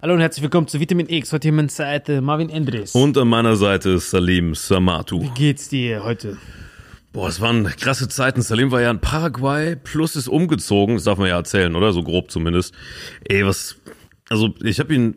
Hallo 0.00 0.14
und 0.14 0.20
herzlich 0.20 0.44
willkommen 0.44 0.68
zu 0.68 0.78
Vitamin 0.78 1.08
X. 1.08 1.32
Heute 1.32 1.48
hier 1.48 1.52
meine 1.52 1.70
Seite 1.70 2.20
Marvin 2.20 2.50
Endres. 2.50 2.94
Und 2.94 3.18
an 3.18 3.26
meiner 3.26 3.56
Seite 3.56 3.90
ist 3.90 4.10
Salim 4.10 4.54
Samatu. 4.54 5.20
Wie 5.20 5.30
geht's 5.30 5.68
dir 5.68 6.04
heute? 6.04 6.36
Boah, 7.12 7.28
es 7.28 7.40
waren 7.40 7.64
krasse 7.64 8.06
Zeiten. 8.06 8.40
Salim 8.40 8.70
war 8.70 8.80
ja 8.80 8.92
in 8.92 9.00
Paraguay, 9.00 9.74
plus 9.74 10.14
ist 10.14 10.28
umgezogen. 10.28 10.94
Das 10.94 11.02
darf 11.02 11.18
man 11.18 11.26
ja 11.26 11.36
erzählen, 11.36 11.74
oder? 11.74 11.92
So 11.92 12.04
grob 12.04 12.30
zumindest. 12.30 12.76
Ey, 13.24 13.44
was. 13.44 13.74
Also, 14.28 14.54
ich 14.62 14.78
habe 14.78 14.94
ihn, 14.94 15.16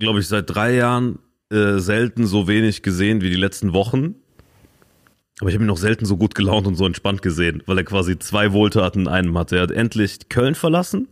glaube 0.00 0.18
ich, 0.18 0.26
seit 0.26 0.52
drei 0.52 0.74
Jahren 0.74 1.20
äh, 1.52 1.78
selten 1.78 2.26
so 2.26 2.48
wenig 2.48 2.82
gesehen 2.82 3.20
wie 3.20 3.30
die 3.30 3.36
letzten 3.36 3.74
Wochen. 3.74 4.16
Aber 5.38 5.50
ich 5.50 5.54
habe 5.54 5.64
ihn 5.64 5.68
noch 5.68 5.76
selten 5.76 6.04
so 6.04 6.16
gut 6.16 6.34
gelaunt 6.34 6.66
und 6.66 6.74
so 6.74 6.84
entspannt 6.84 7.22
gesehen, 7.22 7.62
weil 7.66 7.78
er 7.78 7.84
quasi 7.84 8.18
zwei 8.18 8.52
Wohltaten 8.52 9.02
in 9.02 9.08
einem 9.08 9.38
hatte. 9.38 9.54
Er 9.54 9.62
hat 9.62 9.70
endlich 9.70 10.28
Köln 10.28 10.56
verlassen. 10.56 11.06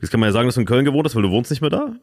Jetzt 0.00 0.10
kann 0.10 0.18
man 0.18 0.30
ja 0.30 0.32
sagen, 0.32 0.48
dass 0.48 0.56
du 0.56 0.62
in 0.62 0.66
Köln 0.66 0.84
gewohnt 0.84 1.04
hast, 1.04 1.14
weil 1.14 1.22
du 1.22 1.30
wohnst 1.30 1.52
nicht 1.52 1.60
mehr 1.60 1.70
da. 1.70 1.94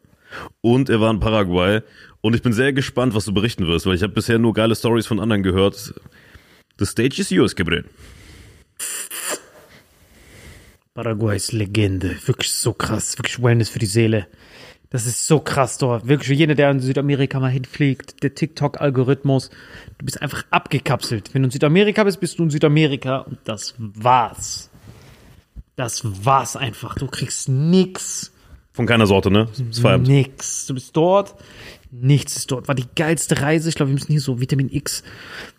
Und 0.61 0.89
er 0.89 0.99
war 0.99 1.11
in 1.11 1.19
Paraguay. 1.19 1.81
Und 2.21 2.35
ich 2.35 2.41
bin 2.41 2.53
sehr 2.53 2.73
gespannt, 2.73 3.15
was 3.15 3.25
du 3.25 3.33
berichten 3.33 3.67
wirst, 3.67 3.85
weil 3.85 3.95
ich 3.95 4.03
habe 4.03 4.13
bisher 4.13 4.39
nur 4.39 4.53
geile 4.53 4.75
Stories 4.75 5.07
von 5.07 5.19
anderen 5.19 5.43
gehört. 5.43 5.93
The 6.77 6.85
stage 6.85 7.21
is 7.21 7.29
yours, 7.29 7.55
Gabriel. 7.55 7.85
Paraguay 10.93 11.35
ist 11.35 11.51
Legende. 11.51 12.17
Wirklich 12.25 12.51
so 12.51 12.73
krass. 12.73 13.17
Wirklich 13.17 13.41
Wellness 13.41 13.69
für 13.69 13.79
die 13.79 13.85
Seele. 13.85 14.27
Das 14.89 15.05
ist 15.05 15.27
so 15.27 15.39
krass 15.39 15.77
dort. 15.77 16.07
Wirklich 16.07 16.27
für 16.27 16.33
jeder, 16.33 16.55
der 16.55 16.71
in 16.71 16.79
Südamerika 16.79 17.39
mal 17.39 17.51
hinfliegt, 17.51 18.23
der 18.23 18.33
TikTok-Algorithmus. 18.35 19.49
Du 19.97 20.05
bist 20.05 20.21
einfach 20.21 20.45
abgekapselt. 20.49 21.33
Wenn 21.33 21.43
du 21.43 21.47
in 21.47 21.51
Südamerika 21.51 22.03
bist, 22.03 22.19
bist 22.19 22.39
du 22.39 22.43
in 22.43 22.49
Südamerika 22.49 23.19
und 23.19 23.37
das 23.43 23.75
war's. 23.77 24.69
Das 25.75 26.01
war's 26.25 26.55
einfach. 26.55 26.95
Du 26.95 27.07
kriegst 27.07 27.49
nix. 27.49 28.31
Von 28.77 28.85
keiner 28.85 29.07
Sorte, 29.07 29.31
ne? 29.31 29.47
Das 29.69 29.79
Feierabend. 29.79 30.07
Nix. 30.07 30.67
Du 30.67 30.75
bist 30.75 30.95
dort, 30.95 31.33
nichts 31.89 32.37
ist 32.37 32.51
dort. 32.51 32.67
War 32.67 32.75
die 32.75 32.85
geilste 32.95 33.41
Reise. 33.41 33.69
Ich 33.69 33.73
glaube, 33.73 33.89
wir 33.89 33.95
müssen 33.95 34.11
hier 34.11 34.21
so 34.21 34.39
Vitamin 34.39 34.71
X, 34.71 35.01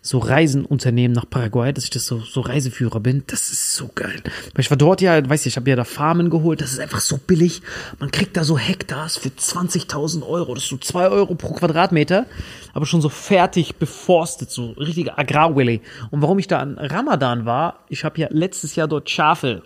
so 0.01 0.19
Reisen 0.19 0.63
unternehmen 0.63 1.13
nach 1.13 1.29
Paraguay, 1.29 1.73
dass 1.73 1.83
ich 1.83 1.89
das 1.89 2.05
so, 2.05 2.19
so 2.19 2.39
Reiseführer 2.39 3.01
bin. 3.01 3.25
Das 3.27 3.51
ist 3.51 3.73
so 3.73 3.89
geil. 3.93 4.23
Weil 4.53 4.61
ich 4.61 4.69
war 4.69 4.77
dort 4.77 5.01
ja, 5.01 5.29
weiß 5.29 5.41
ich, 5.41 5.47
ich 5.47 5.57
habe 5.57 5.69
ja 5.69 5.75
da 5.75 5.83
Farmen 5.83 6.29
geholt. 6.29 6.61
Das 6.61 6.71
ist 6.71 6.79
einfach 6.79 7.01
so 7.01 7.17
billig. 7.17 7.61
Man 7.99 8.09
kriegt 8.09 8.37
da 8.37 8.45
so 8.45 8.57
Hektars 8.57 9.17
für 9.17 9.27
20.000 9.27 10.25
Euro. 10.25 10.53
Das 10.53 10.63
ist 10.63 10.69
so 10.69 10.77
2 10.77 11.09
Euro 11.09 11.35
pro 11.35 11.51
Quadratmeter. 11.55 12.25
Aber 12.71 12.85
schon 12.85 13.01
so 13.01 13.09
fertig 13.09 13.75
beforstet, 13.75 14.49
so 14.49 14.71
richtige 14.71 15.17
Agrarwilly. 15.17 15.81
Und 16.09 16.21
warum 16.21 16.39
ich 16.39 16.47
da 16.47 16.59
an 16.59 16.77
Ramadan 16.77 17.43
war, 17.43 17.83
ich 17.89 18.05
habe 18.05 18.17
ja 18.21 18.29
letztes 18.31 18.77
Jahr 18.77 18.87
dort 18.87 19.09
Schafe 19.09 19.61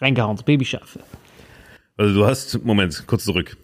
reingehauen, 0.00 0.40
Babyschafe. 0.44 0.98
Also 1.98 2.14
du 2.14 2.24
hast, 2.26 2.64
Moment, 2.64 3.04
kurz 3.06 3.24
zurück. 3.24 3.56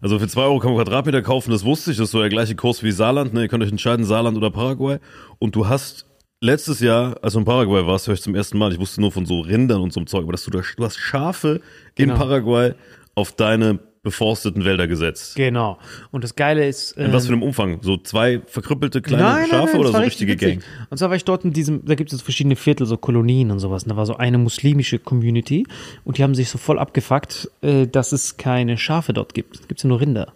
Also 0.00 0.18
für 0.18 0.26
2 0.26 0.42
Euro 0.42 0.58
kann 0.58 0.72
man 0.72 0.82
Quadratmeter 0.82 1.22
kaufen, 1.22 1.50
das 1.50 1.64
wusste 1.64 1.90
ich, 1.90 1.98
das 1.98 2.06
ist 2.06 2.10
so 2.12 2.20
der 2.20 2.28
gleiche 2.28 2.54
Kurs 2.54 2.82
wie 2.82 2.90
Saarland, 2.90 3.34
ne? 3.34 3.42
Ihr 3.42 3.48
könnt 3.48 3.62
euch 3.62 3.70
entscheiden, 3.70 4.04
Saarland 4.04 4.36
oder 4.36 4.50
Paraguay. 4.50 4.98
Und 5.38 5.54
du 5.54 5.68
hast 5.68 6.06
letztes 6.40 6.80
Jahr, 6.80 7.18
als 7.22 7.34
du 7.34 7.40
in 7.40 7.44
Paraguay 7.44 7.86
warst, 7.86 8.06
höre 8.06 8.14
ich 8.14 8.22
zum 8.22 8.34
ersten 8.34 8.58
Mal, 8.58 8.72
ich 8.72 8.78
wusste 8.78 9.00
nur 9.00 9.12
von 9.12 9.26
so 9.26 9.40
Rindern 9.40 9.80
und 9.82 9.92
so 9.92 10.00
einem 10.00 10.06
Zeug, 10.06 10.22
aber 10.22 10.32
dass 10.32 10.44
du 10.44 10.50
da, 10.50 10.62
du 10.76 10.84
hast 10.84 10.96
Schafe 10.96 11.60
in 11.96 12.08
Genau. 12.08 12.16
Paraguay 12.16 12.72
auf 13.14 13.32
deine 13.32 13.78
beforsteten 14.06 14.64
Wälder 14.64 14.86
gesetzt. 14.86 15.34
Genau. 15.34 15.78
Und 16.12 16.22
das 16.22 16.36
Geile 16.36 16.66
ist. 16.66 16.92
In 16.92 17.12
was 17.12 17.24
ähm, 17.24 17.26
für 17.26 17.32
einem 17.32 17.42
Umfang? 17.42 17.80
So 17.82 17.96
zwei 17.96 18.40
verkrüppelte 18.46 19.02
kleine 19.02 19.48
Schafe 19.48 19.78
oder 19.78 19.82
das 19.82 19.88
so 19.88 19.94
war 19.94 20.02
richtige 20.02 20.32
richtig 20.32 20.60
Gang? 20.60 20.64
Und 20.90 20.98
zwar 20.98 21.08
war 21.08 21.16
ich 21.16 21.24
dort 21.24 21.44
in 21.44 21.52
diesem, 21.52 21.84
da 21.84 21.96
gibt 21.96 22.12
es 22.12 22.18
so 22.20 22.24
verschiedene 22.24 22.54
Viertel, 22.54 22.86
so 22.86 22.96
Kolonien 22.96 23.50
und 23.50 23.58
sowas. 23.58 23.82
Und 23.82 23.90
da 23.90 23.96
war 23.96 24.06
so 24.06 24.16
eine 24.16 24.38
muslimische 24.38 25.00
Community 25.00 25.66
und 26.04 26.18
die 26.18 26.22
haben 26.22 26.36
sich 26.36 26.48
so 26.48 26.56
voll 26.56 26.78
abgefuckt, 26.78 27.50
äh, 27.62 27.88
dass 27.88 28.12
es 28.12 28.36
keine 28.36 28.78
Schafe 28.78 29.12
dort 29.12 29.34
gibt. 29.34 29.56
Es 29.56 29.66
gibt 29.66 29.82
ja 29.82 29.88
nur 29.88 30.00
Rinder. 30.00 30.32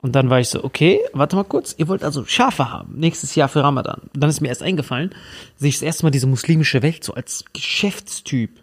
Und 0.00 0.14
dann 0.14 0.30
war 0.30 0.40
ich 0.40 0.48
so, 0.48 0.64
okay, 0.64 1.00
warte 1.12 1.36
mal 1.36 1.44
kurz, 1.44 1.74
ihr 1.76 1.86
wollt 1.88 2.02
also 2.02 2.24
Schafe 2.24 2.70
haben, 2.70 2.98
nächstes 2.98 3.34
Jahr 3.34 3.48
für 3.48 3.62
Ramadan. 3.62 4.08
Und 4.14 4.22
dann 4.22 4.30
ist 4.30 4.40
mir 4.40 4.48
erst 4.48 4.62
eingefallen, 4.62 5.10
sehe 5.56 5.68
ich 5.68 5.76
das 5.76 5.82
erste 5.82 6.06
Mal 6.06 6.10
diese 6.12 6.26
muslimische 6.26 6.82
Welt 6.82 7.04
so 7.04 7.12
als 7.12 7.44
Geschäftstyp. 7.52 8.62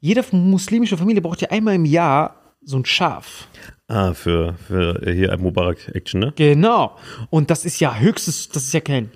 Jede 0.00 0.24
muslimische 0.30 0.96
Familie 0.96 1.20
braucht 1.20 1.42
ja 1.42 1.50
einmal 1.50 1.74
im 1.74 1.84
Jahr 1.84 2.45
so 2.66 2.76
ein 2.76 2.84
Schaf. 2.84 3.48
Ah, 3.88 4.12
für, 4.12 4.54
für 4.66 5.00
hier 5.04 5.32
ein 5.32 5.40
Mubarak-Action, 5.40 6.20
ne? 6.20 6.32
Genau. 6.34 6.96
Und 7.30 7.50
das 7.50 7.64
ist 7.64 7.78
ja 7.78 7.96
höchstes, 7.96 8.48
das 8.48 8.64
ist 8.64 8.74
ja 8.74 8.80
kein 8.80 9.10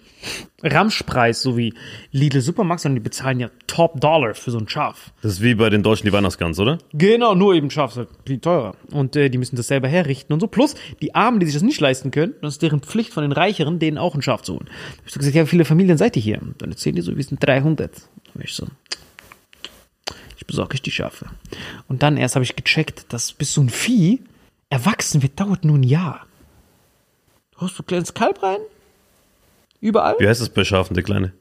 Ramschpreis, 0.62 1.42
so 1.42 1.56
wie 1.56 1.74
Lidl 2.12 2.40
Supermarkt, 2.40 2.82
sondern 2.82 2.96
die 2.96 3.08
bezahlen 3.08 3.40
ja 3.40 3.50
Top 3.66 4.00
Dollar 4.00 4.34
für 4.34 4.52
so 4.52 4.58
ein 4.58 4.68
Schaf. 4.68 5.12
Das 5.22 5.32
ist 5.32 5.42
wie 5.42 5.56
bei 5.56 5.70
den 5.70 5.82
Deutschen 5.82 6.06
die 6.06 6.12
Weihnachtsgans, 6.12 6.60
oder? 6.60 6.78
Genau, 6.92 7.34
nur 7.34 7.54
eben 7.54 7.70
Schaf 7.70 7.92
ist 7.92 7.96
halt 7.96 8.08
viel 8.24 8.38
teurer. 8.38 8.76
Und 8.92 9.16
äh, 9.16 9.28
die 9.28 9.38
müssen 9.38 9.56
das 9.56 9.66
selber 9.66 9.88
herrichten 9.88 10.32
und 10.32 10.38
so. 10.38 10.46
Plus 10.46 10.76
die 11.02 11.16
Armen, 11.16 11.40
die 11.40 11.46
sich 11.46 11.54
das 11.54 11.64
nicht 11.64 11.80
leisten 11.80 12.12
können, 12.12 12.34
das 12.42 12.54
ist 12.54 12.62
deren 12.62 12.80
Pflicht 12.80 13.12
von 13.12 13.22
den 13.22 13.32
Reicheren, 13.32 13.80
denen 13.80 13.98
auch 13.98 14.14
ein 14.14 14.22
Schaf 14.22 14.42
zu 14.42 14.54
holen. 14.54 14.66
Da 14.66 14.98
hab 14.98 15.06
ich 15.06 15.12
so 15.12 15.18
gesagt, 15.18 15.34
ja, 15.34 15.42
wie 15.42 15.48
viele 15.48 15.64
Familien 15.64 15.98
seid 15.98 16.16
ihr 16.16 16.22
hier? 16.22 16.40
Und 16.40 16.62
dann 16.62 16.70
erzählen 16.70 16.94
die 16.94 17.02
so, 17.02 17.16
wir 17.16 17.24
sind 17.24 17.44
300. 17.44 17.92
Da 17.96 18.00
war 18.34 18.44
ich 18.44 18.54
so, 18.54 18.66
ich 18.66 18.99
besorge 20.50 20.74
euch 20.74 20.82
die 20.82 20.90
Schafe. 20.90 21.26
Und 21.88 22.02
dann 22.02 22.16
erst 22.16 22.34
habe 22.34 22.44
ich 22.44 22.56
gecheckt, 22.56 23.12
dass 23.12 23.32
bis 23.32 23.52
so 23.54 23.60
ein 23.62 23.70
Vieh 23.70 24.20
erwachsen 24.68 25.22
wird, 25.22 25.38
dauert 25.38 25.64
nur 25.64 25.78
ein 25.78 25.82
Jahr. 25.82 26.26
Du 27.52 27.60
hast 27.62 27.78
ein 27.78 27.86
kleines 27.86 28.14
Kalb 28.14 28.42
rein, 28.42 28.60
überall. 29.80 30.16
Wie 30.18 30.28
heißt 30.28 30.40
das 30.40 30.48
bei 30.48 30.64
Schafen, 30.64 30.94
der 30.94 31.04
kleine? 31.04 31.32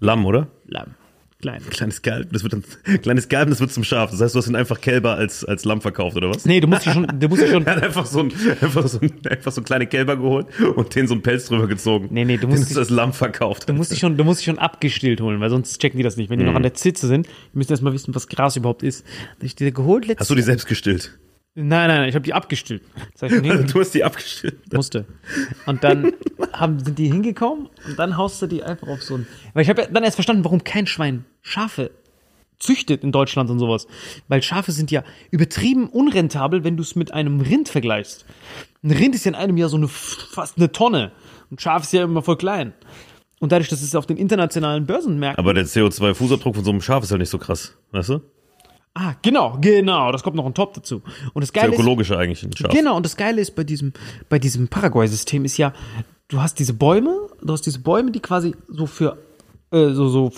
Lamm, 0.00 0.26
oder? 0.26 0.48
Lamm. 0.66 0.94
Klein. 1.40 1.62
Kleines 1.70 2.02
Kalb, 2.02 2.32
das 2.32 2.42
wird 2.42 2.52
dann, 2.52 2.64
kleines 3.02 3.28
Kalb, 3.28 3.48
das 3.48 3.60
wird 3.60 3.70
zum 3.70 3.84
Schaf. 3.84 4.10
Das 4.10 4.20
heißt, 4.20 4.34
du 4.34 4.40
hast 4.40 4.48
ihn 4.48 4.56
einfach 4.56 4.80
Kälber 4.80 5.14
als, 5.14 5.44
als 5.44 5.64
Lamm 5.64 5.80
verkauft, 5.80 6.16
oder 6.16 6.30
was? 6.30 6.44
Nee, 6.44 6.58
du 6.58 6.66
musst 6.66 6.84
dich 6.84 6.92
schon, 6.92 7.06
du 7.06 7.28
musst 7.28 7.42
dich 7.42 7.50
schon, 7.50 7.64
Er 7.66 7.76
hat 7.76 7.82
einfach 7.84 8.06
so, 8.06 8.18
ein, 8.20 8.32
einfach, 8.60 8.88
so 8.88 8.98
ein, 8.98 9.12
einfach 9.30 9.52
so 9.52 9.62
kleine 9.62 9.86
Kälber 9.86 10.16
geholt 10.16 10.46
und 10.74 10.92
den 10.96 11.06
so 11.06 11.14
einen 11.14 11.22
Pelz 11.22 11.46
drüber 11.46 11.68
gezogen. 11.68 12.08
Nee, 12.10 12.24
nee, 12.24 12.34
du 12.38 12.40
Den 12.40 12.50
musst 12.50 12.62
hast 12.62 12.70
dich- 12.70 12.78
als 12.78 12.90
Lamm 12.90 13.12
verkauft. 13.12 13.68
du 13.68 13.72
musst 13.72 13.92
dich 13.92 14.00
schon, 14.00 14.16
du 14.16 14.24
musst 14.24 14.40
dich 14.40 14.46
schon 14.46 14.58
abgestillt 14.58 15.20
holen, 15.20 15.38
weil 15.38 15.50
sonst 15.50 15.80
checken 15.80 15.98
die 15.98 16.02
das 16.02 16.16
nicht. 16.16 16.28
Wenn 16.28 16.40
die 16.40 16.44
noch 16.44 16.56
an 16.56 16.62
der 16.64 16.74
Zitze 16.74 17.06
sind, 17.06 17.28
die 17.28 17.58
müssen 17.58 17.70
erstmal 17.70 17.92
wissen, 17.92 18.12
was 18.16 18.26
Gras 18.26 18.56
überhaupt 18.56 18.82
ist. 18.82 19.04
Da 19.06 19.36
hab 19.36 19.42
ich 19.44 19.54
die 19.54 19.72
geholt 19.72 20.06
letztes 20.08 20.22
Hast 20.24 20.30
du 20.30 20.34
die 20.34 20.42
selbst 20.42 20.66
gestillt? 20.66 21.16
Nein, 21.54 21.88
nein, 21.88 22.00
nein, 22.00 22.08
ich 22.08 22.14
habe 22.14 22.24
die 22.24 22.34
abgestillt. 22.34 22.82
Heißt, 23.20 23.34
nee, 23.42 23.64
Du 23.64 23.80
hast 23.80 23.92
die 23.92 24.04
abgestillt. 24.04 24.72
musste. 24.72 25.06
Und 25.66 25.82
dann 25.82 26.12
haben, 26.52 26.78
sind 26.78 26.98
die 26.98 27.08
hingekommen 27.08 27.68
und 27.86 27.98
dann 27.98 28.16
haust 28.16 28.40
du 28.42 28.46
die 28.46 28.62
einfach 28.62 28.86
auf 28.88 29.02
so 29.02 29.16
ein. 29.16 29.26
Weil 29.54 29.62
ich 29.62 29.68
habe 29.68 29.88
dann 29.92 30.04
erst 30.04 30.16
verstanden, 30.16 30.44
warum 30.44 30.62
kein 30.62 30.86
Schwein 30.86 31.24
Schafe 31.42 31.90
züchtet 32.60 33.02
in 33.02 33.12
Deutschland 33.12 33.50
und 33.50 33.58
sowas. 33.58 33.86
Weil 34.28 34.42
Schafe 34.42 34.72
sind 34.72 34.90
ja 34.90 35.02
übertrieben 35.30 35.88
unrentabel, 35.88 36.64
wenn 36.64 36.76
du 36.76 36.82
es 36.82 36.94
mit 36.96 37.12
einem 37.12 37.40
Rind 37.40 37.68
vergleichst. 37.68 38.24
Ein 38.82 38.90
Rind 38.92 39.14
ist 39.14 39.24
ja 39.24 39.30
in 39.30 39.34
einem 39.36 39.56
Jahr 39.56 39.68
so 39.68 39.76
eine 39.76 39.88
fast 39.88 40.56
eine 40.58 40.70
Tonne. 40.70 41.12
Und 41.50 41.60
Schaf 41.60 41.82
ist 41.82 41.92
ja 41.92 42.04
immer 42.04 42.22
voll 42.22 42.36
klein. 42.36 42.72
Und 43.40 43.52
dadurch, 43.52 43.68
dass 43.68 43.82
es 43.82 43.94
auf 43.94 44.06
den 44.06 44.16
internationalen 44.16 44.86
Börsenmärkten. 44.86 45.38
Aber 45.42 45.54
der 45.54 45.64
CO2-Fußabdruck 45.66 46.54
von 46.54 46.64
so 46.64 46.70
einem 46.70 46.80
Schaf 46.82 47.04
ist 47.04 47.10
halt 47.10 47.20
nicht 47.20 47.30
so 47.30 47.38
krass, 47.38 47.76
weißt 47.92 48.08
du? 48.10 48.20
Ah, 48.94 49.14
genau, 49.22 49.58
genau, 49.60 50.12
das 50.12 50.22
kommt 50.22 50.36
noch 50.36 50.44
on 50.44 50.54
top 50.54 50.74
dazu. 50.74 51.02
Und 51.32 51.42
das 51.42 51.48
Sehr 51.48 51.62
Geile 51.62 51.74
ist, 51.74 51.80
ökologischer 51.80 52.18
eigentlich 52.18 52.42
ein 52.42 52.56
Schaf. 52.56 52.72
Genau, 52.72 52.96
und 52.96 53.04
das 53.04 53.16
Geile 53.16 53.40
ist 53.40 53.54
bei 53.54 53.64
diesem, 53.64 53.92
bei 54.28 54.38
diesem 54.38 54.68
Paraguay-System 54.68 55.44
ist 55.44 55.56
ja, 55.56 55.72
du 56.28 56.40
hast 56.40 56.58
diese 56.58 56.74
Bäume, 56.74 57.14
du 57.42 57.52
hast 57.52 57.62
diese 57.62 57.80
Bäume, 57.80 58.10
die 58.10 58.20
quasi 58.20 58.54
so 58.68 58.86
für 58.86 59.18
äh, 59.70 59.90
so, 59.90 60.08
so, 60.08 60.32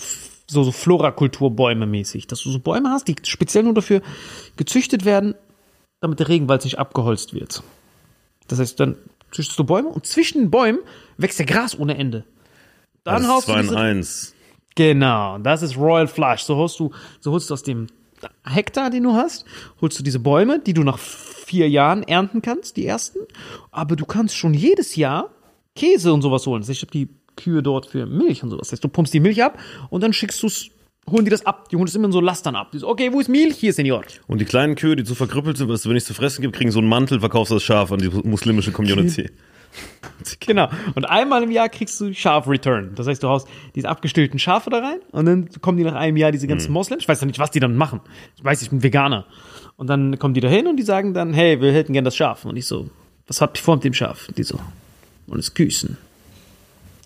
so, 0.47 0.63
so 0.63 0.71
Florakulturbäume 0.71 1.85
mäßig, 1.85 2.27
dass 2.27 2.41
du 2.41 2.49
so 2.49 2.59
Bäume 2.59 2.89
hast, 2.89 3.07
die 3.07 3.15
speziell 3.23 3.63
nur 3.63 3.73
dafür 3.73 4.01
gezüchtet 4.57 5.05
werden, 5.05 5.35
damit 6.01 6.19
der 6.19 6.27
Regenwald 6.27 6.63
nicht 6.63 6.79
abgeholzt 6.79 7.33
wird. 7.33 7.63
Das 8.47 8.59
heißt, 8.59 8.79
dann 8.79 8.97
züchtest 9.31 9.57
du 9.57 9.63
Bäume 9.63 9.89
und 9.89 10.05
zwischen 10.05 10.39
den 10.39 10.51
Bäumen 10.51 10.79
wächst 11.17 11.39
ja 11.39 11.45
Gras 11.45 11.77
ohne 11.77 11.97
Ende. 11.97 12.25
Dann 13.03 13.15
das 13.15 13.23
ist 13.23 13.29
haust 13.29 13.47
du 13.47 13.53
2 13.53 13.59
in 13.59 13.67
diese, 13.67 13.77
1. 13.77 14.35
Genau, 14.75 15.37
das 15.39 15.61
ist 15.61 15.77
Royal 15.77 16.07
Flush. 16.07 16.43
So 16.43 16.55
holst 16.55 16.79
du, 16.79 16.91
so 17.19 17.31
holst 17.31 17.49
du 17.49 17.53
aus 17.53 17.63
dem 17.63 17.87
Hektar, 18.43 18.89
den 18.89 19.03
du 19.03 19.13
hast, 19.13 19.45
holst 19.81 19.97
du 19.99 20.03
diese 20.03 20.19
Bäume, 20.19 20.59
die 20.59 20.73
du 20.73 20.83
nach 20.83 20.97
vier 20.97 21.69
Jahren 21.69 22.03
ernten 22.03 22.41
kannst, 22.41 22.77
die 22.77 22.85
ersten. 22.85 23.19
Aber 23.71 23.95
du 23.95 24.05
kannst 24.05 24.35
schon 24.35 24.53
jedes 24.53 24.95
Jahr 24.95 25.31
Käse 25.75 26.13
und 26.13 26.21
sowas 26.21 26.45
holen. 26.47 26.63
Ich 26.67 26.81
habe 26.81 26.91
die 26.91 27.09
Kühe 27.35 27.63
dort 27.63 27.85
für 27.85 28.05
Milch 28.05 28.43
und 28.43 28.49
sowas. 28.49 28.67
Das 28.67 28.73
heißt, 28.73 28.83
du 28.83 28.89
pumpst 28.89 29.13
die 29.13 29.19
Milch 29.19 29.43
ab 29.43 29.57
und 29.89 30.01
dann 30.01 30.13
schickst 30.13 30.41
du's, 30.43 30.69
holen 31.09 31.25
die 31.25 31.31
das 31.31 31.45
ab. 31.45 31.69
Die 31.69 31.75
holen 31.75 31.85
das 31.85 31.95
immer 31.95 32.05
in 32.05 32.11
so 32.11 32.19
Lastern 32.19 32.55
ab. 32.55 32.71
Die 32.71 32.79
so, 32.79 32.87
okay, 32.87 33.11
wo 33.11 33.19
ist 33.19 33.29
Milch? 33.29 33.57
Hier, 33.57 33.73
Senior. 33.73 34.03
Und 34.27 34.39
die 34.39 34.45
kleinen 34.45 34.75
Kühe, 34.75 34.95
die 34.95 35.03
zu 35.03 35.15
verkrüppelt 35.15 35.57
sind, 35.57 35.69
was 35.69 35.81
es 35.81 35.89
wenig 35.89 36.05
zu 36.05 36.13
fressen 36.13 36.41
gibt, 36.41 36.55
kriegen 36.55 36.71
so 36.71 36.79
einen 36.79 36.89
Mantel, 36.89 37.19
verkaufst 37.19 37.51
das 37.51 37.63
Schaf 37.63 37.91
an 37.91 37.99
die 37.99 38.09
muslimische 38.09 38.71
Community. 38.71 39.29
Genau. 40.39 40.69
Und 40.95 41.05
einmal 41.05 41.43
im 41.43 41.51
Jahr 41.51 41.69
kriegst 41.69 41.99
du 41.99 42.13
Schaf-Return. 42.13 42.91
Das 42.95 43.07
heißt, 43.07 43.23
du 43.23 43.27
haust 43.27 43.47
diese 43.75 43.89
abgestillten 43.89 44.39
Schafe 44.39 44.69
da 44.69 44.79
rein 44.79 44.99
und 45.11 45.25
dann 45.25 45.49
kommen 45.61 45.77
die 45.77 45.83
nach 45.83 45.95
einem 45.95 46.17
Jahr, 46.17 46.31
diese 46.31 46.47
ganzen 46.47 46.71
Moslems. 46.71 47.03
Ich 47.03 47.09
weiß 47.09 47.21
ja 47.21 47.27
nicht, 47.27 47.39
was 47.39 47.51
die 47.51 47.59
dann 47.59 47.75
machen. 47.75 48.01
Ich 48.35 48.43
weiß, 48.43 48.61
ich 48.61 48.69
bin 48.69 48.83
Veganer. 48.83 49.25
Und 49.77 49.87
dann 49.87 50.19
kommen 50.19 50.33
die 50.33 50.41
da 50.41 50.47
hin 50.47 50.67
und 50.67 50.77
die 50.77 50.83
sagen 50.83 51.13
dann, 51.13 51.33
hey, 51.33 51.59
wir 51.59 51.73
hätten 51.73 51.93
gern 51.93 52.05
das 52.05 52.15
Schaf. 52.15 52.45
Und 52.45 52.55
ich 52.55 52.67
so, 52.67 52.89
was 53.27 53.41
habt 53.41 53.57
ihr 53.57 53.63
vor 53.63 53.75
mit 53.75 53.83
dem 53.83 53.93
Schaf? 53.93 54.27
Und 54.27 54.37
die 54.37 54.43
so, 54.43 54.59
und 55.27 55.39
es 55.39 55.53
küssen. 55.53 55.97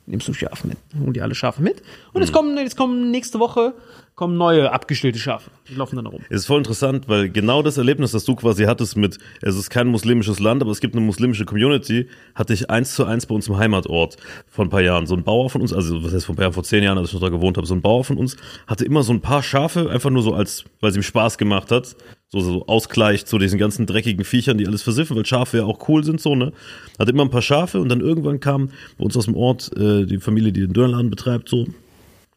Nimmst 0.06 0.28
du 0.28 0.34
Schaf 0.34 0.64
mit. 0.64 0.78
Holen 1.00 1.14
die 1.14 1.22
alle 1.22 1.36
Schafe 1.36 1.62
mit. 1.62 1.82
Und 2.14 2.22
jetzt 2.22 2.32
kommen, 2.32 2.58
jetzt 2.58 2.78
kommen 2.78 3.12
nächste 3.12 3.40
Woche 3.40 3.74
kommen 4.16 4.38
neue 4.38 4.72
abgestillte 4.72 5.20
Schafe. 5.20 5.52
Die 5.70 5.76
laufen 5.76 5.98
dann 5.98 6.06
herum. 6.06 6.22
Es 6.30 6.42
ist 6.42 6.46
voll 6.46 6.60
interessant, 6.60 7.10
weil 7.10 7.30
genau 7.30 7.62
das 7.62 7.78
Erlebnis, 7.78 8.12
das 8.12 8.24
du 8.24 8.36
quasi 8.36 8.64
hattest 8.64 8.96
mit, 8.96 9.18
es 9.42 9.58
ist 9.58 9.70
kein 9.70 9.88
muslimisches 9.88 10.40
Land, 10.40 10.62
aber 10.62 10.72
es 10.72 10.80
gibt 10.80 10.96
eine 10.96 11.06
muslimische 11.06 11.46
Community, 11.46 12.08
hatte 12.34 12.54
ich 12.54 12.70
eins 12.70 12.96
zu 12.96 13.06
eins 13.06 13.26
bei 13.26 13.36
uns 13.36 13.48
im 13.48 13.58
Heimatort 13.58 14.16
vor 14.50 14.66
ein 14.66 14.70
paar 14.70 14.82
Jahren. 14.82 15.06
So 15.06 15.16
ein 15.16 15.24
Bauer 15.24 15.50
von 15.50 15.62
uns, 15.62 15.74
also 15.74 16.02
was 16.04 16.14
heißt 16.14 16.26
vor 16.26 16.34
ein 16.34 16.38
paar 16.38 16.44
Jahren, 16.44 16.54
vor 16.54 16.64
zehn 16.64 16.84
Jahren, 16.84 16.98
als 16.98 17.10
ich 17.10 17.14
noch 17.14 17.22
da 17.22 17.30
gewohnt 17.30 17.58
habe, 17.58 17.68
so 17.68 17.76
ein 17.76 17.82
Bauer 17.82 18.04
von 18.04 18.18
uns 18.18 18.38
hatte 18.68 18.86
immer 18.86 19.04
so 19.04 19.12
ein 19.12 19.22
paar 19.22 19.44
Schafe, 19.44 19.90
einfach 19.90 20.10
nur 20.10 20.24
so 20.24 20.34
als, 20.34 20.64
weil 20.80 20.92
es 20.92 20.96
ihm 20.96 21.04
Spaß 21.04 21.38
gemacht 21.38 21.72
hat, 21.72 21.96
so, 22.42 22.54
so 22.54 22.68
Ausgleich 22.68 23.26
zu 23.26 23.38
diesen 23.38 23.58
ganzen 23.60 23.86
dreckigen 23.86 24.26
Viechern, 24.26 24.58
die 24.58 24.68
alles 24.68 24.84
versiffen, 24.84 25.16
weil 25.16 25.26
Schafe 25.26 25.58
ja 25.58 25.64
auch 25.64 25.88
cool 25.88 26.04
sind, 26.04 26.20
so, 26.22 26.36
ne? 26.36 26.54
Hatte 27.00 27.12
immer 27.12 27.24
ein 27.24 27.30
paar 27.30 27.42
Schafe 27.42 27.80
und 27.80 27.90
dann 27.90 28.02
irgendwann 28.02 28.40
kam 28.40 28.70
bei 28.98 29.06
uns 29.06 29.18
aus 29.18 29.26
dem 29.26 29.36
Ort 29.36 29.72
äh, 29.78 30.06
die 30.06 30.20
Familie, 30.20 30.52
die 30.52 30.62
den 30.62 30.74
Dönerladen 30.74 31.10
betreibt, 31.10 31.50
so, 31.50 31.68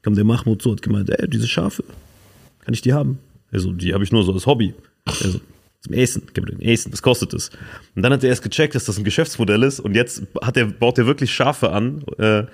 kam 0.03 0.15
der 0.15 0.25
Mahmoud 0.25 0.63
so, 0.63 0.73
hat 0.73 0.83
gemeint, 0.83 1.11
ey, 1.11 1.29
diese 1.29 1.49
Schafe, 1.49 1.85
kann 2.65 2.75
ich 2.75 2.83
die 2.83 2.93
haben? 2.93 3.19
Also, 3.51 3.73
die 3.73 3.95
habe 3.95 4.05
ich 4.05 4.13
nur 4.13 4.25
so 4.25 4.33
als 4.33 4.47
Hobby. 4.47 4.75
Also, 5.05 5.41
zum 5.81 5.95
Essen, 5.95 6.27
gib 6.35 6.45
mir 6.45 6.57
den 6.57 6.69
Essen, 6.69 6.93
was 6.93 7.03
kostet 7.03 7.33
das? 7.33 7.51
Und 7.95 8.03
dann 8.03 8.13
hat 8.13 8.25
er 8.25 8.31
erst 8.31 8.43
gecheckt, 8.43 8.75
dass 8.75 8.85
das 8.85 8.99
ein 8.99 9.05
Geschäftsmodell 9.05 9.63
ist 9.63 9.79
und 9.79 9.95
jetzt 9.95 10.23
hat 10.43 10.57
er, 10.57 10.67
baut 10.67 10.99
er 10.99 11.07
wirklich 11.07 11.33
Schafe 11.33 11.71
an, 11.71 12.05
äh, 12.19 12.45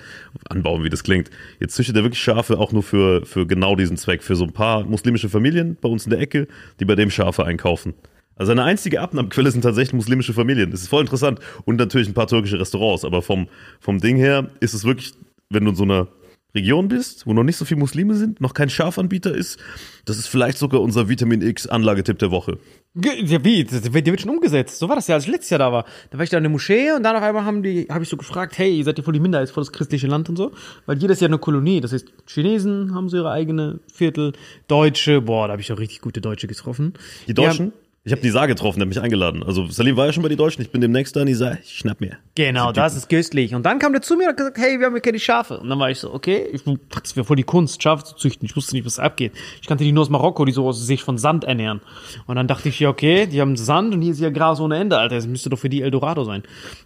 anbauen, 0.50 0.85
wie 0.85 0.91
das 0.91 1.03
klingt. 1.03 1.31
Jetzt 1.59 1.75
züchtet 1.75 1.97
er 1.97 2.03
wirklich 2.03 2.23
Schafe 2.23 2.59
auch 2.59 2.73
nur 2.73 2.82
für, 2.82 3.25
für 3.25 3.47
genau 3.47 3.76
diesen 3.76 3.97
Zweck, 3.97 4.23
für 4.23 4.37
so 4.37 4.44
ein 4.44 4.53
paar 4.53 4.85
muslimische 4.85 5.29
Familien 5.29 5.76
bei 5.81 5.88
uns 5.88 6.05
in 6.05 6.11
der 6.11 6.21
Ecke, 6.21 6.49
die 6.81 6.85
bei 6.85 6.97
dem 6.97 7.11
Schafe 7.11 7.44
einkaufen. 7.44 7.94
Also 8.37 8.53
eine 8.53 8.65
einzige 8.65 9.00
Abnahmequelle 9.00 9.50
sind 9.50 9.62
tatsächlich 9.62 9.94
muslimische 9.94 10.32
Familien. 10.32 10.70
Das 10.70 10.82
ist 10.82 10.88
voll 10.88 11.03
interessant. 11.03 11.38
Und 11.65 11.77
natürlich 11.77 12.09
ein 12.09 12.15
paar 12.15 12.27
türkische 12.27 12.59
Restaurants. 12.59 13.05
Aber 13.05 13.23
vom, 13.23 13.49
vom 13.79 14.00
Ding 14.00 14.17
her 14.17 14.50
ist 14.61 14.75
es 14.75 14.85
wirklich, 14.85 15.12
wenn 15.50 15.65
du 15.65 15.70
in 15.70 15.77
so 15.77 15.85
einer 15.85 16.09
Region 16.55 16.88
bist, 16.88 17.27
wo 17.27 17.32
noch 17.32 17.43
nicht 17.43 17.56
so 17.56 17.65
viele 17.65 17.81
Muslime 17.81 18.15
sind, 18.15 18.41
noch 18.41 18.55
kein 18.55 18.70
Schafanbieter 18.70 19.35
ist, 19.35 19.59
das 20.05 20.19
ist 20.19 20.29
vielleicht 20.29 20.59
sogar 20.59 20.81
unser 20.81 21.09
Vitamin 21.09 21.43
X 21.43 21.67
Anlagetipp 21.67 22.19
der 22.19 22.31
Woche. 22.31 22.59
Ja, 22.96 23.44
wie? 23.44 23.64
Das- 23.64 23.82
Der 23.82 23.93
wird 23.93 24.20
schon 24.20 24.31
umgesetzt. 24.31 24.79
So 24.79 24.88
war 24.88 24.94
das 24.94 25.08
ja, 25.08 25.17
als 25.17 25.25
ich 25.25 25.31
letztes 25.31 25.50
Jahr 25.50 25.58
da 25.58 25.73
war. 25.73 25.85
Da 26.11 26.19
war 26.19 26.23
ich 26.25 26.31
da 26.31 26.37
in 26.37 26.44
der 26.44 26.50
Moschee 26.50 26.93
und 26.93 27.02
dann 27.02 27.17
auf 27.17 27.23
einmal 27.23 27.44
haben 27.44 27.62
die, 27.64 27.88
habe 27.91 28.05
ich 28.05 28.08
so 28.08 28.17
gefragt, 28.17 28.56
hey, 28.56 28.76
ihr 28.79 28.85
seid 28.85 28.99
ja 28.99 29.02
voll 29.05 29.14
die 29.14 29.20
Minderheit, 29.20 29.50
voll 29.50 29.64
das 29.64 29.73
christliche 29.73 30.06
Land 30.06 30.29
und 30.29 30.37
so. 30.37 30.52
Weil 30.87 30.99
jedes 30.99 31.19
Jahr 31.19 31.29
eine 31.29 31.38
Kolonie. 31.38 31.81
Das 31.81 31.93
heißt, 31.93 32.06
Chinesen 32.26 32.94
haben 32.94 33.08
so 33.08 33.17
ihre 33.17 33.32
eigene 33.32 33.81
Viertel, 33.93 34.32
Deutsche, 34.69 35.20
boah, 35.20 35.49
da 35.49 35.52
habe 35.52 35.62
ich 35.62 35.73
auch 35.73 35.79
richtig 35.79 36.02
gute 36.02 36.20
Deutsche 36.20 36.46
getroffen. 36.46 36.94
Die 37.26 37.35
Deutschen? 37.35 37.73
Ich 38.06 38.12
habe 38.12 38.21
die 38.21 38.29
Saar 38.29 38.47
getroffen, 38.47 38.81
der 38.81 38.87
hat 38.87 38.95
mich 38.95 39.01
eingeladen. 39.01 39.43
Also 39.43 39.67
Salim 39.69 39.97
war 39.97 40.05
ja 40.05 40.12
schon 40.12 40.23
bei 40.23 40.29
den 40.29 40.37
Deutschen, 40.37 40.61
ich 40.61 40.71
bin 40.71 40.83
demnächst 40.83 41.17
da 41.17 41.21
und 41.21 41.27
die 41.27 41.33
Saar, 41.33 41.56
ich 41.65 41.79
schnapp 41.79 42.03
mir. 42.03 42.19
Genau, 42.35 42.71
das 42.71 42.95
ist 42.95 43.09
köstlich. 43.09 43.55
Und 43.55 43.65
dann 43.65 43.79
kam 43.79 43.93
der 43.93 44.03
zu 44.03 44.15
mir 44.17 44.25
und 44.25 44.29
hat 44.29 44.37
gesagt, 44.37 44.59
hey, 44.59 44.79
wir 44.79 44.85
haben 44.85 44.93
hier 44.93 45.01
keine 45.01 45.19
Schafe. 45.19 45.59
Und 45.59 45.71
dann 45.71 45.79
war 45.79 45.89
ich 45.89 46.01
so, 46.01 46.12
okay, 46.12 46.47
ich, 46.53 46.62
das 46.91 47.17
wäre 47.17 47.25
voll 47.25 47.37
die 47.37 47.45
Kunst, 47.45 47.83
Schafe 47.83 48.05
zu 48.05 48.15
züchten. 48.15 48.45
Ich 48.45 48.55
wusste 48.56 48.75
nicht, 48.75 48.85
was 48.85 48.99
abgeht. 48.99 49.33
Ich 49.62 49.67
kannte 49.67 49.85
die 49.85 49.93
nur 49.93 50.03
aus 50.03 50.11
Marokko, 50.11 50.45
die 50.45 50.53
so 50.53 50.69
aus 50.69 50.87
sich 50.87 51.03
von 51.03 51.17
Sand 51.17 51.45
ernähren. 51.45 51.81
Und 52.27 52.37
dann 52.37 52.47
dachte 52.47 52.69
ich, 52.69 52.79
ja, 52.79 52.91
okay, 52.91 53.27
die 53.27 53.41
haben 53.41 53.56
Sand 53.56 53.95
und 53.95 54.03
hier 54.03 54.12
ist 54.12 54.21
ja 54.21 54.29
Gras 54.29 54.61
ohne 54.61 54.77
Ende, 54.77 54.99
Alter. 54.99 55.15
Das 55.15 55.27
müsste 55.27 55.49
doch 55.49 55.59
für 55.59 55.71
die 55.71 55.81
Eldorado 55.81 56.25
sein. 56.25 56.43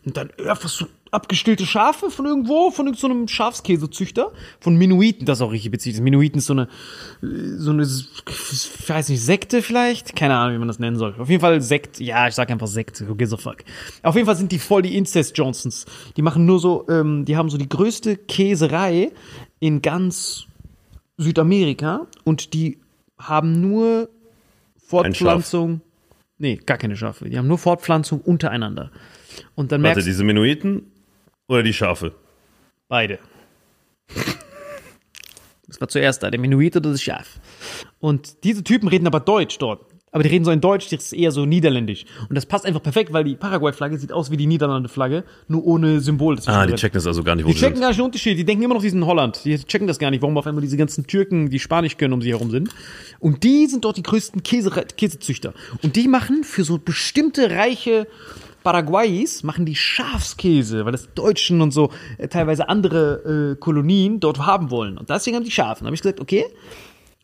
Und 0.07 0.17
dann 0.17 0.31
einfach 0.39 0.69
so 0.69 0.87
abgestillte 1.11 1.67
Schafe 1.67 2.11
von 2.11 2.27
irgendwo, 2.27 2.71
von 2.71 2.87
irgendeinem 2.87 3.29
so 3.29 3.35
Schafskäsezüchter, 3.35 4.33
von 4.61 4.77
Minuiten, 4.77 5.25
das 5.25 5.39
ist 5.39 5.43
auch 5.43 5.53
richtig 5.53 5.73
witzig. 5.73 5.95
Das 5.95 6.03
Minuiten 6.03 6.39
ist 6.39 6.47
so 6.47 6.53
eine, 6.53 6.69
so 7.21 7.71
eine, 7.71 7.83
ich 7.83 8.89
weiß 8.89 9.09
nicht, 9.09 9.23
Sekte 9.23 9.63
vielleicht? 9.63 10.17
Keine 10.17 10.37
Ahnung, 10.37 10.55
wie 10.55 10.59
man 10.59 10.69
das 10.69 10.79
nennen 10.79 10.97
soll. 10.97 11.15
Auf 11.19 11.29
jeden 11.29 11.41
Fall 11.41 11.61
Sekt, 11.61 12.01
ja, 12.01 12.29
ich 12.29 12.35
sag 12.35 12.51
einfach 12.51 12.67
Sekt, 12.67 13.07
who 13.09 13.15
gives 13.15 13.33
a 13.33 13.37
fuck. 13.37 13.65
Auf 14.03 14.15
jeden 14.15 14.27
Fall 14.27 14.37
sind 14.37 14.53
die 14.53 14.59
voll 14.59 14.83
die 14.83 14.97
Incest-Johnsons. 14.97 15.87
Die 16.17 16.23
machen 16.23 16.47
nur 16.47 16.61
so, 16.61 16.87
ähm, 16.89 17.25
die 17.25 17.37
haben 17.37 17.51
so 17.51 17.59
die 17.59 17.69
größte 17.69 18.17
Käserei 18.17 19.13
in 19.61 19.83
ganz 19.83 20.47
Südamerika 21.17 22.07
und 22.25 22.55
die 22.55 22.79
haben 23.19 23.61
nur 23.61 24.09
Fortpflanzung. 24.77 25.81
Nee, 26.39 26.57
gar 26.65 26.79
keine 26.79 26.97
Schafe. 26.97 27.29
Die 27.29 27.37
haben 27.37 27.49
nur 27.49 27.59
Fortpflanzung 27.59 28.21
untereinander. 28.21 28.91
Und 29.55 29.73
dann 29.73 29.83
Warte, 29.83 29.97
merkst 29.97 30.07
diese 30.07 30.25
Menuiten 30.25 30.85
oder 31.49 31.63
die 31.63 31.73
Schafe? 31.73 32.13
beide. 32.89 33.19
Das 35.71 35.79
war 35.83 35.89
zuerst 35.89 36.23
da, 36.23 36.31
der 36.31 36.41
Menuit 36.41 36.77
oder 36.77 36.93
das 36.93 37.03
Schaf. 37.03 37.39
Und 38.01 38.43
diese 38.43 38.65
Typen 38.65 38.89
reden 38.89 39.07
aber 39.07 39.21
Deutsch 39.21 39.59
dort. 39.59 39.83
Aber 40.11 40.23
die 40.23 40.31
reden 40.31 40.47
so 40.47 40.51
in 40.51 40.63
Deutsch, 40.63 40.89
das 40.89 41.05
ist 41.05 41.13
eher 41.13 41.31
so 41.31 41.45
niederländisch. 41.45 42.07
Und 42.31 42.35
das 42.37 42.47
passt 42.47 42.65
einfach 42.65 42.83
perfekt, 42.83 43.13
weil 43.13 43.25
die 43.25 43.37
Paraguay-Flagge 43.37 43.99
sieht 43.99 44.11
aus 44.11 44.31
wie 44.31 44.39
die 44.39 44.47
Niederlande-Flagge, 44.47 45.25
nur 45.49 45.67
ohne 45.67 46.01
Symbol. 46.01 46.39
Ah, 46.47 46.65
die 46.65 46.73
checken 46.77 46.95
das 46.95 47.07
also 47.07 47.23
gar 47.23 47.35
nicht, 47.37 47.45
wo 47.45 47.51
Die 47.51 47.55
checken 47.55 47.75
sind. 47.75 47.83
gar 47.83 47.89
nicht 47.89 47.99
den 47.99 48.07
Unterschied. 48.07 48.39
Die 48.39 48.45
denken 48.47 48.63
immer 48.65 48.73
noch, 48.73 48.81
die 48.81 48.89
sind 48.89 49.01
in 49.03 49.07
Holland. 49.07 49.45
Die 49.45 49.59
checken 49.59 49.87
das 49.87 49.99
gar 49.99 50.11
nicht, 50.11 50.23
warum 50.23 50.39
auf 50.39 50.47
einmal 50.47 50.63
diese 50.63 50.79
ganzen 50.79 51.07
Türken, 51.07 51.51
die 51.51 51.59
Spanisch 51.59 51.99
können, 51.99 52.15
um 52.15 52.23
sie 52.23 52.31
herum 52.31 52.51
sind. 52.51 52.71
Und 53.19 53.45
die 53.45 53.67
sind 53.67 53.85
dort 53.85 53.99
die 53.99 54.03
größten 54.03 54.43
Käse 54.43 54.71
Käsezüchter. 54.71 55.53
Und 55.83 55.97
die 55.97 56.09
machen 56.09 56.45
für 56.45 56.65
so 56.65 56.79
bestimmte 56.79 57.51
reiche 57.51 58.07
Paraguayis, 58.69 59.45
machen 59.45 59.65
die 59.65 59.75
Schafskäse, 59.75 60.85
weil 60.85 60.93
das 60.93 61.15
Deutschen 61.15 61.63
und 61.63 61.71
so 61.71 61.91
äh, 62.19 62.29
teilweise 62.29 62.69
andere 62.69 63.55
äh, 63.55 63.57
Kolonien 63.59 64.21
dort 64.21 64.41
haben 64.41 64.71
wollen. 64.71 64.99
Und 64.99 65.09
deswegen 65.09 65.37
haben 65.37 65.45
die 65.45 65.51
Schafen. 65.51 65.85
Da 65.85 65.87
habe 65.87 65.95
ich 65.95 66.03
gesagt, 66.03 66.21
okay, 66.21 66.45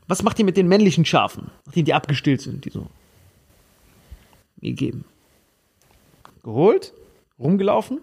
was 0.09 0.23
macht 0.23 0.39
ihr 0.39 0.47
mit 0.47 0.57
den 0.57 0.69
männlichen 0.69 1.05
Schafen, 1.05 1.51
nachdem 1.67 1.85
die 1.85 1.93
abgestillt 1.93 2.41
sind, 2.41 2.65
die 2.65 2.71
so 2.71 2.87
gegeben? 4.63 5.05
Geholt, 6.43 6.95
rumgelaufen, 7.39 7.99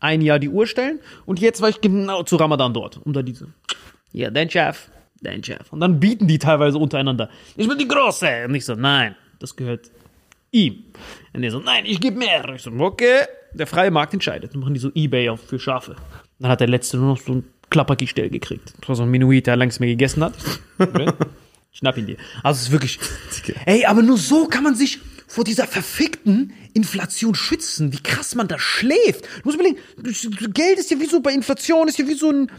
ein 0.00 0.22
Jahr 0.22 0.38
die 0.38 0.48
Uhr 0.48 0.66
stellen 0.66 0.98
und 1.26 1.40
jetzt 1.40 1.60
war 1.60 1.68
ich 1.68 1.82
genau 1.82 2.22
zu 2.22 2.36
Ramadan 2.36 2.72
dort, 2.72 3.02
um 3.04 3.12
da 3.12 3.20
diese. 3.20 3.48
Ja, 4.12 4.30
dein 4.30 4.48
Chef, 4.48 4.88
dein 5.20 5.44
Chef. 5.44 5.74
Und 5.74 5.80
dann 5.80 6.00
bieten 6.00 6.26
die 6.26 6.38
teilweise 6.38 6.78
untereinander. 6.78 7.28
Ich 7.54 7.68
bin 7.68 7.76
die 7.76 7.86
Große. 7.86 8.46
Und 8.46 8.54
ich 8.54 8.64
so, 8.64 8.76
nein, 8.76 9.14
das 9.40 9.56
gehört 9.56 9.90
ihm. 10.50 10.84
Und 11.32 11.42
der 11.42 11.50
so, 11.50 11.60
nein, 11.60 11.84
ich 11.86 12.00
gebe 12.00 12.18
mehr. 12.18 12.48
Ich 12.54 12.62
so, 12.62 12.70
okay, 12.72 13.22
der 13.52 13.66
freie 13.66 13.90
Markt 13.90 14.14
entscheidet. 14.14 14.54
Dann 14.54 14.60
machen 14.60 14.74
die 14.74 14.80
so 14.80 14.90
Ebay 14.94 15.28
auf 15.28 15.40
für 15.40 15.58
Schafe. 15.58 15.96
Dann 16.38 16.50
hat 16.50 16.60
der 16.60 16.68
Letzte 16.68 16.96
nur 16.96 17.08
noch 17.08 17.20
so 17.20 17.34
ein 17.34 17.44
Klappergestell 17.70 18.30
gekriegt. 18.30 18.74
Das 18.80 18.88
war 18.88 18.96
so 18.96 19.02
ein 19.02 19.10
Minuit, 19.10 19.46
der 19.46 19.56
längst 19.56 19.80
mehr 19.80 19.88
gegessen 19.88 20.24
hat. 20.24 20.34
Ich. 21.70 21.78
Schnapp 21.80 21.98
ihn 21.98 22.06
dir. 22.06 22.16
Also 22.42 22.58
es 22.58 22.62
ist 22.68 22.72
wirklich. 22.72 22.98
Ey, 23.66 23.84
aber 23.84 24.02
nur 24.02 24.16
so 24.16 24.46
kann 24.46 24.64
man 24.64 24.74
sich 24.74 24.98
vor 25.28 25.44
dieser 25.44 25.66
verfickten 25.66 26.52
Inflation 26.72 27.34
schützen. 27.34 27.92
Wie 27.92 28.02
krass 28.02 28.34
man 28.34 28.48
da 28.48 28.58
schläft. 28.58 29.24
Du 29.24 29.40
musst 29.44 29.56
überlegen, 29.56 29.78
Geld 30.54 30.78
ist 30.78 30.90
ja 30.90 30.98
wie 30.98 31.06
so 31.06 31.20
bei 31.20 31.32
Inflation, 31.32 31.86
ist 31.86 31.98
ja 31.98 32.08
wie 32.08 32.14
so 32.14 32.30
ein 32.30 32.50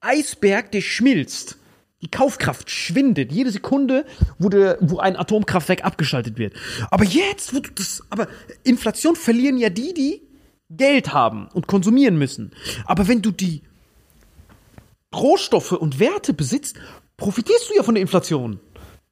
Eisberg, 0.00 0.70
der 0.72 0.82
schmilzt. 0.82 1.58
Die 2.02 2.10
Kaufkraft 2.10 2.70
schwindet 2.70 3.32
jede 3.32 3.50
Sekunde, 3.50 4.04
wo, 4.38 4.48
der, 4.48 4.76
wo 4.80 4.98
ein 4.98 5.16
Atomkraftwerk 5.16 5.84
abgeschaltet 5.84 6.36
wird. 6.36 6.54
Aber 6.90 7.04
jetzt, 7.04 7.54
wo 7.54 7.60
du 7.60 7.70
das, 7.74 8.02
aber 8.10 8.28
Inflation 8.64 9.16
verlieren 9.16 9.56
ja 9.56 9.70
die, 9.70 9.94
die 9.94 10.22
Geld 10.68 11.14
haben 11.14 11.48
und 11.54 11.66
konsumieren 11.66 12.18
müssen. 12.18 12.52
Aber 12.84 13.08
wenn 13.08 13.22
du 13.22 13.30
die 13.30 13.62
Rohstoffe 15.14 15.72
und 15.72 15.98
Werte 15.98 16.34
besitzt, 16.34 16.76
profitierst 17.16 17.70
du 17.70 17.74
ja 17.74 17.82
von 17.82 17.94
der 17.94 18.02
Inflation. 18.02 18.60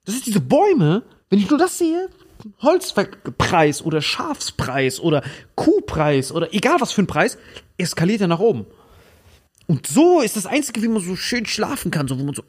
Das 0.04 0.14
ist 0.14 0.26
diese 0.26 0.40
Bäume, 0.40 1.02
wenn 1.30 1.38
ich 1.38 1.48
nur 1.48 1.58
das 1.58 1.78
sehe, 1.78 2.10
Holzpreis 2.60 3.82
oder 3.82 4.02
Schafspreis 4.02 5.00
oder 5.00 5.22
Kuhpreis 5.54 6.32
oder 6.32 6.52
egal 6.52 6.80
was 6.80 6.92
für 6.92 7.02
ein 7.02 7.06
Preis, 7.06 7.38
eskaliert 7.78 8.20
er 8.20 8.28
nach 8.28 8.40
oben. 8.40 8.66
Und 9.66 9.87
so 9.87 10.21
ist 10.21 10.37
das 10.37 10.47
Einzige, 10.47 10.83
wie 10.83 10.88
man 10.88 11.02
so 11.02 11.16
schön 11.16 11.47
schlafen 11.47 11.90
kann, 11.90 12.09
so 12.09 12.18
wo 12.18 12.25
man 12.25 12.35
so. 12.35 12.42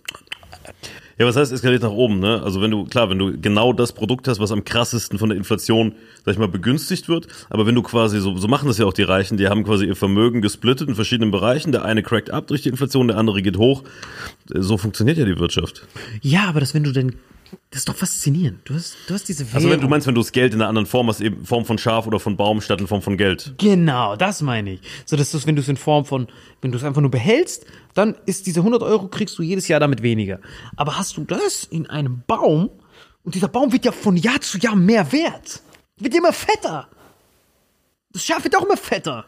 Ja, 1.18 1.26
was 1.26 1.38
heißt 1.38 1.54
eskaliert 1.54 1.84
nach 1.84 1.92
oben, 1.92 2.20
ne? 2.20 2.42
Also 2.44 2.62
wenn 2.62 2.72
du, 2.72 2.84
klar, 2.84 3.10
wenn 3.10 3.18
du 3.18 3.40
genau 3.40 3.72
das 3.72 3.94
Produkt 3.94 4.28
hast, 4.28 4.40
was 4.40 4.52
am 4.52 4.66
krassesten 4.66 5.18
von 5.18 5.30
der 5.30 5.38
Inflation, 5.38 5.96
sag 6.26 6.34
ich 6.34 6.38
mal, 6.38 6.50
begünstigt 6.50 7.08
wird, 7.08 7.28
aber 7.50 7.66
wenn 7.66 7.76
du 7.76 7.84
quasi, 7.84 8.20
so, 8.20 8.36
so 8.36 8.50
machen 8.50 8.68
das 8.68 8.80
ja 8.80 8.86
auch 8.86 8.94
die 8.94 9.04
Reichen, 9.04 9.38
die 9.38 9.48
haben 9.48 9.64
quasi 9.64 9.86
ihr 9.86 9.96
Vermögen 9.96 10.42
gesplittet 10.42 10.90
in 10.90 10.96
verschiedenen 10.96 11.32
Bereichen, 11.32 11.72
der 11.72 11.86
eine 11.86 12.04
crackt 12.04 12.32
ab 12.32 12.48
durch 12.48 12.64
die 12.64 12.70
Inflation, 12.70 13.08
der 13.08 13.18
andere 13.18 13.42
geht 13.42 13.58
hoch. 13.58 13.84
So 14.54 14.78
funktioniert 14.78 15.18
ja 15.18 15.24
die 15.24 15.40
Wirtschaft. 15.40 15.88
Ja, 16.22 16.50
aber 16.50 16.60
das, 16.60 16.74
wenn 16.74 16.84
du 16.84 16.92
denn. 16.92 17.16
Das 17.70 17.80
ist 17.82 17.90
doch 17.90 17.96
faszinierend. 17.96 18.62
Du 18.66 18.74
hast, 18.74 18.96
du 19.08 19.14
hast 19.14 19.28
diese 19.28 19.44
Also 19.46 19.56
wenn 19.56 19.64
du 19.64 19.70
Währung. 19.78 19.90
meinst, 19.90 20.08
wenn 20.08 20.16
du 20.16 20.22
das 20.22 20.32
Geld 20.32 20.54
in 20.54 20.62
einer 20.62 20.70
anderen 20.70 20.86
Form 20.86 21.08
hast, 21.08 21.22
eben 21.22 21.40
in 21.40 21.46
Form 21.46 21.66
von 21.66 21.78
Schaf 21.78 22.08
oder 22.08 22.20
von 22.20 22.38
Baum 22.38 22.62
statt 22.62 22.82
in 22.82 22.88
Form 22.88 23.02
von 23.02 23.18
Geld. 23.18 23.54
Genau, 23.58 24.16
das 24.16 24.42
meine 24.42 24.74
ich. 24.74 24.82
So, 25.06 25.16
dass 25.16 25.32
du 25.32 25.38
es, 25.38 25.46
wenn 25.48 25.56
du 25.56 25.62
es 25.62 25.68
in 25.68 25.78
Form 25.78 26.06
von, 26.06 26.28
wenn 26.62 26.72
du 26.72 26.78
es 26.78 26.84
einfach 26.84 27.02
nur 27.02 27.12
behältst, 27.12 27.66
dann 27.94 28.16
ist 28.26 28.48
diese 28.48 28.62
100 28.62 28.82
Euro 28.84 29.08
kriegst 29.08 29.38
du 29.38 29.44
jedes 29.44 29.68
Jahr 29.68 29.80
damit 29.80 30.02
weniger. 30.02 30.40
Aber 30.76 30.98
hast 30.98 31.18
du 31.18 31.24
das 31.24 31.64
in 31.66 31.88
einem 31.88 32.24
Baum 32.28 32.70
und 33.24 33.36
dieser 33.36 33.48
Baum 33.48 33.72
wird 33.72 33.86
ja 33.86 33.92
von 33.92 34.18
Jahr 34.18 34.42
zu 34.42 34.58
Jahr 34.58 34.76
mehr 34.76 35.12
wert. 35.12 35.62
Wird 35.98 36.16
immer 36.16 36.34
fetter. 36.34 36.88
Das 38.12 38.24
Schaf 38.24 38.44
wird 38.44 38.56
auch 38.56 38.64
immer 38.66 38.78
fetter. 38.78 39.26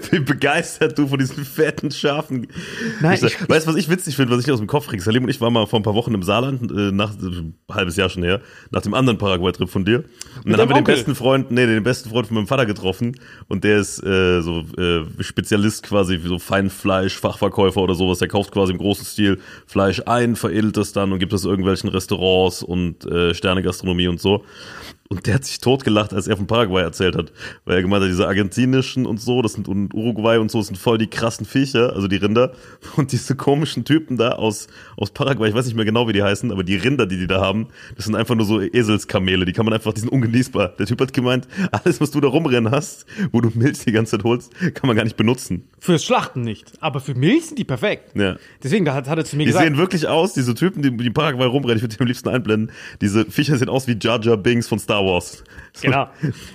wie 0.10 0.18
begeistert 0.20 0.98
du 0.98 1.06
von 1.06 1.18
diesen 1.18 1.44
fetten 1.44 1.90
Schafen. 1.90 2.46
Nein, 3.00 3.14
ich, 3.14 3.22
ich- 3.22 3.48
weißt 3.48 3.66
du, 3.66 3.70
was 3.70 3.76
ich 3.76 3.88
witzig 3.88 4.16
finde, 4.16 4.36
was 4.36 4.44
ich 4.44 4.52
aus 4.52 4.58
dem 4.58 4.66
Kopf 4.66 4.88
kriege? 4.88 5.02
Salim 5.02 5.24
und 5.24 5.28
ich 5.30 5.40
waren 5.40 5.52
mal 5.52 5.66
vor 5.66 5.78
ein 5.80 5.82
paar 5.82 5.94
Wochen 5.94 6.14
im 6.14 6.22
Saarland, 6.22 6.70
äh, 6.70 6.92
nach, 6.92 7.12
äh, 7.20 7.26
ein 7.26 7.54
halbes 7.70 7.96
Jahr 7.96 8.08
schon 8.08 8.22
her, 8.22 8.40
nach 8.70 8.82
dem 8.82 8.94
anderen 8.94 9.18
Paraguay-Trip 9.18 9.68
von 9.68 9.84
dir. 9.84 10.04
Und 10.44 10.50
dann 10.50 10.60
haben 10.60 10.68
wir 10.70 10.74
den 10.74 10.78
Onkel? 10.78 10.94
besten 10.94 11.14
Freund, 11.14 11.50
nee, 11.50 11.66
den 11.66 11.82
besten 11.82 12.08
Freund 12.10 12.26
von 12.26 12.34
meinem 12.36 12.46
Vater 12.46 12.66
getroffen. 12.66 13.16
Und 13.48 13.64
der 13.64 13.78
ist 13.78 14.02
äh, 14.02 14.40
so 14.42 14.64
äh, 14.78 15.02
Spezialist 15.22 15.82
quasi, 15.82 16.20
wie 16.22 16.28
so 16.28 16.38
Feinfleisch, 16.38 17.18
Fachverkäufer 17.18 17.80
oder 17.80 17.94
sowas. 17.94 18.18
Der 18.18 18.28
kauft 18.28 18.52
quasi 18.52 18.72
im 18.72 18.78
großen 18.78 19.04
Stil 19.04 19.38
Fleisch 19.66 20.02
ein, 20.06 20.36
veredelt 20.36 20.76
das 20.76 20.92
dann 20.92 21.12
und 21.12 21.18
gibt 21.18 21.32
es 21.32 21.44
irgendwelchen 21.44 21.88
Restaurants 21.90 22.62
und 22.62 23.04
äh, 23.06 23.34
Sternegastronomie 23.34 24.08
und 24.08 24.20
so. 24.20 24.44
Und 25.08 25.26
der 25.26 25.34
hat 25.34 25.44
sich 25.44 25.60
totgelacht, 25.60 26.14
als 26.14 26.26
er 26.26 26.36
von 26.36 26.46
Paraguay 26.46 26.82
erzählt 26.82 27.16
hat. 27.16 27.32
Weil 27.64 27.76
er 27.76 27.82
gemeint 27.82 28.02
hat, 28.02 28.10
diese 28.10 28.26
argentinischen 28.26 29.04
und 29.04 29.20
so, 29.20 29.42
das 29.42 29.52
sind 29.52 29.68
und 29.68 29.92
Uruguay 29.92 30.38
und 30.38 30.50
so, 30.50 30.58
das 30.58 30.68
sind 30.68 30.76
voll 30.78 30.96
die 30.98 31.06
krassen 31.06 31.44
Viecher, 31.44 31.92
also 31.94 32.08
die 32.08 32.16
Rinder. 32.16 32.52
Und 32.96 33.12
diese 33.12 33.36
komischen 33.36 33.84
Typen 33.84 34.16
da 34.16 34.32
aus, 34.32 34.68
aus 34.96 35.10
Paraguay, 35.10 35.48
ich 35.48 35.54
weiß 35.54 35.66
nicht 35.66 35.74
mehr 35.74 35.84
genau, 35.84 36.08
wie 36.08 36.12
die 36.12 36.22
heißen, 36.22 36.50
aber 36.50 36.62
die 36.64 36.76
Rinder, 36.76 37.06
die 37.06 37.18
die 37.18 37.26
da 37.26 37.40
haben, 37.40 37.68
das 37.96 38.06
sind 38.06 38.14
einfach 38.14 38.34
nur 38.34 38.46
so 38.46 38.60
Eselskamele. 38.60 39.44
Die 39.44 39.52
kann 39.52 39.64
man 39.64 39.74
einfach, 39.74 39.92
die 39.92 40.00
sind 40.00 40.10
ungenießbar. 40.10 40.68
Der 40.78 40.86
Typ 40.86 41.00
hat 41.00 41.12
gemeint, 41.12 41.46
alles, 41.70 42.00
was 42.00 42.10
du 42.10 42.20
da 42.20 42.28
rumrennen 42.28 42.70
hast, 42.70 43.06
wo 43.32 43.40
du 43.40 43.50
Milch 43.54 43.80
die 43.84 43.92
ganze 43.92 44.16
Zeit 44.16 44.24
holst, 44.24 44.52
kann 44.74 44.86
man 44.86 44.96
gar 44.96 45.04
nicht 45.04 45.16
benutzen. 45.16 45.68
Fürs 45.78 46.04
Schlachten 46.04 46.42
nicht. 46.42 46.72
Aber 46.80 47.00
für 47.00 47.14
Milch 47.14 47.46
sind 47.46 47.58
die 47.58 47.64
perfekt. 47.64 48.16
Ja. 48.16 48.36
Deswegen 48.62 48.90
hat, 48.92 49.08
hat 49.08 49.18
er 49.18 49.24
zu 49.24 49.36
mir 49.36 49.44
Die 49.44 49.48
gesagt. 49.48 49.64
sehen 49.64 49.76
wirklich 49.76 50.06
aus, 50.08 50.34
diese 50.34 50.54
Typen, 50.54 50.82
die, 50.82 50.96
die 50.96 51.06
in 51.06 51.14
Paraguay 51.14 51.46
rumrennen, 51.46 51.76
ich 51.76 51.82
würde 51.82 51.96
die 51.96 52.00
am 52.00 52.06
liebsten 52.06 52.28
einblenden. 52.28 52.70
Diese 53.00 53.24
Viecher 53.26 53.56
sehen 53.56 53.68
aus 53.68 53.86
wie 53.86 53.96
Jar 54.00 54.22
Jar 54.22 54.36
Binks 54.36 54.68
von 54.68 54.78
Star 54.78 54.91
Wars. 55.00 55.42
Genau. 55.82 56.08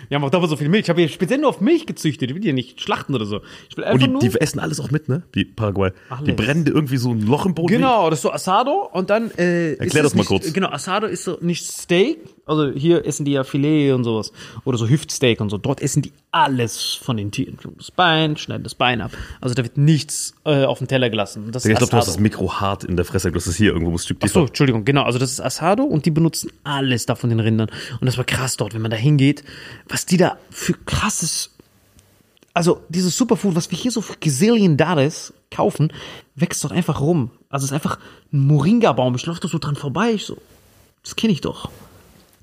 Wir 0.09 0.15
haben 0.15 0.23
auch 0.23 0.29
da 0.29 0.45
so 0.47 0.55
viel 0.55 0.69
Milch. 0.69 0.83
Ich 0.83 0.89
habe 0.89 1.01
hier 1.01 1.09
speziell 1.09 1.39
nur 1.39 1.49
auf 1.49 1.59
Milch 1.59 1.85
gezüchtet. 1.85 2.29
Ich 2.29 2.35
will 2.35 2.41
die 2.41 2.47
ja 2.49 2.53
nicht 2.53 2.79
schlachten 2.81 3.15
oder 3.15 3.25
so. 3.25 3.41
Ich 3.69 3.75
will 3.75 3.83
Und 3.83 3.89
einfach 3.89 4.05
die, 4.05 4.11
nur. 4.11 4.21
die 4.21 4.39
essen 4.39 4.59
alles 4.59 4.79
auch 4.79 4.91
mit, 4.91 5.09
ne? 5.09 5.23
Die 5.33 5.43
Paraguay. 5.43 5.89
Die 5.89 6.13
Alles. 6.13 6.35
brennen 6.35 6.65
dir 6.65 6.71
irgendwie 6.71 6.97
so 6.97 7.11
ein 7.11 7.21
Loch 7.21 7.45
im 7.45 7.55
Boden. 7.55 7.67
Genau, 7.67 8.09
das 8.09 8.19
ist 8.19 8.23
so 8.23 8.31
Asado 8.31 8.87
und 8.93 9.09
dann 9.09 9.31
äh, 9.37 9.73
ist 9.73 9.79
Erklär 9.81 10.03
das 10.03 10.13
mal 10.13 10.19
nicht, 10.21 10.27
kurz. 10.27 10.53
Genau, 10.53 10.69
Asado 10.69 11.07
ist 11.07 11.23
so 11.23 11.37
nicht 11.41 11.65
Steak, 11.65 12.19
also 12.45 12.71
hier 12.71 13.05
essen 13.05 13.25
die 13.25 13.31
ja 13.31 13.43
Filet 13.43 13.91
und 13.93 14.03
sowas 14.03 14.31
oder 14.65 14.77
so 14.77 14.87
Hüftsteak 14.87 15.41
und 15.41 15.49
so. 15.49 15.57
Dort 15.57 15.81
essen 15.81 16.01
die 16.03 16.13
alles 16.31 16.93
von 16.93 17.17
den 17.17 17.31
Tieren. 17.31 17.57
Das 17.77 17.89
Bein, 17.91 18.37
schneiden 18.37 18.63
das 18.63 18.75
Bein 18.75 19.01
ab. 19.01 19.11
Also 19.41 19.55
da 19.55 19.63
wird 19.63 19.77
nichts 19.77 20.35
äh, 20.45 20.63
auf 20.65 20.77
den 20.77 20.87
Teller 20.87 21.09
gelassen. 21.09 21.51
Das 21.51 21.65
Ich 21.65 21.71
ist 21.71 21.77
glaube, 21.79 21.91
du 21.91 21.97
hast 21.97 22.07
das 22.07 22.19
Mikro 22.19 22.53
hart 22.61 22.83
in 22.83 22.95
der 22.95 23.05
Fresse. 23.05 23.31
Hast 23.33 23.47
es 23.47 23.55
hier 23.55 23.71
irgendwo 23.73 23.91
ein 23.93 23.97
Stück 23.97 24.19
tiefer. 24.19 24.41
Entschuldigung, 24.41 24.85
genau. 24.85 25.03
Also 25.03 25.17
das 25.19 25.31
ist 25.31 25.41
Asado 25.41 25.83
und 25.83 26.05
die 26.05 26.11
benutzen 26.11 26.51
alles 26.63 27.05
da 27.07 27.15
von 27.15 27.29
den 27.29 27.39
Rindern. 27.39 27.69
Und 27.99 28.05
das 28.05 28.17
war 28.17 28.23
krass 28.23 28.55
dort, 28.57 28.73
wenn 28.73 28.81
man 28.81 28.91
da 28.91 28.97
hingeht, 29.07 29.43
was 29.87 30.05
die 30.05 30.17
da 30.17 30.37
für 30.49 30.73
krasses, 30.73 31.51
also 32.53 32.81
dieses 32.89 33.17
Superfood, 33.17 33.55
was 33.55 33.71
wir 33.71 33.77
hier 33.77 33.91
so 33.91 34.01
für 34.01 34.17
Gazillion 34.19 34.77
Dollars 34.77 35.33
kaufen, 35.51 35.91
wächst 36.35 36.63
dort 36.63 36.73
einfach 36.73 37.01
rum. 37.01 37.31
Also 37.49 37.65
es 37.65 37.71
ist 37.71 37.75
einfach 37.75 37.99
ein 38.31 38.45
Moringa-Baum. 38.47 39.15
Ich 39.15 39.25
laufe 39.25 39.39
da 39.39 39.47
so 39.47 39.57
dran 39.57 39.75
vorbei, 39.75 40.11
ich 40.11 40.25
so, 40.25 40.37
das 41.03 41.15
kenne 41.15 41.33
ich 41.33 41.41
doch. 41.41 41.69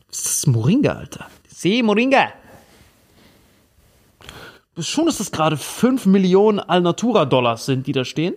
Was 0.09 0.19
ist 0.19 0.27
das 0.27 0.47
Moringa, 0.47 0.93
Alter? 0.93 1.27
Sie, 1.49 1.83
Moringa. 1.83 2.33
Schon 4.79 5.07
ist 5.07 5.21
das 5.21 5.31
gerade 5.31 5.57
5 5.57 6.07
Millionen 6.07 6.59
Alnatura-Dollars 6.59 7.67
sind, 7.67 7.87
die 7.87 7.93
da 7.93 8.05
stehen. 8.05 8.35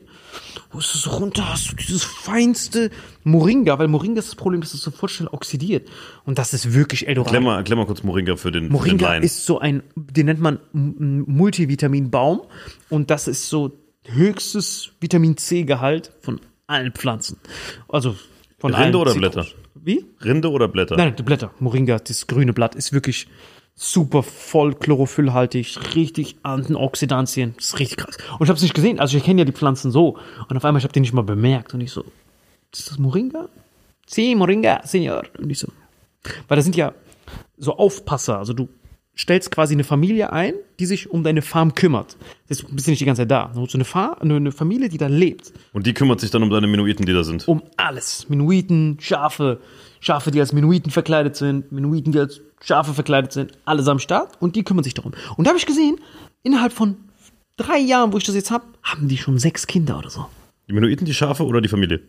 Wo 0.72 0.80
ist 0.80 0.94
das 0.94 1.20
runter? 1.20 1.50
Hast 1.50 1.72
du 1.72 1.76
dieses 1.76 2.04
feinste 2.04 2.92
Moringa? 3.24 3.80
Weil 3.80 3.88
Moringa 3.88 4.20
ist 4.20 4.28
das 4.30 4.36
Problem, 4.36 4.62
dass 4.62 4.74
es 4.74 4.82
so 4.82 4.92
voll 4.92 5.10
schnell 5.10 5.30
oxidiert. 5.30 5.88
Und 6.26 6.38
das 6.38 6.54
ist 6.54 6.74
wirklich 6.74 7.08
Eldorado. 7.08 7.34
Erklär 7.34 7.42
mal, 7.52 7.58
erklär 7.58 7.78
mal 7.78 7.86
kurz 7.86 8.04
Moringa 8.04 8.36
für 8.36 8.52
den, 8.52 8.64
für 8.64 8.68
den 8.68 8.72
Moringa 8.72 9.16
ist 9.16 9.46
so 9.46 9.60
ein, 9.60 9.84
den 9.96 10.26
nennt 10.28 10.42
man 10.42 10.60
Multivitaminbaum. 10.74 12.42
Und 12.90 13.10
das 13.10 13.28
ist 13.28 13.50
so 13.50 13.78
höchstes 14.06 14.92
Vitamin 15.00 15.38
C-Gehalt 15.38 16.12
von 16.22 16.40
allen 16.68 16.92
Pflanzen. 16.92 17.38
Also 17.88 18.16
von 18.60 18.74
allen 18.74 18.86
Rinde 18.86 18.98
oder 19.00 19.12
Zitrus- 19.12 19.20
Blätter? 19.20 19.46
Wie? 19.76 20.06
Rinde 20.24 20.52
oder 20.52 20.68
Blätter? 20.68 20.98
Nein, 20.98 21.16
die 21.16 21.24
Blätter. 21.24 21.52
Moringa, 21.60 22.00
das 22.00 22.28
grüne 22.28 22.52
Blatt 22.52 22.76
ist 22.76 22.92
wirklich 22.92 23.28
super 23.80 24.24
voll 24.24 24.74
chlorophyllhaltig, 24.74 25.96
richtig 25.96 26.38
Antioxidantien. 26.42 27.54
Das 27.56 27.68
ist 27.68 27.80
richtig 27.80 27.98
krass. 27.98 28.18
Und 28.40 28.46
ich 28.46 28.50
habe 28.50 28.58
es 28.58 28.64
nicht 28.64 28.74
gesehen. 28.74 29.00
Also 29.00 29.16
ich 29.16 29.24
kenne 29.24 29.42
ja 29.42 29.46
die 29.46 29.52
Pflanzen 29.52 29.92
so. 29.92 30.18
Und 30.50 30.58
auf 30.58 30.66
einmal, 30.66 30.80
ich 30.80 30.84
habe 30.84 30.94
den 30.94 31.02
nicht 31.02 31.14
mal 31.14 31.22
bemerkt. 31.22 31.74
Und 31.74 31.82
ich 31.82 31.92
so, 31.92 32.04
ist 32.74 32.90
das 32.90 32.98
Moringa? 32.98 33.48
Sí, 34.08 34.34
Moringa, 34.36 34.82
Senor. 34.84 35.24
Und 35.38 35.50
ich 35.50 35.60
so, 35.60 35.68
weil 36.48 36.56
das 36.56 36.66
sind 36.66 36.76
ja 36.76 36.92
so 37.58 37.78
Aufpasser. 37.78 38.40
Also 38.40 38.54
du 38.54 38.68
stellst 39.16 39.52
quasi 39.52 39.76
eine 39.76 39.84
Familie 39.84 40.34
ein, 40.34 40.56
die 40.80 40.86
sich 40.88 41.12
um 41.12 41.24
deine 41.24 41.44
Farm 41.44 41.76
kümmert. 41.76 42.18
Ist, 42.48 42.64
bist 42.74 42.88
du 42.88 42.92
nicht 42.92 43.02
die 43.02 43.06
ganze 43.06 43.22
Zeit 43.24 43.32
da. 43.32 43.52
Du 43.54 43.62
hast 43.62 43.76
eine, 43.76 43.86
Fa 43.86 44.18
eine 44.20 44.52
Familie, 44.52 44.90
die 44.90 44.98
da 44.98 45.08
lebt 45.08 45.54
Und 45.74 45.86
die 45.86 45.94
kümmert 45.94 46.20
sich 46.20 46.32
dann 46.32 46.42
um 46.42 46.50
deine 46.50 46.68
Minuiten, 46.68 47.06
die 47.06 47.14
da 47.14 47.24
sind. 47.24 47.48
um 47.48 47.62
alles. 47.78 48.28
Menuiten, 48.28 48.98
Schafe, 49.00 49.60
Schafe, 50.00 50.32
die 50.32 50.40
als 50.40 50.54
Menuiten 50.54 50.92
verkleidet 50.92 51.36
sind, 51.36 51.72
Menuiten, 51.72 52.12
die 52.12 52.20
als 52.20 52.42
Schafe 52.64 52.94
verkleidet 52.94 53.32
sind, 53.32 53.58
alles 53.66 53.88
am 53.88 54.00
Start 54.00 54.40
und 54.42 54.56
die 54.56 54.64
kümmern 54.64 54.84
sich 54.84 54.94
darum. 54.94 55.14
Und 55.36 55.46
da 55.46 55.50
habe 55.50 55.58
ich 55.58 55.66
gesehen, 55.66 56.00
innerhalb 56.44 56.74
von 56.74 56.98
drei 57.58 57.78
Jahren, 57.80 58.14
wo 58.14 58.18
ich 58.18 58.24
das 58.24 58.36
jetzt 58.36 58.52
habe, 58.52 58.66
haben 58.84 59.08
die 59.08 59.18
schon 59.18 59.40
sechs 59.40 59.68
Kinder 59.68 59.98
oder 59.98 60.10
so. 60.10 60.26
Die 60.68 60.74
Minuiten, 60.74 61.06
die 61.06 61.14
Schafe 61.14 61.46
oder 61.46 61.62
die 61.62 61.70
Familie? 61.70 62.02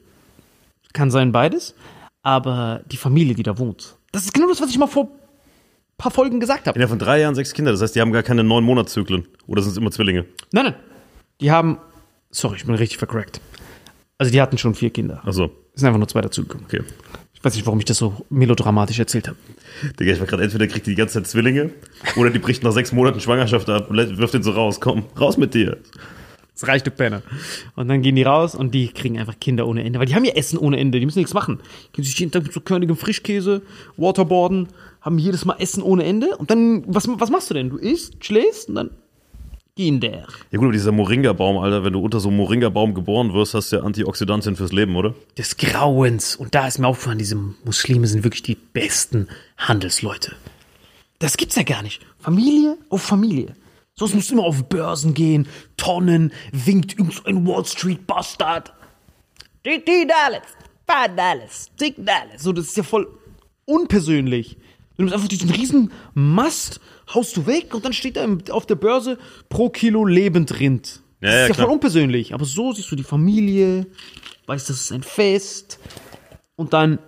Kann 0.93 1.11
sein 1.11 1.33
beides, 1.33 1.75
aber 2.23 2.83
die 2.91 2.97
Familie, 2.97 3.35
die 3.35 3.43
da 3.43 3.59
wohnt. 3.59 3.97
Das 4.13 4.25
ist 4.25 4.33
genau 4.35 4.49
das, 4.49 4.61
was 4.61 4.71
ich 4.71 4.79
mal 4.79 4.87
vor 4.87 5.05
ein 5.05 5.11
paar 5.99 6.11
Folgen 6.11 6.41
gesagt 6.41 6.67
habe. 6.67 6.77
Innerhalb 6.77 6.91
von 6.91 6.99
drei 6.99 7.21
Jahren 7.21 7.35
sechs 7.35 7.53
Kinder. 7.53 7.71
Das 7.73 7.81
heißt, 7.83 7.95
die 7.95 8.01
haben 8.01 8.13
gar 8.13 8.23
keine 8.23 8.43
neun 8.43 8.65
Monatszyklen. 8.65 9.27
Oder 9.47 9.63
sind 9.63 9.73
es 9.73 9.77
immer 9.77 9.91
Zwillinge? 9.91 10.25
Nein, 10.53 10.65
nein. 10.67 10.75
Die 11.41 11.51
haben, 11.51 11.79
sorry, 12.31 12.57
ich 12.57 12.65
bin 12.67 12.75
richtig 12.75 12.99
vercrackt. 12.99 13.41
Also 14.17 14.33
die 14.33 14.41
hatten 14.41 14.59
schon 14.59 14.75
vier 14.75 14.91
Kinder. 14.91 15.21
Achso, 15.25 15.51
Es 15.75 15.81
sind 15.81 15.89
einfach 15.89 15.99
nur 15.99 16.09
zwei 16.09 16.21
dazugekommen. 16.23 16.65
okay. 16.67 16.83
Ich 17.39 17.45
weiß 17.45 17.55
nicht, 17.55 17.67
warum 17.67 17.79
ich 17.79 17.85
das 17.85 17.99
so 17.99 18.27
melodramatisch 18.31 18.99
erzählt 18.99 19.29
habe. 19.29 19.39
Digga, 20.01 20.13
ich 20.13 20.19
war 20.19 20.27
gerade 20.27 20.43
entweder 20.43 20.67
kriegt 20.67 20.87
die 20.87 20.91
die 20.91 20.97
ganze 20.97 21.15
Zeit 21.15 21.29
Zwillinge 21.29 21.71
oder 22.17 22.31
die 22.31 22.41
bricht 22.41 22.65
nach 22.65 22.73
sechs 22.73 22.91
Monaten 22.91 23.21
Schwangerschaft 23.21 23.71
ab 23.71 23.91
und 23.91 23.97
wirft 24.19 24.35
den 24.35 24.43
so 24.43 24.51
raus. 24.51 24.81
Komm, 24.81 25.05
raus 25.19 25.37
mit 25.37 25.55
dir. 25.55 25.79
Das 26.55 26.67
reicht, 26.67 26.85
du 26.89 26.91
Penner. 26.91 27.23
Und 27.77 27.87
dann 27.87 28.03
gehen 28.03 28.17
die 28.17 28.25
raus 28.25 28.57
und 28.57 28.75
die 28.75 28.89
kriegen 28.89 29.21
einfach 29.21 29.39
Kinder 29.39 29.69
ohne 29.69 29.85
Ende. 29.85 30.01
Weil 30.01 30.07
die 30.07 30.17
haben 30.17 30.25
ja 30.25 30.33
Essen 30.33 30.59
ohne 30.59 30.79
Ende. 30.79 30.99
Die 30.99 31.07
müssen 31.07 31.21
nichts 31.21 31.33
machen. 31.33 31.61
Die 31.61 31.93
können 31.93 32.05
sich 32.05 32.19
jeden 32.19 32.33
Tag 32.33 32.43
mit 32.43 32.53
so 32.53 32.61
körnigem 32.61 32.97
Frischkäse, 32.97 33.63
Waterboarden, 33.97 34.67
haben 35.01 35.19
jedes 35.19 35.45
Mal 35.45 35.55
Essen 35.61 35.85
ohne 35.85 36.03
Ende. 36.03 36.37
Und 36.37 36.51
dann, 36.51 36.83
was, 36.89 37.07
was 37.09 37.31
machst 37.31 37.51
du 37.51 37.55
denn? 37.55 37.71
Du 37.71 37.77
isst, 37.77 38.25
schläfst 38.25 38.69
und 38.69 38.75
dann 38.75 38.91
gehen 39.79 40.01
der. 40.01 40.27
Ja 40.51 40.59
gut, 40.59 40.65
aber 40.65 40.73
dieser 40.73 40.91
Moringa-Baum, 40.91 41.57
Alter, 41.57 41.85
wenn 41.85 41.93
du 41.93 42.01
unter 42.01 42.19
so 42.19 42.29
einem 42.29 42.39
Moringa-Baum 42.39 42.95
geboren 42.95 43.33
wirst, 43.33 43.55
hast 43.55 43.71
du 43.71 43.77
ja 43.77 43.83
Antioxidantien 43.85 44.57
fürs 44.57 44.73
Leben, 44.73 44.97
oder? 44.97 45.15
Des 45.39 45.57
Grauens. 45.57 46.35
Und 46.35 46.57
da 46.57 46.67
ist 46.67 46.79
mir 46.81 46.89
aufgefallen, 46.89 47.19
diese 47.19 47.37
Muslime 47.37 48.09
sind 48.09 48.25
wirklich 48.25 48.43
die 48.43 48.57
besten 48.57 49.29
Handelsleute. 49.57 50.35
Das 51.21 51.37
gibt's 51.37 51.55
ja 51.55 51.63
gar 51.63 51.83
nicht. 51.83 52.05
Familie 52.19 52.77
auf 52.89 53.03
Familie. 53.03 53.55
Sonst 53.95 54.15
musst 54.15 54.31
du 54.31 54.35
immer 54.35 54.45
auf 54.45 54.65
Börsen 54.65 55.15
gehen, 55.15 55.47
Tonnen, 55.77 56.33
winkt 56.51 56.99
irgend 56.99 57.15
so 57.15 57.25
ein 57.25 57.47
Wall 57.47 57.65
Street 57.65 58.05
Bastard. 58.05 58.73
Die 59.65 59.81
Dollars, 59.85 60.43
five 60.89 61.15
Dollars, 61.15 61.71
six 61.77 61.97
Dollars. 61.97 62.43
So, 62.43 62.53
das 62.53 62.67
ist 62.67 62.77
ja 62.77 62.83
voll 62.83 63.07
unpersönlich. 63.65 64.57
Du 64.97 65.03
nimmst 65.05 65.15
einfach 65.15 65.29
diesen 65.29 65.51
riesen 65.51 65.93
Mast, 66.15 66.81
haust 67.15 67.37
du 67.37 67.47
weg 67.47 67.75
und 67.75 67.85
dann 67.85 67.93
steht 67.93 68.17
da 68.17 68.27
auf 68.51 68.67
der 68.67 68.75
Börse 68.75 69.19
pro 69.49 69.71
Kilo 69.71 70.05
Lebendrind. 70.05 71.01
Ja, 71.21 71.29
das 71.29 71.31
ja, 71.31 71.43
ist 71.43 71.49
ja 71.49 71.55
klar. 71.55 71.67
voll 71.67 71.75
unpersönlich. 71.75 72.35
Aber 72.35 72.45
so 72.45 72.73
siehst 72.73 72.91
du 72.91 72.97
die 72.97 73.03
Familie, 73.03 73.87
weißt, 74.47 74.69
das 74.69 74.81
ist 74.81 74.93
ein 74.93 75.03
Fest 75.03 75.79
und 76.57 76.73
dann 76.73 76.99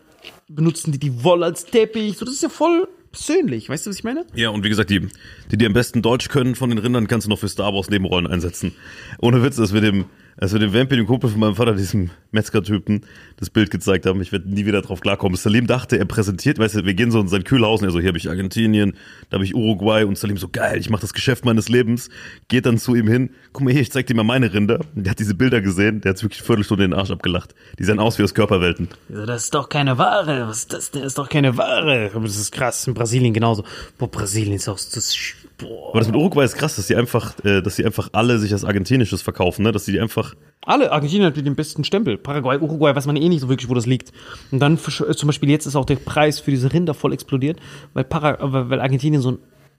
benutzen 0.48 0.92
die 0.92 0.98
die 0.98 1.22
Wolle 1.24 1.46
als 1.46 1.64
Teppich. 1.64 2.18
So, 2.18 2.24
das 2.24 2.34
ist 2.34 2.42
ja 2.42 2.48
voll 2.48 2.88
persönlich. 3.12 3.68
Weißt 3.68 3.86
du, 3.86 3.90
was 3.90 3.96
ich 3.96 4.04
meine? 4.04 4.24
Ja, 4.34 4.50
und 4.50 4.64
wie 4.64 4.68
gesagt, 4.68 4.90
die, 4.90 5.08
die, 5.50 5.56
die 5.56 5.66
am 5.66 5.72
besten 5.72 6.02
Deutsch 6.02 6.28
können 6.28 6.54
von 6.54 6.70
den 6.70 6.78
Rindern, 6.78 7.06
kannst 7.06 7.26
du 7.26 7.30
noch 7.30 7.38
für 7.38 7.48
Star 7.48 7.72
Wars 7.74 7.90
Nebenrollen 7.90 8.26
einsetzen. 8.26 8.72
Ohne 9.20 9.42
Witz, 9.42 9.58
als 9.58 9.72
wir 9.72 9.80
dem, 9.80 10.06
als 10.36 10.52
wir 10.52 10.60
dem 10.60 10.72
Vampir, 10.72 10.96
dem 10.96 11.06
Kumpel 11.06 11.30
von 11.30 11.40
meinem 11.40 11.56
Vater, 11.56 11.74
diesem 11.74 12.10
Metzger-Typen, 12.30 13.06
das 13.40 13.50
Bild 13.50 13.70
gezeigt 13.70 14.06
haben, 14.06 14.20
ich 14.20 14.32
werde 14.32 14.48
nie 14.48 14.66
wieder 14.66 14.82
drauf 14.82 15.00
klarkommen. 15.00 15.36
Salim 15.36 15.66
dachte, 15.66 15.98
er 15.98 16.04
präsentiert, 16.04 16.58
weißt 16.58 16.76
du, 16.76 16.84
wir 16.84 16.94
gehen 16.94 17.10
so 17.10 17.20
in 17.20 17.28
sein 17.28 17.42
Kühlhaus 17.44 17.80
und 17.80 17.88
er 17.88 17.90
so, 17.90 17.98
hier 17.98 18.08
habe 18.08 18.18
ich 18.18 18.28
Argentinien, 18.28 18.94
da 19.30 19.36
habe 19.36 19.44
ich 19.44 19.54
Uruguay 19.54 20.04
und 20.04 20.16
Salim 20.16 20.36
so, 20.36 20.48
geil, 20.48 20.78
ich 20.78 20.90
mache 20.90 21.00
das 21.00 21.14
Geschäft 21.14 21.44
meines 21.44 21.68
Lebens, 21.68 22.10
geht 22.48 22.66
dann 22.66 22.78
zu 22.78 22.94
ihm 22.94 23.08
hin, 23.08 23.30
guck 23.52 23.64
mal 23.64 23.72
hier, 23.72 23.82
ich 23.82 23.90
zeig 23.90 24.06
dir 24.06 24.14
mal 24.14 24.22
meine 24.22 24.52
Rinder. 24.52 24.80
Und 24.94 25.04
der 25.04 25.12
hat 25.12 25.18
diese 25.18 25.34
Bilder 25.34 25.60
gesehen, 25.60 26.00
der 26.02 26.10
hat 26.10 26.22
wirklich 26.22 26.40
eine 26.40 26.46
Viertelstunde 26.46 26.84
in 26.84 26.90
den 26.90 26.98
Arsch 26.98 27.10
abgelacht. 27.10 27.54
Die 27.78 27.84
sahen 27.84 27.98
aus 27.98 28.18
wie 28.18 28.22
aus 28.22 28.34
Körperwelten. 28.34 28.88
Ja, 29.08 29.26
das 29.26 29.44
ist 29.44 29.54
doch 29.54 29.68
keine 29.68 29.98
Ware. 29.98 30.46
Was 30.46 30.58
ist 30.58 30.72
das? 30.72 30.90
Das 30.90 31.02
ist 31.02 31.18
doch 31.18 31.28
keine 31.28 31.56
Ware. 31.56 32.10
Aber 32.14 32.24
das 32.24 32.36
ist 32.36 32.52
krass. 32.52 32.86
In 32.86 32.94
Brasilien 32.94 33.32
genauso. 33.32 33.64
Boah, 33.98 34.10
Brasilien 34.10 34.54
ist 34.54 34.68
auch 34.68 34.78
das. 34.78 35.16
Boah. 35.58 35.90
Aber 35.90 35.98
das 36.00 36.08
mit 36.08 36.16
Uruguay 36.16 36.44
ist 36.44 36.56
krass, 36.56 36.76
dass 36.76 36.86
sie 36.86 36.96
einfach, 36.96 37.34
äh, 37.44 37.62
dass 37.62 37.76
sie 37.76 37.84
einfach 37.84 38.10
alle 38.12 38.38
sich 38.38 38.52
als 38.52 38.64
argentinisches 38.64 39.22
verkaufen, 39.22 39.62
ne? 39.62 39.72
Dass 39.72 39.84
sie 39.84 39.92
die 39.92 40.00
einfach 40.00 40.34
Alle. 40.62 40.92
Argentinien 40.92 41.26
hat 41.26 41.36
den 41.36 41.56
besten 41.56 41.84
Stempel. 41.84 42.18
Paraguay, 42.18 42.58
Uruguay 42.58 42.94
weiß 42.94 43.06
man 43.06 43.16
eh 43.16 43.28
nicht 43.30 43.40
so 43.40 43.48
wirklich, 43.48 43.68
wo 43.68 43.74
das 43.74 43.86
liegt. 43.86 44.12
Und 44.50 44.60
dann 44.60 44.74
äh, 44.74 45.14
zum 45.14 45.26
Beispiel 45.26 45.48
jetzt 45.50 45.66
ist 45.66 45.76
auch 45.76 45.84
der 45.84 45.96
Preis 45.96 46.40
für 46.40 46.50
diese 46.50 46.72
Rinder 46.72 46.94
voll 46.94 47.12
explodiert, 47.12 47.58
weil, 47.94 48.04
Para, 48.04 48.34
äh, 48.34 48.70
weil 48.70 48.80
Argentinien 48.80 49.22
so 49.22 49.32
ein 49.32 49.38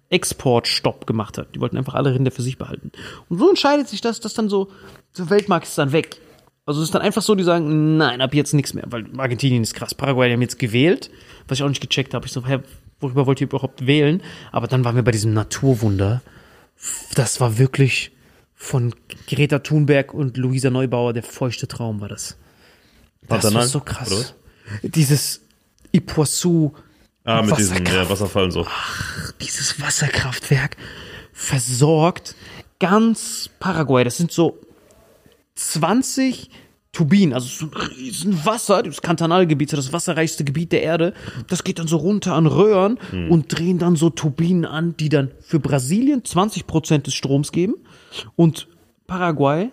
Exportstopp 0.10 1.08
gemacht 1.08 1.38
hat. 1.38 1.56
Die 1.56 1.62
wollten 1.62 1.78
einfach 1.78 1.94
alle 1.94 2.14
Rinder 2.14 2.32
für 2.32 2.42
sich 2.42 2.58
behalten. 2.58 2.92
Und 3.30 3.38
so 3.40 3.50
entscheidet 3.50 3.88
sich 3.88 4.02
das, 4.02 4.20
dass 4.20 4.34
dann 4.34 4.50
so, 4.50 4.70
der 5.18 5.30
Weltmarkt 5.30 5.68
ist 5.68 5.78
dann 5.78 5.92
weg. 5.94 6.18
Also 6.66 6.82
es 6.82 6.90
ist 6.90 6.96
dann 6.96 7.02
einfach 7.02 7.22
so, 7.22 7.34
die 7.34 7.44
sagen, 7.44 7.98
nein, 7.98 8.22
ab 8.22 8.34
jetzt 8.34 8.54
nichts 8.54 8.74
mehr, 8.74 8.84
weil 8.88 9.06
Argentinien 9.18 9.64
ist 9.64 9.74
krass. 9.74 9.96
Paraguay, 9.96 10.28
die 10.28 10.34
haben 10.34 10.42
jetzt 10.42 10.60
gewählt, 10.60 11.10
was 11.48 11.58
ich 11.58 11.64
auch 11.64 11.70
nicht 11.70 11.82
gecheckt 11.82 12.14
habe. 12.14 12.26
Ich 12.26 12.34
so, 12.34 12.46
hä, 12.46 12.60
worüber 13.00 13.26
wollt 13.26 13.42
ihr 13.42 13.48
überhaupt 13.48 13.88
wählen? 13.88 14.22
Aber 14.52 14.68
dann 14.68 14.86
waren 14.86 14.96
wir 14.96 15.04
bei 15.04 15.12
diesem 15.12 15.34
Naturwunder. 15.34 16.22
Das 17.16 17.40
war 17.40 17.58
wirklich 17.58 18.12
von 18.54 18.94
Greta 19.28 19.60
Thunberg 19.60 20.14
und 20.14 20.38
Luisa 20.38 20.70
Neubauer 20.70 21.14
der 21.14 21.24
feuchte 21.24 21.68
Traum 21.68 22.00
war 22.00 22.10
das. 22.10 22.38
Das 23.28 23.30
war 23.30 23.40
Pantanal, 23.40 23.68
so 23.68 23.80
krass. 23.80 24.36
Dieses 24.84 25.42
Ipuasu, 25.92 26.72
Ah, 27.24 27.44
mit 27.44 27.56
diesem 27.58 27.86
ja, 27.86 28.10
Wasserfall 28.10 28.46
und 28.46 28.52
so. 28.52 28.66
dieses 29.42 29.80
Wasserkraftwerk 29.80 30.76
versorgt 31.34 32.36
ganz 32.80 33.48
Paraguay. 33.60 34.04
Das 34.04 34.18
sind 34.18 34.32
so 34.32 34.58
20 35.54 36.50
Turbinen, 36.94 37.34
also 37.34 37.48
so 37.48 37.66
ein 37.68 37.74
riesen 37.96 38.44
Wasser, 38.46 38.82
das 38.84 39.02
Kantanalgebiet, 39.02 39.72
das 39.72 39.94
wasserreichste 39.94 40.44
Gebiet 40.44 40.72
der 40.72 40.82
Erde. 40.82 41.14
Das 41.48 41.64
geht 41.64 41.78
dann 41.80 41.88
so 41.88 41.98
runter 41.98 42.34
an 42.34 42.48
Röhren 42.48 42.98
und 43.30 43.56
drehen 43.58 43.78
dann 43.78 43.96
so 43.96 44.10
Turbinen 44.10 44.66
an, 44.66 44.98
die 44.98 45.10
dann 45.10 45.32
für 45.42 45.60
Brasilien 45.60 46.26
20 46.26 46.66
Prozent 46.68 47.06
des 47.08 47.14
Stroms 47.14 47.52
geben 47.52 47.76
und 48.36 48.68
Paraguay 49.08 49.70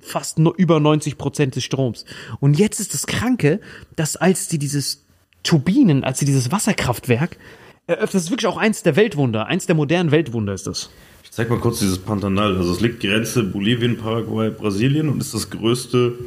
fast 0.00 0.38
nur 0.38 0.54
über 0.56 0.80
90 0.80 1.18
Prozent 1.18 1.56
des 1.56 1.64
Stroms. 1.64 2.04
Und 2.40 2.58
jetzt 2.58 2.80
ist 2.80 2.94
das 2.94 3.06
Kranke, 3.06 3.60
dass 3.96 4.16
als 4.16 4.48
die 4.48 4.58
dieses 4.58 5.04
Turbinen, 5.42 6.04
als 6.04 6.18
sie 6.18 6.24
dieses 6.24 6.50
Wasserkraftwerk 6.50 7.38
eröffnet, 7.86 8.14
das 8.14 8.24
ist 8.24 8.30
wirklich 8.30 8.46
auch 8.46 8.56
eins 8.56 8.82
der 8.82 8.96
Weltwunder, 8.96 9.46
eins 9.46 9.66
der 9.66 9.74
modernen 9.74 10.10
Weltwunder 10.10 10.54
ist 10.54 10.66
das. 10.66 10.90
Ich 11.24 11.30
zeig 11.30 11.50
mal 11.50 11.58
kurz 11.58 11.80
dieses 11.80 11.98
Pantanal. 11.98 12.56
Also 12.56 12.72
es 12.72 12.80
liegt 12.80 13.00
Grenze 13.00 13.42
Bolivien, 13.44 13.98
Paraguay, 13.98 14.50
Brasilien 14.50 15.08
und 15.08 15.20
ist 15.20 15.34
das 15.34 15.50
größte 15.50 16.18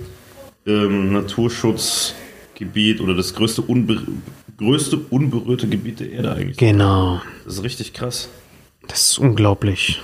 ähm, 0.65 1.13
Naturschutzgebiet 1.13 3.01
oder 3.01 3.15
das 3.15 3.33
größte, 3.33 3.61
unbe 3.61 4.01
größte 4.57 4.97
unberührte 4.97 5.67
Gebiet 5.67 6.01
der 6.01 6.11
Erde 6.11 6.33
eigentlich. 6.33 6.57
Genau. 6.57 7.21
Das 7.45 7.55
ist 7.55 7.63
richtig 7.63 7.93
krass. 7.93 8.29
Das 8.87 9.11
ist 9.11 9.19
unglaublich. 9.19 10.01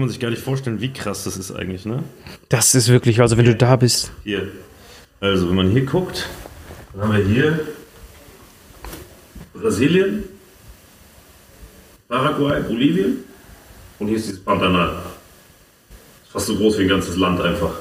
Kann 0.00 0.06
man 0.06 0.12
sich 0.12 0.20
gar 0.20 0.30
nicht 0.30 0.42
vorstellen, 0.42 0.80
wie 0.80 0.94
krass 0.94 1.24
das 1.24 1.36
ist 1.36 1.52
eigentlich, 1.52 1.84
ne? 1.84 2.02
Das 2.48 2.74
ist 2.74 2.88
wirklich, 2.88 3.20
also 3.20 3.36
wenn 3.36 3.44
du 3.44 3.54
da 3.54 3.76
bist. 3.76 4.10
Hier. 4.24 4.48
Also, 5.20 5.46
wenn 5.50 5.56
man 5.56 5.70
hier 5.72 5.84
guckt, 5.84 6.26
dann 6.94 7.02
haben 7.02 7.18
wir 7.18 7.22
hier 7.22 7.60
Brasilien, 9.52 10.24
Paraguay, 12.08 12.62
Bolivien 12.62 13.24
und 13.98 14.08
hier 14.08 14.16
ist 14.16 14.28
dieses 14.28 14.42
Pantanal. 14.42 15.02
Ist 16.22 16.32
fast 16.32 16.46
so 16.46 16.56
groß 16.56 16.78
wie 16.78 16.84
ein 16.84 16.88
ganzes 16.88 17.18
Land 17.18 17.38
einfach. 17.42 17.72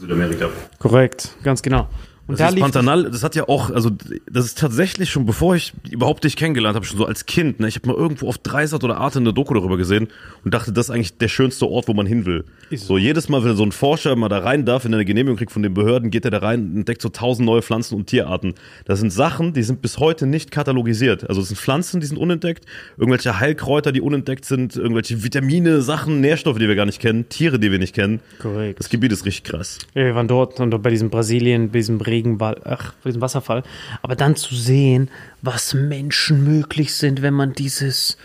Südamerika. 0.00 0.48
Korrekt, 0.80 1.36
ganz 1.44 1.62
genau. 1.62 1.88
Und 2.28 2.40
da 2.40 2.46
Das 2.46 2.54
lief 2.54 2.62
Pantanal, 2.62 3.04
das 3.10 3.22
hat 3.22 3.36
ja 3.36 3.48
auch, 3.48 3.70
also 3.70 3.90
das 4.30 4.46
ist 4.46 4.58
tatsächlich 4.58 5.10
schon, 5.10 5.26
bevor 5.26 5.54
ich 5.54 5.72
überhaupt 5.90 6.24
dich 6.24 6.36
kennengelernt 6.36 6.74
habe, 6.74 6.84
schon 6.84 6.98
so 6.98 7.06
als 7.06 7.26
Kind, 7.26 7.60
ne, 7.60 7.68
ich 7.68 7.76
habe 7.76 7.88
mal 7.88 7.96
irgendwo 7.96 8.28
auf 8.28 8.38
Dreisat 8.38 8.82
oder 8.82 8.96
Arte 8.98 9.20
eine 9.20 9.32
Doku 9.32 9.54
darüber 9.54 9.76
gesehen 9.76 10.08
und 10.44 10.52
dachte, 10.52 10.72
das 10.72 10.88
ist 10.88 10.90
eigentlich 10.90 11.18
der 11.18 11.28
schönste 11.28 11.68
Ort, 11.68 11.86
wo 11.86 11.94
man 11.94 12.06
hin 12.06 12.26
will. 12.26 12.44
Ist 12.70 12.86
so 12.86 12.98
jedes 12.98 13.28
Mal, 13.28 13.44
wenn 13.44 13.54
so 13.54 13.62
ein 13.62 13.70
Forscher 13.70 14.16
mal 14.16 14.28
da 14.28 14.38
rein 14.38 14.64
darf, 14.64 14.84
wenn 14.84 14.92
er 14.92 14.96
eine 14.96 15.04
Genehmigung 15.04 15.36
kriegt 15.36 15.52
von 15.52 15.62
den 15.62 15.74
Behörden, 15.74 16.10
geht 16.10 16.24
er 16.24 16.32
da 16.32 16.38
rein 16.38 16.60
und 16.60 16.76
entdeckt 16.78 17.00
so 17.00 17.10
tausend 17.10 17.46
neue 17.46 17.62
Pflanzen 17.62 17.94
und 17.94 18.08
Tierarten. 18.08 18.54
Das 18.86 18.98
sind 18.98 19.12
Sachen, 19.12 19.52
die 19.52 19.62
sind 19.62 19.80
bis 19.80 19.98
heute 19.98 20.26
nicht 20.26 20.50
katalogisiert. 20.50 21.28
Also 21.28 21.40
es 21.42 21.48
sind 21.48 21.58
Pflanzen, 21.58 22.00
die 22.00 22.06
sind 22.06 22.16
unentdeckt, 22.16 22.64
irgendwelche 22.96 23.38
Heilkräuter, 23.38 23.92
die 23.92 24.00
unentdeckt 24.00 24.44
sind, 24.44 24.74
irgendwelche 24.74 25.22
Vitamine, 25.22 25.80
Sachen, 25.80 26.20
Nährstoffe, 26.20 26.58
die 26.58 26.66
wir 26.66 26.74
gar 26.74 26.86
nicht 26.86 27.00
kennen, 27.00 27.28
Tiere, 27.28 27.60
die 27.60 27.70
wir 27.70 27.78
nicht 27.78 27.94
kennen. 27.94 28.20
Korrekt. 28.40 28.80
Das 28.80 28.88
Gebiet 28.88 29.12
ist 29.12 29.24
richtig 29.24 29.44
krass. 29.44 29.78
Ja, 29.94 30.04
wir 30.04 30.14
waren 30.16 30.26
dort 30.26 30.58
und 30.58 30.82
bei 30.82 30.90
diesem 30.90 31.10
Brasilien, 31.10 31.68
bei 31.68 31.78
diesem 31.78 31.98
Regenwald, 32.16 32.64
ach, 32.64 32.94
bei 33.02 33.10
diesem 33.10 33.20
Wasserfall. 33.20 33.62
Aber 34.02 34.16
dann 34.16 34.36
zu 34.36 34.54
sehen, 34.54 35.10
was 35.42 35.74
Menschen 35.74 36.44
möglich 36.44 36.94
sind, 36.94 37.22
wenn 37.22 37.34
man 37.34 37.52
dieses 37.52 38.16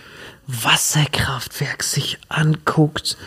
Wasserkraftwerk 0.48 1.84
sich 1.84 2.20
anguckt. 2.30 3.18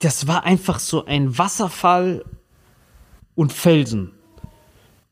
Das 0.00 0.26
war 0.26 0.44
einfach 0.44 0.78
so 0.78 1.06
ein 1.06 1.38
Wasserfall 1.38 2.24
und 3.34 3.52
Felsen. 3.52 4.12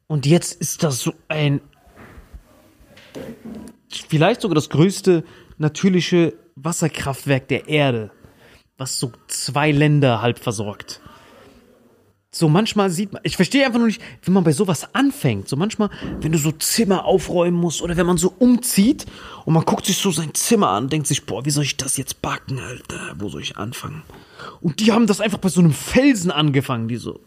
Und 0.07 0.27
jetzt 0.27 0.61
ist 0.61 0.83
das 0.83 1.01
so 1.01 1.15
ein, 1.29 1.61
vielleicht 4.09 4.43
sogar 4.43 4.55
das 4.55 4.71
größte 4.71 5.25
natürliche 5.59 6.35
Wasserkraftwerk 6.57 7.49
der 7.49 7.69
Erde, 7.69 8.11
was 8.77 8.99
so 8.99 9.13
zwei 9.29 9.71
Länder 9.71 10.21
halb 10.21 10.39
versorgt 10.39 11.01
so 12.39 12.49
manchmal 12.49 12.91
sieht 12.91 13.13
man, 13.13 13.21
ich 13.25 13.37
verstehe 13.37 13.67
einfach 13.67 13.79
nur 13.79 13.89
nicht, 13.89 14.01
wenn 14.23 14.35
man 14.35 14.45
bei 14.45 14.53
sowas 14.53 14.95
anfängt, 14.95 15.49
so 15.49 15.57
manchmal, 15.57 15.91
wenn 16.21 16.33
du 16.33 16.39
so 16.39 16.53
Zimmer 16.53 17.05
aufräumen 17.05 17.59
musst 17.59 17.83
oder 17.83 17.97
wenn 17.97 18.07
man 18.07 18.17
so 18.17 18.33
umzieht 18.39 19.07
und 19.45 19.55
man 19.55 19.65
guckt 19.65 19.87
sich 19.87 19.97
so 19.97 20.11
sein 20.11 20.35
Zimmer 20.35 20.71
an 20.71 20.89
denkt 20.89 21.07
sich, 21.07 21.27
boah, 21.27 21.45
wie 21.45 21.51
soll 21.51 21.65
ich 21.65 21.77
das 21.77 21.97
jetzt 21.97 22.23
backen, 22.23 22.59
Alter, 22.61 23.15
wo 23.19 23.29
soll 23.29 23.43
ich 23.43 23.57
anfangen? 23.57 24.03
Und 24.61 24.81
die 24.81 24.93
haben 24.93 25.07
das 25.07 25.21
einfach 25.21 25.39
bei 25.39 25.49
so 25.49 25.61
einem 25.61 25.73
Felsen 25.73 26.31
angefangen, 26.31 26.89
die 26.89 26.97
so 26.97 27.21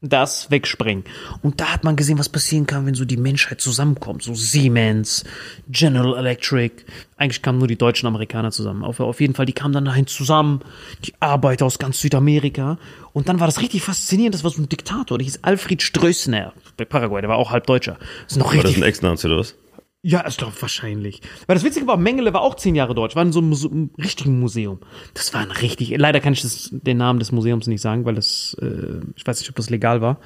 das 0.00 0.50
wegsprengen. 0.50 1.04
Und 1.42 1.60
da 1.60 1.72
hat 1.72 1.82
man 1.82 1.96
gesehen, 1.96 2.18
was 2.18 2.28
passieren 2.28 2.66
kann, 2.66 2.86
wenn 2.86 2.94
so 2.94 3.04
die 3.04 3.16
Menschheit 3.16 3.60
zusammenkommt. 3.60 4.22
So 4.22 4.34
Siemens, 4.34 5.24
General 5.68 6.16
Electric. 6.16 6.84
Eigentlich 7.16 7.42
kamen 7.42 7.58
nur 7.58 7.66
die 7.66 7.76
deutschen 7.76 8.06
Amerikaner 8.06 8.52
zusammen. 8.52 8.84
Auf, 8.84 9.00
auf 9.00 9.20
jeden 9.20 9.34
Fall, 9.34 9.46
die 9.46 9.52
kamen 9.52 9.74
dann 9.74 9.84
dahin 9.84 10.06
zusammen. 10.06 10.60
Die 11.04 11.14
Arbeiter 11.18 11.66
aus 11.66 11.78
ganz 11.78 12.00
Südamerika. 12.00 12.78
Und 13.12 13.28
dann 13.28 13.40
war 13.40 13.48
das 13.48 13.60
richtig 13.60 13.82
faszinierend. 13.82 14.34
Das 14.34 14.44
war 14.44 14.52
so 14.52 14.62
ein 14.62 14.68
Diktator. 14.68 15.18
Der 15.18 15.24
hieß 15.24 15.40
Alfred 15.42 15.82
Stroessner. 15.82 16.52
Bei 16.76 16.84
Paraguay. 16.84 17.20
Der 17.20 17.30
war 17.30 17.36
auch 17.36 17.50
halb 17.50 17.66
Deutscher. 17.66 17.96
Das 18.24 18.32
ist 18.32 18.36
noch 18.38 18.46
War 18.46 18.54
das 18.56 18.64
richtig. 18.66 18.84
ein 18.84 18.88
Ex-Nazi 18.88 19.26
oder 19.26 19.38
was? 19.38 19.56
Ja, 20.02 20.24
ich 20.28 20.36
glaube 20.36 20.54
wahrscheinlich. 20.60 21.22
Weil 21.46 21.56
das 21.56 21.64
Witzige 21.64 21.86
war, 21.88 21.96
Mengele 21.96 22.32
war 22.32 22.42
auch 22.42 22.54
zehn 22.54 22.76
Jahre 22.76 22.94
deutsch, 22.94 23.16
war 23.16 23.24
in 23.24 23.32
so 23.32 23.40
einem, 23.40 23.48
Muse 23.48 23.68
einem 23.68 23.90
richtigen 23.98 24.38
Museum. 24.38 24.78
Das 25.14 25.34
war 25.34 25.40
ein 25.40 25.50
richtig, 25.50 25.92
leider 25.96 26.20
kann 26.20 26.32
ich 26.34 26.42
das, 26.42 26.70
den 26.72 26.98
Namen 26.98 27.18
des 27.18 27.32
Museums 27.32 27.66
nicht 27.66 27.80
sagen, 27.80 28.04
weil 28.04 28.14
das, 28.14 28.56
äh, 28.60 29.00
ich 29.16 29.26
weiß 29.26 29.40
nicht, 29.40 29.50
ob 29.50 29.56
das 29.56 29.70
legal 29.70 30.00
war. 30.00 30.20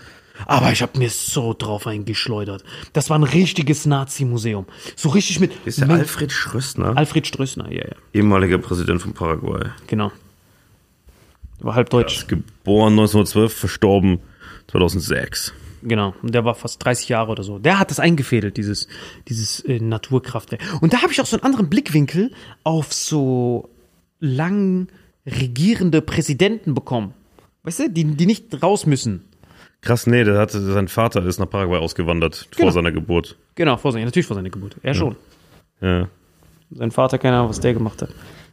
Aber 0.47 0.73
ich 0.73 0.83
habe 0.83 0.99
mir 0.99 1.11
so 1.11 1.55
drauf 1.57 1.87
eingeschleudert. 1.87 2.65
Das 2.93 3.11
war 3.11 3.19
ein 3.19 3.23
richtiges 3.23 3.87
Nazi-Museum. 3.87 4.67
So 4.97 5.11
richtig 5.11 5.41
mit 5.41 5.53
Ist 5.65 5.81
der 5.81 5.91
Alfred 5.91 6.33
Schrössner, 6.33 6.97
Alfred 6.97 7.27
Strössner, 7.27 7.71
ja, 7.71 7.87
ja, 7.87 7.97
ehemaliger 8.13 8.59
Präsident 8.59 9.01
von 9.01 9.15
Paraguay. 9.15 9.71
genau. 9.87 10.13
War 11.61 11.77
halb 11.77 11.91
deutsch. 11.91 12.19
Ist 12.19 12.29
geboren 12.29 12.95
1912, 12.95 13.55
verstorben 13.55 14.19
2006. 14.69 15.53
Genau, 15.83 16.15
und 16.23 16.33
der 16.35 16.45
war 16.45 16.55
fast 16.55 16.85
30 16.85 17.09
Jahre 17.09 17.33
oder 17.33 17.43
so. 17.43 17.59
Der 17.59 17.79
hat 17.79 17.91
das 17.91 17.99
eingefädelt, 17.99 18.57
dieses, 18.57 18.87
dieses 19.29 19.61
äh, 19.61 19.81
Naturkraftwerk. 19.81 20.61
Und 20.81 20.93
da 20.93 21.03
habe 21.03 21.13
ich 21.13 21.21
auch 21.21 21.27
so 21.27 21.37
einen 21.37 21.45
anderen 21.45 21.69
Blickwinkel 21.69 22.31
auf 22.63 22.93
so 22.93 23.69
lang 24.21 24.89
regierende 25.27 26.01
Präsidenten 26.03 26.75
bekommen. 26.75 27.15
Weißt 27.65 27.81
du, 27.81 27.91
die, 27.91 28.05
die 28.05 28.27
nicht 28.27 28.63
raus 28.63 28.87
müssen. 28.87 29.25
Krass, 29.81 30.07
nee, 30.07 30.23
der 30.23 30.39
hatte, 30.39 30.61
sein 30.61 30.87
Vater 30.87 31.25
ist 31.27 31.41
nach 31.41 31.51
Paraguay 31.51 31.79
ausgewandert 31.79 32.49
Genau. 32.53 32.67
vor 32.67 32.73
seiner 32.73 32.93
Geburt. 32.93 33.37
Genau, 33.57 33.77
vor 33.77 33.91
seiner, 33.93 34.05
natürlich 34.05 34.27
vor 34.27 34.37
seiner 34.37 34.51
Geburt. 34.51 34.77
Er 34.83 34.95
schon. 34.95 35.17
Ja. 35.81 36.09
Sein 36.71 36.93
Vater, 36.93 37.19
keine 37.19 37.37
Ahnung, 37.37 37.49
was 37.51 37.59
der 37.61 37.75
gemacht 37.75 38.01
hat. 38.03 38.11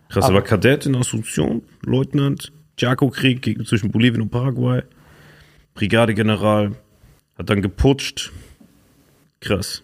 Krass, 0.09 0.27
er 0.27 0.33
war 0.33 0.41
Kadett 0.41 0.87
in 0.87 0.95
Asunción, 0.95 1.61
Leutnant, 1.83 2.51
Chaco-Krieg 2.77 3.59
zwischen 3.67 3.91
Bolivien 3.91 4.21
und 4.23 4.29
Paraguay, 4.31 4.81
Brigadegeneral, 5.75 6.71
hat 7.39 7.49
dann 7.49 7.61
geputscht. 7.61 8.31
Krass. 9.39 9.81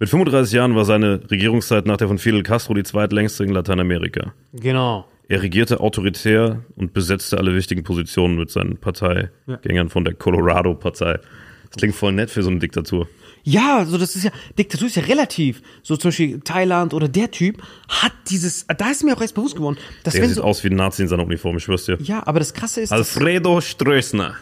Mit 0.00 0.08
35 0.08 0.52
Jahren 0.52 0.74
war 0.74 0.84
seine 0.84 1.20
Regierungszeit 1.30 1.86
nach 1.86 1.96
der 1.96 2.08
von 2.08 2.18
Fidel 2.18 2.42
Castro 2.42 2.74
die 2.74 2.82
zweitlängste 2.82 3.44
in 3.44 3.50
Lateinamerika. 3.50 4.34
Genau. 4.52 5.06
Er 5.28 5.42
regierte 5.42 5.78
autoritär 5.80 6.64
und 6.74 6.92
besetzte 6.92 7.38
alle 7.38 7.54
wichtigen 7.54 7.84
Positionen 7.84 8.36
mit 8.36 8.50
seinen 8.50 8.78
Parteigängern 8.78 9.88
von 9.88 10.04
der 10.04 10.14
Colorado-Partei. 10.14 11.20
Das 11.68 11.76
klingt 11.78 11.94
voll 11.94 12.12
nett 12.12 12.30
für 12.30 12.42
so 12.42 12.50
eine 12.50 12.58
Diktatur. 12.58 13.08
Ja, 13.44 13.86
so 13.86 13.96
das 13.96 14.14
ist 14.16 14.24
ja, 14.24 14.30
Diktatur 14.58 14.88
ist 14.88 14.96
ja 14.96 15.04
relativ. 15.04 15.62
So 15.82 15.96
zum 15.96 16.08
Beispiel 16.08 16.40
Thailand 16.40 16.94
oder 16.94 17.08
der 17.08 17.30
Typ 17.30 17.62
hat 17.88 18.12
dieses, 18.28 18.66
da 18.66 18.90
ist 18.90 19.04
mir 19.04 19.16
auch 19.16 19.20
erst 19.20 19.36
bewusst 19.36 19.54
geworden, 19.54 19.78
dass 20.02 20.14
Der 20.14 20.26
sieht 20.26 20.36
so, 20.36 20.42
aus 20.42 20.62
wie 20.64 20.68
ein 20.68 20.76
Nazi 20.76 21.02
in 21.02 21.08
seiner 21.08 21.24
Uniform, 21.24 21.56
ich 21.56 21.64
schwör's 21.64 21.86
dir. 21.86 21.98
ja, 22.02 22.26
aber 22.26 22.40
das 22.40 22.52
Krasse 22.52 22.80
ist, 22.80 22.92
Alfredo 22.92 23.60
Strössner. 23.60 24.34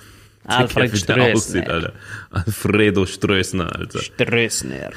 Alfred 0.45 0.97
Stroessner. 0.97 1.35
aussieht, 1.35 1.69
Alter. 1.69 1.93
Alfredo 2.31 3.07
Strössner, 3.07 3.75
Alter. 3.77 3.99
Strössner. 4.01 4.91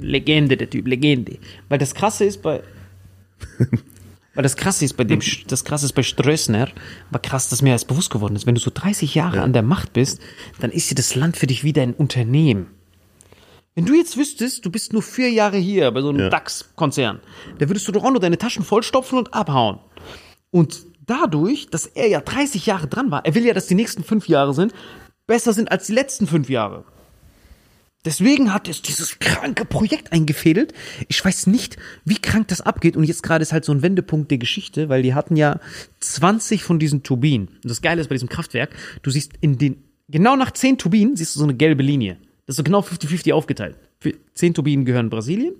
Legende, 0.00 0.56
der 0.56 0.68
Typ, 0.70 0.86
Legende. 0.86 1.38
Weil 1.68 1.78
das 1.78 1.94
Krasse 1.94 2.24
ist 2.24 2.42
bei. 2.42 2.62
Weil 4.34 4.42
das 4.44 4.56
Krasse 4.56 4.84
ist 4.84 4.96
bei 4.96 5.02
dem, 5.02 5.20
das 5.48 5.64
Krasse 5.64 5.86
ist 5.86 5.94
bei 5.94 6.04
Strössner, 6.04 6.68
war 7.10 7.20
krass, 7.20 7.48
dass 7.48 7.60
mir 7.60 7.70
erst 7.70 7.88
bewusst 7.88 8.10
geworden 8.10 8.36
ist. 8.36 8.46
Wenn 8.46 8.54
du 8.54 8.60
so 8.60 8.70
30 8.72 9.16
Jahre 9.16 9.40
an 9.42 9.52
der 9.52 9.62
Macht 9.62 9.94
bist, 9.94 10.20
dann 10.60 10.70
ist 10.70 10.88
dir 10.90 10.94
das 10.94 11.16
Land 11.16 11.36
für 11.36 11.48
dich 11.48 11.64
wieder 11.64 11.82
ein 11.82 11.92
Unternehmen. 11.92 12.68
Wenn 13.74 13.84
du 13.84 13.94
jetzt 13.94 14.16
wüsstest, 14.16 14.64
du 14.64 14.70
bist 14.70 14.92
nur 14.92 15.02
vier 15.02 15.30
Jahre 15.30 15.56
hier 15.56 15.90
bei 15.90 16.02
so 16.02 16.10
einem 16.10 16.20
Ja. 16.20 16.28
DAX-Konzern, 16.28 17.18
da 17.58 17.68
würdest 17.68 17.88
du 17.88 17.92
doch 17.92 18.04
auch 18.04 18.10
nur 18.12 18.20
deine 18.20 18.38
Taschen 18.38 18.64
vollstopfen 18.64 19.18
und 19.18 19.34
abhauen. 19.34 19.80
Und 20.50 20.82
dadurch, 21.08 21.68
dass 21.70 21.86
er 21.86 22.06
ja 22.08 22.20
30 22.20 22.66
Jahre 22.66 22.86
dran 22.86 23.10
war, 23.10 23.24
er 23.24 23.34
will 23.34 23.44
ja, 23.44 23.54
dass 23.54 23.66
die 23.66 23.74
nächsten 23.74 24.04
fünf 24.04 24.28
Jahre 24.28 24.54
sind, 24.54 24.72
besser 25.26 25.52
sind 25.52 25.70
als 25.72 25.86
die 25.86 25.92
letzten 25.92 26.26
fünf 26.26 26.48
Jahre. 26.48 26.84
Deswegen 28.04 28.54
hat 28.54 28.68
es 28.68 28.80
dieses 28.80 29.18
kranke 29.18 29.64
Projekt 29.64 30.12
eingefädelt. 30.12 30.72
Ich 31.08 31.22
weiß 31.22 31.48
nicht, 31.48 31.76
wie 32.04 32.16
krank 32.16 32.48
das 32.48 32.60
abgeht. 32.60 32.96
Und 32.96 33.04
jetzt 33.04 33.22
gerade 33.24 33.42
ist 33.42 33.52
halt 33.52 33.64
so 33.64 33.72
ein 33.72 33.82
Wendepunkt 33.82 34.30
der 34.30 34.38
Geschichte, 34.38 34.88
weil 34.88 35.02
die 35.02 35.14
hatten 35.14 35.34
ja 35.36 35.58
20 36.00 36.62
von 36.62 36.78
diesen 36.78 37.02
Turbinen. 37.02 37.48
Und 37.48 37.64
das 37.68 37.82
Geile 37.82 38.00
ist 38.00 38.08
bei 38.08 38.14
diesem 38.14 38.28
Kraftwerk, 38.28 38.70
du 39.02 39.10
siehst 39.10 39.32
in 39.40 39.58
den, 39.58 39.82
genau 40.08 40.36
nach 40.36 40.52
10 40.52 40.78
Turbinen 40.78 41.16
siehst 41.16 41.34
du 41.34 41.40
so 41.40 41.44
eine 41.44 41.54
gelbe 41.54 41.82
Linie. 41.82 42.18
Das 42.46 42.54
ist 42.54 42.58
so 42.58 42.62
genau 42.62 42.80
50-50 42.80 43.32
aufgeteilt. 43.34 43.76
Für- 43.98 44.14
10 44.34 44.54
Turbinen 44.54 44.84
gehören 44.84 45.10
Brasilien, 45.10 45.54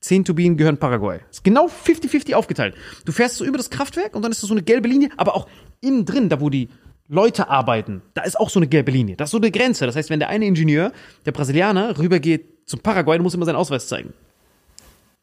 10 0.00 0.24
Turbinen 0.24 0.56
gehören 0.56 0.78
Paraguay. 0.78 1.20
Ist 1.30 1.44
genau 1.44 1.66
50-50 1.66 2.34
aufgeteilt. 2.34 2.74
Du 3.04 3.12
fährst 3.12 3.36
so 3.36 3.44
über 3.44 3.58
das 3.58 3.70
Kraftwerk 3.70 4.14
und 4.14 4.22
dann 4.22 4.30
ist 4.30 4.42
da 4.42 4.46
so 4.46 4.54
eine 4.54 4.62
gelbe 4.62 4.88
Linie, 4.88 5.10
aber 5.16 5.34
auch 5.34 5.48
innen 5.80 6.04
drin, 6.04 6.28
da 6.28 6.40
wo 6.40 6.50
die 6.50 6.68
Leute 7.08 7.48
arbeiten, 7.48 8.02
da 8.14 8.22
ist 8.22 8.38
auch 8.38 8.50
so 8.50 8.58
eine 8.58 8.66
gelbe 8.66 8.90
Linie. 8.90 9.16
Das 9.16 9.28
ist 9.28 9.32
so 9.32 9.38
eine 9.38 9.50
Grenze. 9.50 9.86
Das 9.86 9.96
heißt, 9.96 10.10
wenn 10.10 10.18
der 10.18 10.28
eine 10.28 10.44
Ingenieur, 10.44 10.92
der 11.24 11.32
Brasilianer, 11.32 11.98
rübergeht 11.98 12.68
zum 12.68 12.80
Paraguay, 12.80 13.16
der 13.16 13.22
muss 13.22 13.34
immer 13.34 13.46
seinen 13.46 13.56
Ausweis 13.56 13.88
zeigen. 13.88 14.12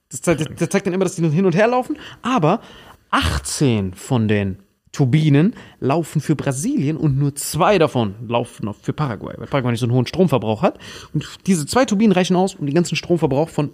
Das 0.10 0.22
zeigt, 0.22 0.42
das, 0.42 0.48
das 0.58 0.70
zeigt 0.70 0.88
dann 0.88 0.94
immer, 0.94 1.06
dass 1.06 1.16
die 1.16 1.22
dann 1.22 1.32
hin 1.32 1.46
und 1.46 1.56
her 1.56 1.68
laufen. 1.68 1.98
Aber 2.24 2.62
18 3.12 3.94
von 3.94 4.28
den 4.28 4.58
Turbinen 4.92 5.56
laufen 5.80 6.22
für 6.22 6.36
Brasilien 6.36 6.98
und 6.98 7.20
nur 7.20 7.36
zwei 7.36 7.78
davon 7.78 8.16
laufen 8.28 8.74
für 8.82 8.94
Paraguay, 8.94 9.36
weil 9.38 9.48
Paraguay 9.48 9.72
nicht 9.72 9.82
so 9.82 9.86
einen 9.86 9.94
hohen 9.94 10.08
Stromverbrauch 10.08 10.62
hat. 10.62 10.80
Und 11.14 11.28
diese 11.46 11.66
zwei 11.66 11.86
Turbinen 11.86 12.14
reichen 12.14 12.36
aus, 12.36 12.56
um 12.56 12.66
den 12.66 12.74
ganzen 12.74 12.96
Stromverbrauch 12.96 13.50
von 13.50 13.72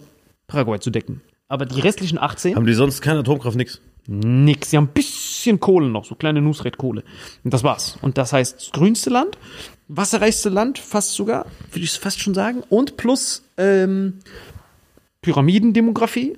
Paraguay 0.52 0.78
zu 0.78 0.90
decken. 0.90 1.22
Aber 1.48 1.66
die 1.66 1.80
restlichen 1.80 2.18
18 2.18 2.56
Haben 2.56 2.66
die 2.66 2.74
sonst 2.74 3.00
keine 3.00 3.20
Atomkraft, 3.20 3.56
nix? 3.56 3.80
Nix. 4.06 4.70
Sie 4.70 4.76
haben 4.76 4.84
ein 4.86 4.92
bisschen 4.92 5.60
Kohle 5.60 5.88
noch, 5.88 6.04
so 6.04 6.14
kleine 6.14 6.40
Nusret-Kohle. 6.42 7.04
Und 7.44 7.54
das 7.54 7.62
war's. 7.62 7.98
Und 8.02 8.18
das 8.18 8.32
heißt, 8.32 8.56
das 8.56 8.70
grünste 8.70 9.10
Land, 9.10 9.38
wasserreichste 9.88 10.48
Land, 10.48 10.78
fast 10.78 11.12
sogar, 11.12 11.46
würde 11.70 11.84
ich 11.84 11.92
fast 11.92 12.20
schon 12.20 12.34
sagen. 12.34 12.62
Und 12.68 12.96
plus 12.96 13.42
ähm, 13.56 14.18
Pyramidendemografie. 15.22 16.36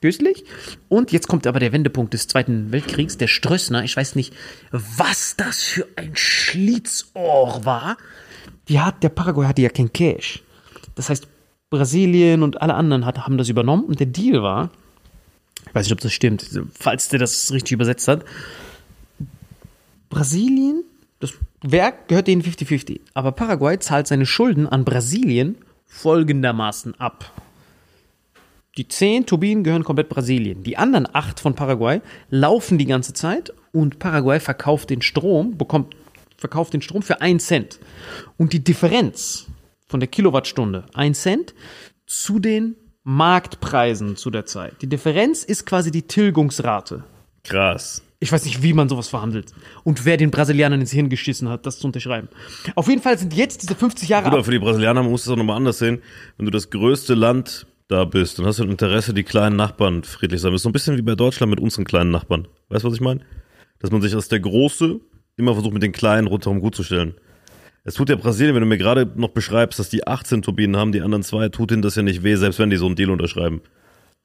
Göstlich. 0.00 0.44
Und 0.88 1.12
jetzt 1.12 1.28
kommt 1.28 1.46
aber 1.46 1.60
der 1.60 1.72
Wendepunkt 1.72 2.12
des 2.12 2.26
Zweiten 2.26 2.72
Weltkriegs, 2.72 3.16
der 3.16 3.28
Strössner. 3.28 3.84
Ich 3.84 3.96
weiß 3.96 4.16
nicht, 4.16 4.34
was 4.70 5.34
das 5.36 5.62
für 5.62 5.86
ein 5.96 6.14
Schlitzohr 6.14 7.64
war. 7.64 7.96
Die 8.68 8.80
hat, 8.80 9.02
der 9.02 9.08
Paraguay 9.08 9.46
hatte 9.46 9.62
ja 9.62 9.68
kein 9.68 9.92
Cash. 9.92 10.42
Das 10.94 11.08
heißt, 11.08 11.28
Brasilien 11.70 12.42
und 12.42 12.62
alle 12.62 12.74
anderen 12.74 13.04
hat, 13.04 13.18
haben 13.18 13.38
das 13.38 13.48
übernommen 13.48 13.84
und 13.84 14.00
der 14.00 14.06
Deal 14.06 14.42
war, 14.42 14.70
ich 15.66 15.74
weiß 15.74 15.86
nicht, 15.86 15.92
ob 15.92 16.00
das 16.00 16.12
stimmt, 16.12 16.48
falls 16.78 17.08
der 17.08 17.18
das 17.18 17.52
richtig 17.52 17.72
übersetzt 17.72 18.08
hat. 18.08 18.24
Brasilien, 20.08 20.84
das 21.20 21.32
Werk 21.62 22.08
gehört 22.08 22.28
denen 22.28 22.42
50-50, 22.42 23.00
aber 23.14 23.32
Paraguay 23.32 23.78
zahlt 23.78 24.06
seine 24.06 24.26
Schulden 24.26 24.68
an 24.68 24.84
Brasilien 24.84 25.56
folgendermaßen 25.86 26.98
ab. 27.00 27.32
Die 28.76 28.88
zehn 28.88 29.24
Turbinen 29.24 29.62
gehören 29.62 29.84
komplett 29.84 30.08
Brasilien. 30.08 30.64
Die 30.64 30.76
anderen 30.76 31.08
acht 31.12 31.38
von 31.38 31.54
Paraguay 31.54 32.00
laufen 32.30 32.76
die 32.76 32.86
ganze 32.86 33.12
Zeit 33.12 33.52
und 33.72 34.00
Paraguay 34.00 34.40
verkauft 34.40 34.90
den 34.90 35.00
Strom, 35.00 35.56
bekommt, 35.56 35.94
verkauft 36.36 36.74
den 36.74 36.82
Strom 36.82 37.02
für 37.02 37.20
einen 37.20 37.38
Cent. 37.38 37.78
Und 38.36 38.52
die 38.52 38.64
Differenz 38.64 39.46
von 39.86 40.00
der 40.00 40.08
Kilowattstunde, 40.08 40.84
ein 40.94 41.14
Cent, 41.14 41.54
zu 42.06 42.38
den 42.38 42.76
Marktpreisen 43.02 44.16
zu 44.16 44.30
der 44.30 44.46
Zeit. 44.46 44.80
Die 44.82 44.88
Differenz 44.88 45.44
ist 45.44 45.66
quasi 45.66 45.90
die 45.90 46.02
Tilgungsrate. 46.02 47.04
Krass. 47.44 48.02
Ich 48.18 48.32
weiß 48.32 48.46
nicht, 48.46 48.62
wie 48.62 48.72
man 48.72 48.88
sowas 48.88 49.08
verhandelt. 49.08 49.52
Und 49.82 50.06
wer 50.06 50.16
den 50.16 50.30
Brasilianern 50.30 50.80
ins 50.80 50.92
Hirn 50.92 51.10
geschissen 51.10 51.50
hat, 51.50 51.66
das 51.66 51.78
zu 51.78 51.86
unterschreiben. 51.86 52.28
Auf 52.74 52.88
jeden 52.88 53.02
Fall 53.02 53.18
sind 53.18 53.34
jetzt 53.34 53.62
diese 53.62 53.74
50 53.74 54.08
Jahre 54.08 54.28
Oder 54.28 54.42
für 54.42 54.50
die 54.50 54.58
Brasilianer 54.58 55.02
man 55.02 55.10
muss 55.10 55.26
es 55.26 55.28
auch 55.28 55.36
nochmal 55.36 55.58
anders 55.58 55.78
sehen. 55.78 56.00
Wenn 56.38 56.46
du 56.46 56.50
das 56.50 56.70
größte 56.70 57.12
Land 57.12 57.66
da 57.88 58.06
bist, 58.06 58.38
dann 58.38 58.46
hast 58.46 58.60
du 58.60 58.62
ein 58.62 58.70
Interesse, 58.70 59.12
die 59.12 59.24
kleinen 59.24 59.56
Nachbarn 59.56 60.04
friedlich 60.04 60.40
sein. 60.40 60.52
Das 60.52 60.60
ist 60.60 60.62
so 60.62 60.70
ein 60.70 60.72
bisschen 60.72 60.96
wie 60.96 61.02
bei 61.02 61.14
Deutschland 61.14 61.50
mit 61.50 61.60
unseren 61.60 61.84
kleinen 61.84 62.10
Nachbarn. 62.10 62.48
Weißt 62.70 62.84
du, 62.84 62.88
was 62.88 62.94
ich 62.94 63.02
meine? 63.02 63.20
Dass 63.80 63.90
man 63.90 64.00
sich 64.00 64.14
als 64.14 64.28
der 64.28 64.40
Große 64.40 65.00
immer 65.36 65.52
versucht, 65.52 65.74
mit 65.74 65.82
den 65.82 65.92
Kleinen 65.92 66.26
rundherum 66.26 66.60
gut 66.60 66.74
zu 66.74 66.82
stellen. 66.82 67.16
Es 67.86 67.94
tut 67.94 68.08
ja 68.08 68.16
Brasilien, 68.16 68.54
wenn 68.54 68.62
du 68.62 68.66
mir 68.66 68.78
gerade 68.78 69.10
noch 69.14 69.28
beschreibst, 69.28 69.78
dass 69.78 69.90
die 69.90 70.06
18 70.06 70.40
Turbinen 70.40 70.76
haben, 70.76 70.92
die 70.92 71.02
anderen 71.02 71.22
zwei, 71.22 71.50
tut 71.50 71.70
ihnen 71.70 71.82
das 71.82 71.96
ja 71.96 72.02
nicht 72.02 72.22
weh, 72.22 72.34
selbst 72.34 72.58
wenn 72.58 72.70
die 72.70 72.78
so 72.78 72.86
einen 72.86 72.96
Deal 72.96 73.10
unterschreiben. 73.10 73.60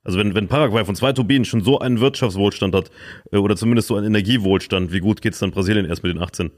Also 0.05 0.17
wenn, 0.17 0.33
wenn 0.33 0.47
Paraguay 0.47 0.85
von 0.85 0.95
zwei 0.95 1.11
Turbinen 1.11 1.43
schon 1.43 1.61
so 1.61 1.79
einen 1.79 1.99
Wirtschaftswohlstand 1.99 2.73
hat, 2.73 2.89
äh, 3.33 3.37
oder 3.37 3.57
zumindest 3.57 3.89
so 3.89 3.97
einen 3.97 4.07
Energiewohlstand, 4.07 4.93
wie 4.93 5.01
gut 5.01 5.21
geht's 5.21 5.39
dann 5.39 5.51
Brasilien 5.51 5.85
erst 5.85 6.03
mit 6.03 6.15
den 6.15 6.21
18? 6.21 6.51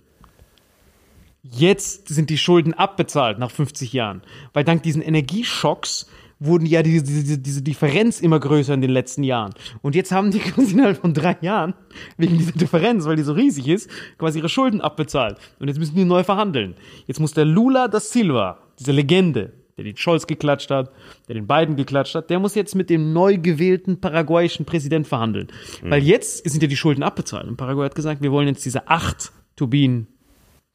Jetzt 1.42 2.08
sind 2.08 2.30
die 2.30 2.38
Schulden 2.38 2.76
abbezahlt 2.76 3.40
nach 3.40 3.50
50 3.50 3.94
Jahren. 3.94 4.22
Weil 4.54 4.64
dank 4.64 4.84
diesen 4.84 5.02
Energieschocks 5.02 6.08
wurden 6.42 6.66
ja 6.66 6.82
diese, 6.82 7.04
diese, 7.04 7.38
diese 7.38 7.62
Differenz 7.62 8.20
immer 8.20 8.40
größer 8.40 8.74
in 8.74 8.82
den 8.82 8.90
letzten 8.90 9.24
Jahren. 9.24 9.54
Und 9.82 9.96
jetzt 9.96 10.12
haben 10.12 10.32
die 10.32 10.40
quasi 10.40 10.74
innerhalb 10.74 10.98
von 10.98 11.14
drei 11.14 11.38
Jahren, 11.42 11.76
wegen 12.18 12.38
dieser 12.38 12.54
Differenz, 12.54 13.06
weil 13.06 13.16
die 13.16 13.24
so 13.24 13.34
riesig 13.34 13.68
ist, 13.68 13.90
quasi 14.18 14.40
ihre 14.40 14.50
Schulden 14.50 14.82
abbezahlt. 14.82 15.38
Und 15.60 15.68
jetzt 15.68 15.78
müssen 15.78 15.96
die 15.96 16.04
neu 16.04 16.24
verhandeln. 16.24 16.76
Jetzt 17.06 17.20
muss 17.20 17.34
der 17.34 17.46
Lula 17.46 17.88
da 17.88 18.00
Silva, 18.00 18.58
diese 18.80 18.92
Legende, 18.92 19.54
der 19.78 19.84
den 19.84 19.96
Scholz 19.96 20.26
geklatscht 20.26 20.72
hat, 20.72 20.92
der 21.28 21.36
den 21.36 21.46
Biden 21.46 21.76
geklatscht 21.76 22.16
hat, 22.16 22.32
der 22.32 22.40
muss 22.40 22.56
jetzt 22.56 22.74
mit 22.76 22.90
dem 22.90 23.14
neu 23.14 23.38
gewählten 23.38 24.02
paraguayischen 24.02 24.66
Präsident 24.66 25.08
verhandeln. 25.08 25.48
Weil 25.84 26.04
jetzt 26.04 26.50
sind 26.50 26.62
ja 26.62 26.68
die 26.68 26.76
Schulden 26.76 27.04
abbezahlt. 27.04 27.48
Und 27.48 27.58
Paraguay 27.58 27.86
hat 27.86 27.96
gesagt, 27.96 28.22
wir 28.24 28.32
wollen 28.32 28.48
jetzt 28.48 28.66
diese 28.66 28.88
acht 28.88 29.32
Turbinen 29.56 30.08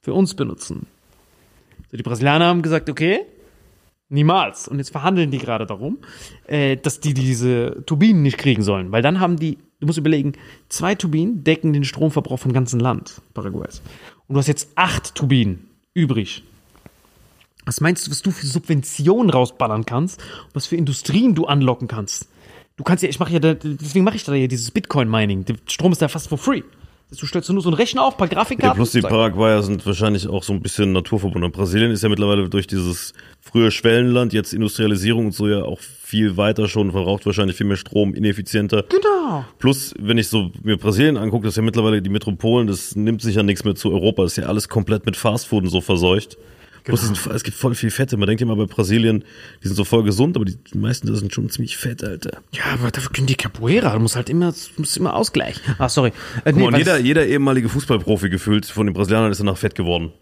für 0.01 0.15
uns 0.15 0.35
benutzen. 0.35 0.87
So, 1.91 1.97
die 1.97 2.05
Brasilianer 2.05 2.47
haben 2.47 2.63
gesagt, 2.63 2.89
okay, 2.89 3.21
niemals. 4.09 4.69
Und 4.69 4.79
jetzt 4.79 4.91
verhandeln 4.91 5.31
die 5.31 5.39
gerade 5.39 5.67
darum, 5.67 5.99
äh, 6.47 6.77
dass 6.77 7.01
die 7.01 7.15
diese 7.15 7.83
Turbinen 7.87 8.23
nicht 8.23 8.39
kriegen 8.39 8.63
sollen. 8.63 8.93
Weil 8.93 9.03
dann 9.03 9.21
haben 9.21 9.37
die, 9.37 9.59
du 9.81 9.87
musst 9.87 9.99
überlegen, 9.99 10.33
zwei 10.69 10.95
Turbinen 10.95 11.45
decken 11.45 11.73
den 11.73 11.85
Stromverbrauch 11.85 12.39
vom 12.39 12.53
ganzen 12.53 12.81
Land 12.81 13.21
Paraguays. 13.35 13.83
Und 14.29 14.35
du 14.35 14.39
hast 14.39 14.49
jetzt 14.49 14.71
acht 14.75 15.15
Turbinen 15.15 15.69
übrig. 15.95 16.43
Was 17.65 17.81
meinst 17.81 18.07
du, 18.07 18.11
was 18.13 18.23
du 18.23 18.31
für 18.31 18.47
Subventionen 18.47 19.29
rausballern 19.31 19.85
kannst? 19.87 20.23
Was 20.53 20.67
für 20.67 20.77
Industrien 20.77 21.35
du 21.35 21.47
anlocken 21.47 21.89
kannst? 21.89 22.29
Du 22.77 22.85
kannst 22.85 23.03
ja, 23.03 23.09
ich 23.09 23.19
mache 23.19 23.33
ja, 23.33 23.39
deswegen 23.41 24.05
mache 24.05 24.17
ich 24.17 24.25
da 24.25 24.35
ja 24.35 24.47
dieses 24.47 24.71
Bitcoin-Mining. 24.71 25.47
Der 25.47 25.57
Strom 25.67 25.93
ist 25.93 26.01
ja 26.01 26.09
fast 26.09 26.29
for 26.29 26.39
free. 26.39 26.63
Du 27.09 27.25
stellst 27.25 27.49
nur 27.51 27.63
so 27.63 27.69
einen 27.69 27.77
Rechner 27.77 28.03
auf, 28.03 28.15
ein 28.15 28.19
paar 28.19 28.29
Grafikkarten. 28.29 28.71
Ja, 28.71 28.75
plus 28.75 28.91
die. 28.91 29.01
Paraguayer 29.01 29.63
sind 29.63 29.87
wahrscheinlich 29.87 30.27
auch 30.27 30.43
so 30.43 30.53
ein 30.53 30.61
bisschen 30.61 30.91
naturverbunden. 30.91 31.53
Brasilien 31.53 31.93
ist 31.93 32.03
ja 32.03 32.09
mittlerweile 32.09 32.49
durch 32.49 32.67
dieses 32.67 33.13
frühe 33.41 33.71
Schwellenland, 33.71 34.33
jetzt 34.33 34.53
Industrialisierung 34.53 35.27
und 35.27 35.33
so 35.33 35.47
ja 35.47 35.63
auch 35.63 35.79
viel 35.79 36.37
weiter 36.37 36.67
schon, 36.67 36.91
verbraucht 36.91 37.25
wahrscheinlich 37.25 37.57
viel 37.57 37.67
mehr 37.67 37.77
Strom, 37.77 38.13
ineffizienter. 38.13 38.85
Genau. 38.89 39.45
Plus, 39.61 39.95
wenn 40.01 40.19
ich 40.19 40.27
so 40.27 40.51
mir 40.65 40.79
Brasilien 40.79 41.17
angucke, 41.17 41.45
das 41.45 41.53
ist 41.53 41.59
ja 41.59 41.63
mittlerweile 41.63 42.03
die 42.03 42.11
Metropolen, 42.11 42.67
das 42.67 42.97
nimmt 42.97 43.23
sich 43.23 43.37
ja 43.37 43.45
nichts 43.45 43.63
mehr 43.65 43.77
zu 43.77 43.93
Europa, 43.93 44.25
das 44.25 44.33
ist 44.33 44.43
ja 44.43 44.49
alles 44.49 44.69
komplett 44.69 45.07
mit 45.07 45.17
Fastfood 45.17 45.63
und 45.63 45.71
so 45.71 45.81
verseucht. 45.81 46.37
Es, 46.95 47.03
sind, 47.03 47.27
es 47.35 47.43
gibt 47.43 47.57
voll 47.57 47.75
viel 47.75 47.91
Fette. 47.91 48.17
Man 48.17 48.27
denkt 48.29 48.41
immer 48.43 48.55
bei 48.57 48.67
Brasilien, 48.67 49.25
die 49.63 49.67
sind 49.69 49.77
so 49.77 49.85
voll 49.85 50.05
gesund, 50.05 50.37
aber 50.37 50.45
die, 50.45 50.57
die 50.57 50.79
meisten 50.79 51.07
da 51.09 51.15
sind 51.15 51.33
schon 51.35 51.51
ziemlich 51.51 51.77
fett, 51.77 52.05
Alter. 52.05 52.43
Ja, 52.53 52.65
aber 52.75 52.91
dafür 52.91 53.11
können 53.13 53.27
die 53.27 53.35
Capoeira. 53.35 53.93
Du 53.93 53.99
musst 54.01 54.15
halt 54.17 54.31
immer, 54.31 54.55
muss 54.77 54.97
immer 54.97 55.15
Ausgleich. 55.17 55.61
Ah, 55.79 55.89
sorry. 55.89 56.13
Äh, 56.45 56.53
mal, 56.53 56.67
und 56.69 56.79
jeder, 56.79 56.99
jeder 56.99 57.27
ehemalige 57.27 57.69
Fußballprofi 57.69 58.29
gefühlt 58.31 58.67
von 58.67 58.87
den 58.87 58.93
Brasilianern 58.95 59.31
ist 59.33 59.39
danach 59.41 59.57
fett 59.59 59.75
geworden. 59.75 60.13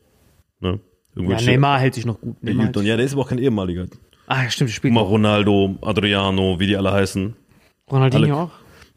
Ne? 0.61 0.81
Ja, 1.17 1.41
Neymar 1.41 1.79
hält 1.79 1.95
sich 1.95 2.07
noch 2.07 2.21
gut. 2.21 2.37
Der 2.43 2.57
hält 2.57 2.77
Ja, 2.77 2.97
der 2.97 3.05
ist 3.07 3.13
aber 3.13 3.23
auch 3.23 3.29
kein 3.29 3.39
ehemaliger. 3.39 3.87
ah, 4.27 4.49
stimmt, 4.49 4.71
spielt 4.71 4.95
mal. 4.95 5.01
Ronaldo, 5.03 5.77
Adriano, 5.83 6.59
wie 6.59 6.67
die 6.67 6.77
alle 6.77 6.93
heißen. 6.93 7.37
Ronaldinho 7.91 8.25
alle- 8.25 8.35
auch. 8.45 8.51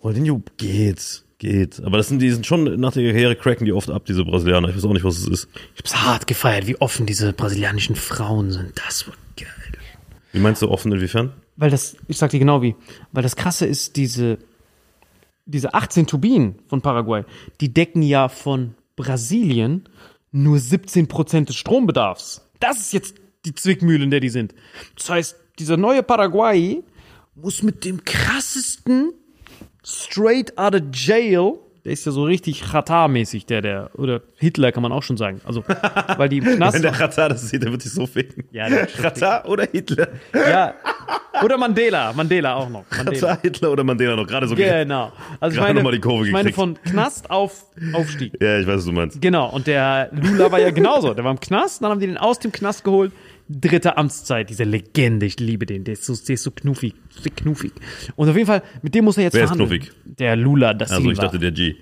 Ronaldinho 0.03 0.41
geht, 0.57 1.23
geht. 1.39 1.81
Aber 1.83 1.97
das 1.97 2.07
sind, 2.07 2.19
die 2.19 2.31
sind 2.31 2.45
schon 2.45 2.79
nach 2.79 2.93
der 2.93 3.11
Karriere 3.11 3.35
cracken 3.35 3.65
die 3.65 3.73
oft 3.73 3.89
ab, 3.89 4.05
diese 4.05 4.25
Brasilianer. 4.25 4.69
Ich 4.69 4.75
weiß 4.75 4.85
auch 4.85 4.93
nicht, 4.93 5.03
was 5.03 5.17
es 5.17 5.27
ist. 5.27 5.49
Ich 5.75 5.79
hab's 5.79 5.95
hart 5.95 6.27
gefeiert, 6.27 6.67
wie 6.67 6.79
offen 6.81 7.05
diese 7.05 7.33
brasilianischen 7.33 7.95
Frauen 7.95 8.51
sind. 8.51 8.73
Das 8.85 9.07
war 9.07 9.15
geil. 9.35 9.47
Wie 10.31 10.39
meinst 10.39 10.61
du 10.61 10.69
offen 10.69 10.91
inwiefern? 10.91 11.33
Weil 11.55 11.71
das, 11.71 11.97
ich 12.07 12.17
sag 12.17 12.29
dir 12.31 12.39
genau 12.39 12.61
wie, 12.61 12.75
weil 13.11 13.23
das 13.23 13.35
krasse 13.35 13.65
ist, 13.65 13.95
diese, 13.95 14.37
diese 15.45 15.73
18 15.73 16.05
Turbinen 16.05 16.59
von 16.67 16.81
Paraguay, 16.81 17.23
die 17.61 17.73
decken 17.73 18.03
ja 18.03 18.29
von 18.29 18.75
Brasilien 18.95 19.89
nur 20.31 20.57
17% 20.57 21.45
des 21.45 21.55
Strombedarfs. 21.55 22.47
Das 22.59 22.77
ist 22.77 22.93
jetzt 22.93 23.15
die 23.45 23.55
Zwickmühle, 23.55 24.03
in 24.03 24.11
der 24.11 24.19
die 24.19 24.29
sind. 24.29 24.53
Das 24.95 25.09
heißt, 25.09 25.35
dieser 25.57 25.77
neue 25.77 26.03
Paraguay 26.03 26.83
muss 27.33 27.63
mit 27.63 27.85
dem 27.85 28.03
krassesten 28.03 29.13
straight 29.87 30.57
out 30.57 30.75
of 30.75 30.81
jail, 30.91 31.59
der 31.85 31.93
ist 31.93 32.05
ja 32.05 32.11
so 32.11 32.25
richtig 32.25 32.63
Chata-mäßig, 32.63 33.45
der, 33.45 33.61
der, 33.61 33.89
oder 33.93 34.21
Hitler 34.35 34.73
kann 34.73 34.83
man 34.83 34.91
auch 34.91 35.03
schon 35.03 35.15
sagen. 35.15 35.39
Also, 35.45 35.63
weil 36.17 36.27
die 36.27 36.37
im 36.39 36.43
Knast. 36.43 36.75
Wenn 36.75 36.81
der 36.81 36.91
Katar 36.91 37.29
das 37.29 37.47
sieht, 37.47 37.63
der 37.63 37.71
wird 37.71 37.85
dich 37.85 37.93
so 37.93 38.05
ficken. 38.05 38.43
ja, 38.51 38.67
der, 38.67 38.87
Katar 39.01 39.47
oder 39.47 39.65
Hitler? 39.71 40.09
ja. 40.33 40.73
Oder 41.41 41.57
Mandela, 41.57 42.11
Mandela 42.13 42.55
auch 42.55 42.67
noch. 42.67 42.83
Mandela. 42.97 43.19
Katar, 43.27 43.39
Hitler 43.41 43.71
oder 43.71 43.83
Mandela 43.85 44.15
noch 44.17 44.27
gerade 44.27 44.47
so. 44.47 44.55
Genau. 44.55 45.13
Also 45.39 45.55
ich 45.55 45.61
meine, 45.61 45.91
die 45.91 45.99
Kurve 45.99 46.25
ich 46.25 46.31
meine 46.33 46.51
gekriegt. 46.51 46.55
von 46.55 46.83
Knast 46.83 47.29
auf 47.29 47.67
Aufstieg. 47.93 48.33
Ja, 48.41 48.59
ich 48.59 48.67
weiß, 48.67 48.77
was 48.77 48.85
du 48.85 48.91
meinst. 48.91 49.21
Genau, 49.21 49.49
und 49.49 49.67
der 49.67 50.09
Lula 50.11 50.51
war 50.51 50.59
ja 50.59 50.71
genauso. 50.71 51.13
Der 51.13 51.23
war 51.23 51.31
im 51.31 51.39
Knast, 51.39 51.81
dann 51.81 51.91
haben 51.91 51.99
die 52.01 52.07
den 52.07 52.17
aus 52.17 52.39
dem 52.39 52.51
Knast 52.51 52.83
geholt. 52.83 53.13
Dritte 53.49 53.95
Amtszeit, 53.97 54.49
diese 54.49 54.63
Legende, 54.65 55.25
ich 55.25 55.39
liebe 55.39 55.65
den, 55.65 55.83
der 55.85 55.93
ist 55.93 56.03
so, 56.05 56.13
der 56.15 56.33
ist 56.33 56.43
so 56.43 56.51
knuffig, 56.51 56.93
so 57.09 57.29
knuffig. 57.35 57.71
Und 58.15 58.27
auf 58.29 58.35
jeden 58.35 58.47
Fall, 58.47 58.61
mit 58.81 58.93
dem 58.93 59.05
muss 59.05 59.17
er 59.17 59.23
jetzt 59.23 59.35
Wer 59.35 59.43
ist 59.45 59.51
verhandeln. 59.51 59.79
knuffig? 59.81 59.93
Der 60.19 60.35
Lula, 60.35 60.73
das 60.73 60.91
Also 60.91 61.09
ich 61.09 61.17
dachte, 61.17 61.39
der 61.39 61.51
G. 61.51 61.75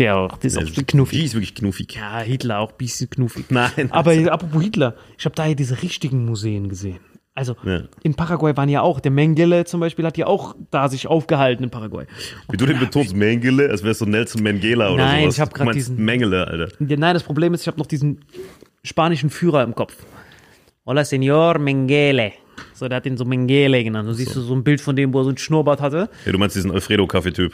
der 0.00 0.16
auch, 0.16 0.38
der 0.38 0.48
ist 0.48 0.58
auch 0.58 0.64
Der 0.64 0.84
knuffig. 0.84 1.18
G 1.20 1.24
ist 1.24 1.34
wirklich 1.34 1.54
knuffig. 1.54 1.94
Ja, 1.94 2.18
Hitler 2.20 2.58
auch 2.58 2.70
ein 2.72 2.76
bisschen 2.78 3.08
knuffig. 3.10 3.44
Nein. 3.50 3.70
Aber 3.90 4.12
apropos 4.32 4.62
Hitler, 4.62 4.96
ich 5.16 5.24
habe 5.24 5.36
da 5.36 5.46
ja 5.46 5.54
diese 5.54 5.80
richtigen 5.82 6.24
Museen 6.24 6.68
gesehen. 6.68 6.98
Also 7.34 7.54
Ja. 7.64 7.82
in 8.02 8.14
Paraguay 8.14 8.56
waren 8.56 8.68
ja 8.68 8.80
auch, 8.82 8.98
der 8.98 9.12
Mengele 9.12 9.64
zum 9.64 9.78
Beispiel 9.78 10.04
hat 10.04 10.18
ja 10.18 10.26
auch 10.26 10.56
da 10.72 10.88
sich 10.88 11.06
aufgehalten 11.06 11.62
in 11.62 11.70
Paraguay. 11.70 12.06
Wie 12.50 12.56
du 12.56 12.66
den 12.66 12.80
betonst, 12.80 13.14
Mengele, 13.14 13.70
als 13.70 13.84
wärst 13.84 14.00
du 14.00 14.06
Nelson 14.06 14.42
Mengela 14.42 14.92
oder 14.92 15.04
Nein, 15.04 15.20
sowas. 15.22 15.34
ich 15.36 15.40
hab 15.42 15.50
Du 15.50 15.54
grad 15.58 15.66
meinst 15.66 15.76
diesen- 15.78 16.04
Mengele, 16.04 16.48
Alter. 16.48 16.72
Ja, 16.84 16.96
nein, 16.96 17.14
das 17.14 17.22
Problem 17.22 17.54
ist, 17.54 17.60
ich 17.60 17.68
habe 17.68 17.78
noch 17.78 17.86
diesen 17.86 18.24
spanischen 18.82 19.30
Führer 19.30 19.62
im 19.62 19.76
Kopf. 19.76 19.94
Hola, 20.88 21.02
Señor 21.04 21.58
Mengele. 21.58 22.32
So, 22.72 22.88
der 22.88 22.96
hat 22.96 23.04
ihn 23.04 23.18
so 23.18 23.26
Mengele 23.26 23.84
genannt. 23.84 24.08
Du 24.08 24.14
siehst 24.14 24.34
du 24.34 24.40
so 24.40 24.54
ein 24.54 24.64
Bild 24.64 24.80
von 24.80 24.96
dem, 24.96 25.12
wo 25.12 25.20
er 25.20 25.24
so 25.24 25.28
einen 25.28 25.36
Schnurrbart 25.36 25.82
hatte. 25.82 26.08
Ja, 26.24 26.32
du 26.32 26.38
meinst 26.38 26.56
diesen 26.56 26.70
Alfredo-Kaffeetyp. 26.70 27.52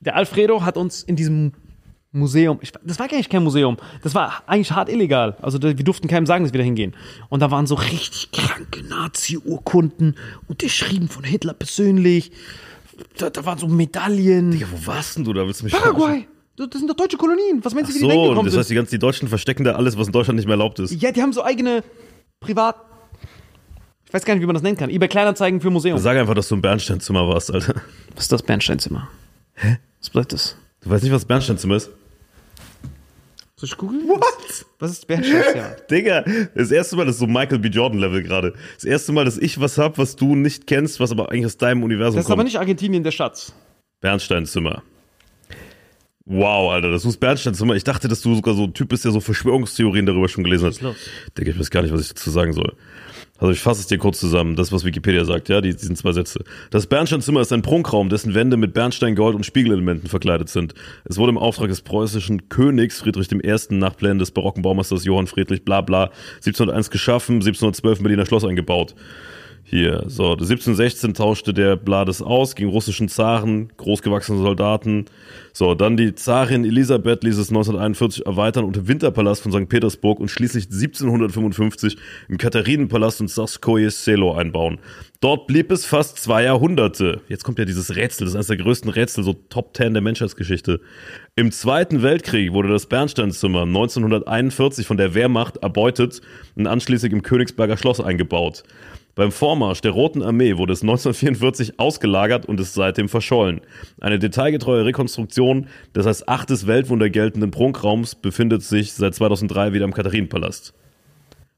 Der 0.00 0.14
Alfredo 0.14 0.62
hat 0.62 0.76
uns 0.76 1.02
in 1.02 1.16
diesem 1.16 1.52
Museum, 2.12 2.58
ich, 2.60 2.72
das 2.84 2.98
war 2.98 3.08
gar 3.08 3.16
nicht 3.16 3.30
kein 3.30 3.42
Museum, 3.42 3.78
das 4.02 4.14
war 4.14 4.42
eigentlich 4.46 4.72
hart 4.72 4.90
illegal. 4.90 5.38
Also 5.40 5.62
wir 5.62 5.72
durften 5.72 6.06
keinem 6.06 6.26
sagen, 6.26 6.44
dass 6.44 6.52
wir 6.52 6.58
da 6.58 6.64
hingehen. 6.64 6.94
Und 7.30 7.40
da 7.40 7.50
waren 7.50 7.66
so 7.66 7.76
richtig 7.76 8.30
kranke 8.30 8.86
Nazi-Urkunden, 8.86 10.14
unterschrieben 10.48 11.08
von 11.08 11.24
Hitler 11.24 11.54
persönlich. 11.54 12.30
Da, 13.16 13.30
da 13.30 13.46
waren 13.46 13.56
so 13.56 13.68
Medaillen. 13.68 14.52
Ja, 14.52 14.66
wo 14.70 14.86
warst 14.86 15.16
denn 15.16 15.24
du 15.24 15.32
da? 15.32 15.46
Willst 15.46 15.62
du 15.62 15.64
mich 15.64 15.72
Paraguay! 15.72 16.26
Das 16.56 16.68
sind 16.72 16.90
doch 16.90 16.96
deutsche 16.96 17.16
Kolonien. 17.16 17.64
Was 17.64 17.72
meinst 17.72 17.90
du, 17.90 17.94
wie 17.94 18.00
die 18.00 18.06
da 18.06 18.12
So, 18.12 18.20
hingekommen 18.20 18.50
das 18.50 18.58
heißt, 18.58 18.68
die 18.68 18.74
ganzen 18.74 18.90
die 18.90 18.98
Deutschen 18.98 19.28
verstecken 19.28 19.64
da 19.64 19.76
alles, 19.76 19.96
was 19.96 20.08
in 20.08 20.12
Deutschland 20.12 20.36
nicht 20.36 20.46
mehr 20.46 20.54
erlaubt 20.54 20.78
ist. 20.80 20.90
Ja, 21.00 21.10
die 21.10 21.22
haben 21.22 21.32
so 21.32 21.42
eigene 21.42 21.84
Privat. 22.40 22.76
Ich 24.06 24.14
weiß 24.14 24.24
gar 24.24 24.34
nicht, 24.34 24.42
wie 24.42 24.46
man 24.46 24.54
das 24.54 24.62
nennen 24.62 24.76
kann. 24.76 24.88
eBay 24.90 25.08
Kleinanzeigen 25.08 25.60
für 25.60 25.70
Museum. 25.70 25.98
Sag 25.98 26.16
einfach, 26.16 26.34
dass 26.34 26.48
du 26.48 26.54
im 26.54 26.62
Bernsteinzimmer 26.62 27.28
warst, 27.28 27.52
Alter. 27.52 27.74
Was 28.14 28.24
ist 28.24 28.32
das 28.32 28.42
Bernsteinzimmer? 28.42 29.08
Hä? 29.54 29.78
Was 30.00 30.10
bedeutet 30.10 30.32
das? 30.34 30.56
Du 30.80 30.90
weißt 30.90 31.02
nicht, 31.02 31.12
was 31.12 31.24
Bernsteinzimmer 31.24 31.76
ist? 31.76 31.90
Soll 33.56 33.68
ich 33.68 33.76
googeln? 33.76 34.08
What? 34.08 34.22
Was 34.78 34.92
ist 34.92 35.06
Bernsteinzimmer? 35.06 35.70
Digga, 35.90 36.24
das 36.54 36.70
erste 36.70 36.96
Mal, 36.96 37.04
das 37.04 37.16
ist 37.16 37.20
so 37.20 37.26
Michael 37.26 37.58
B. 37.58 37.68
Jordan 37.68 37.98
Level 37.98 38.22
gerade. 38.22 38.54
Das 38.76 38.84
erste 38.84 39.12
Mal, 39.12 39.24
dass 39.26 39.36
ich 39.36 39.60
was 39.60 39.76
hab, 39.76 39.98
was 39.98 40.16
du 40.16 40.34
nicht 40.36 40.66
kennst, 40.66 41.00
was 41.00 41.10
aber 41.10 41.30
eigentlich 41.30 41.46
aus 41.46 41.58
deinem 41.58 41.82
Universum 41.82 42.16
Das 42.16 42.22
ist 42.24 42.26
kommt. 42.28 42.38
aber 42.38 42.44
nicht 42.44 42.58
Argentinien 42.58 43.02
der 43.02 43.10
Schatz. 43.10 43.52
Bernsteinzimmer. 44.00 44.82
Wow, 46.30 46.72
Alter, 46.72 46.90
das 46.90 47.06
ist 47.06 47.16
Bernsteinzimmer. 47.20 47.74
Ich 47.74 47.84
dachte, 47.84 48.06
dass 48.06 48.20
du 48.20 48.34
sogar 48.34 48.54
so 48.54 48.64
ein 48.64 48.74
Typ 48.74 48.90
bist, 48.90 49.06
der 49.06 49.12
so 49.12 49.20
Verschwörungstheorien 49.20 50.04
darüber 50.04 50.28
schon 50.28 50.44
gelesen 50.44 50.66
hat. 50.66 50.78
Digga, 51.38 51.52
ich 51.52 51.58
weiß 51.58 51.70
gar 51.70 51.80
nicht, 51.80 51.92
was 51.92 52.02
ich 52.02 52.08
dazu 52.08 52.30
sagen 52.30 52.52
soll. 52.52 52.74
Also 53.38 53.52
ich 53.52 53.60
fasse 53.60 53.80
es 53.80 53.86
dir 53.86 53.96
kurz 53.96 54.20
zusammen, 54.20 54.54
das, 54.54 54.70
was 54.70 54.84
Wikipedia 54.84 55.24
sagt, 55.24 55.48
ja, 55.48 55.62
die, 55.62 55.74
diesen 55.74 55.96
zwei 55.96 56.12
Sätze. 56.12 56.44
Das 56.70 56.86
Bernsteinzimmer 56.86 57.40
ist 57.40 57.52
ein 57.52 57.62
Prunkraum, 57.62 58.10
dessen 58.10 58.34
Wände 58.34 58.58
mit 58.58 58.74
Bernstein, 58.74 59.14
Gold 59.14 59.36
und 59.36 59.46
Spiegelelementen 59.46 60.10
verkleidet 60.10 60.50
sind. 60.50 60.74
Es 61.04 61.16
wurde 61.16 61.30
im 61.30 61.38
Auftrag 61.38 61.68
des 61.68 61.80
preußischen 61.80 62.50
Königs 62.50 63.00
Friedrich 63.00 63.32
I. 63.32 63.74
nach 63.76 63.96
Plänen 63.96 64.18
des 64.18 64.32
barocken 64.32 64.62
Baumeisters 64.62 65.04
Johann 65.04 65.28
Friedrich 65.28 65.64
bla 65.64 65.80
bla 65.80 66.10
1701 66.38 66.90
geschaffen, 66.90 67.36
1712 67.36 67.98
im 68.00 68.02
Berliner 68.02 68.26
Schloss 68.26 68.44
eingebaut. 68.44 68.94
Hier, 69.70 70.04
so, 70.06 70.32
1716 70.32 71.12
tauschte 71.12 71.52
der 71.52 71.76
Blades 71.76 72.22
aus 72.22 72.54
gegen 72.54 72.70
russischen 72.70 73.10
Zaren, 73.10 73.70
großgewachsene 73.76 74.38
Soldaten. 74.38 75.04
So, 75.52 75.74
dann 75.74 75.98
die 75.98 76.14
Zarin 76.14 76.64
Elisabeth 76.64 77.22
ließ 77.22 77.36
es 77.36 77.50
1941 77.50 78.24
erweitern 78.24 78.64
und 78.64 78.78
im 78.78 78.88
Winterpalast 78.88 79.42
von 79.42 79.52
St. 79.52 79.68
Petersburg 79.68 80.20
und 80.20 80.30
schließlich 80.30 80.68
1755 80.72 81.98
im 82.30 82.38
Katharinenpalast 82.38 83.20
und 83.20 83.28
Saskoje 83.28 83.90
Selo 83.90 84.32
einbauen. 84.32 84.78
Dort 85.20 85.46
blieb 85.46 85.70
es 85.70 85.84
fast 85.84 86.16
zwei 86.16 86.44
Jahrhunderte. 86.44 87.20
Jetzt 87.28 87.44
kommt 87.44 87.58
ja 87.58 87.66
dieses 87.66 87.94
Rätsel, 87.94 88.24
das 88.24 88.30
ist 88.30 88.36
eines 88.36 88.46
der 88.46 88.56
größten 88.56 88.88
Rätsel, 88.88 89.22
so 89.22 89.34
Top 89.50 89.74
Ten 89.74 89.92
der 89.92 90.00
Menschheitsgeschichte. 90.00 90.80
Im 91.36 91.52
Zweiten 91.52 92.02
Weltkrieg 92.02 92.54
wurde 92.54 92.70
das 92.70 92.86
Bernsteinzimmer 92.86 93.62
1941 93.62 94.86
von 94.86 94.96
der 94.96 95.12
Wehrmacht 95.12 95.58
erbeutet 95.58 96.22
und 96.56 96.66
anschließend 96.66 97.12
im 97.12 97.22
Königsberger 97.22 97.76
Schloss 97.76 98.00
eingebaut. 98.00 98.62
Beim 99.18 99.32
Vormarsch 99.32 99.80
der 99.80 99.90
Roten 99.90 100.22
Armee 100.22 100.58
wurde 100.58 100.72
es 100.72 100.82
1944 100.82 101.80
ausgelagert 101.80 102.46
und 102.46 102.60
ist 102.60 102.74
seitdem 102.74 103.08
verschollen. 103.08 103.62
Eine 104.00 104.20
detailgetreue 104.20 104.84
Rekonstruktion 104.84 105.66
des 105.92 106.06
als 106.06 106.28
achtes 106.28 106.68
Weltwunder 106.68 107.10
geltenden 107.10 107.50
Prunkraums 107.50 108.14
befindet 108.14 108.62
sich 108.62 108.92
seit 108.92 109.16
2003 109.16 109.72
wieder 109.72 109.86
im 109.86 109.92
Katharinenpalast. 109.92 110.72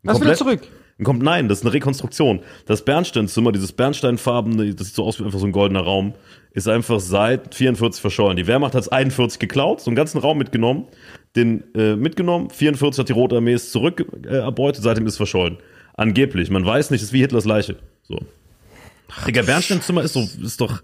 Lass 0.05 0.23
wieder 0.23 0.33
zurück. 0.37 0.63
Kommt, 1.05 1.23
nein, 1.23 1.49
das 1.49 1.59
ist 1.59 1.65
eine 1.67 1.75
Rekonstruktion. 1.75 2.41
Das 2.65 2.83
Bernsteinzimmer, 2.83 3.53
dieses 3.53 3.73
Bernsteinfarbene, 3.73 4.75
das 4.75 4.87
sieht 4.87 4.97
so 4.97 5.05
aus 5.05 5.21
wie 5.21 5.25
einfach 5.25 5.39
so 5.39 5.45
ein 5.45 5.53
goldener 5.53 5.83
Raum, 5.83 6.15
ist 6.53 6.67
einfach 6.67 6.99
seit 6.99 7.55
44 7.55 8.01
verschollen. 8.01 8.39
Die 8.39 8.47
Wehrmacht 8.47 8.75
hat 8.75 8.85
es 8.85 8.89
41 8.89 9.39
geklaut, 9.39 9.83
so 9.83 9.91
einen 9.91 9.97
ganzen 9.97 10.17
Raum 10.17 10.39
mitgenommen, 10.39 10.87
den 11.37 11.65
äh, 11.75 11.95
mitgenommen, 11.95 12.49
44 12.49 13.01
hat 13.01 13.09
die 13.11 13.13
Rote 13.13 13.37
Armee 13.37 13.53
es 13.53 13.71
zurück 13.71 14.07
äh, 14.25 14.37
erbeutet, 14.37 14.83
seitdem 14.83 15.05
ist 15.05 15.13
es 15.13 15.17
verschollen. 15.19 15.59
Angeblich. 16.01 16.49
Man 16.49 16.65
weiß 16.65 16.91
nicht, 16.93 17.03
ist 17.03 17.13
wie 17.13 17.21
Hitlers 17.21 17.45
Leiche. 17.45 17.77
So. 18.09 18.19
Digga, 19.27 19.43
Bernsteinzimmer 19.43 20.03
ist 20.03 20.15
so, 20.15 20.27
ist 20.43 20.59
doch, 20.59 20.81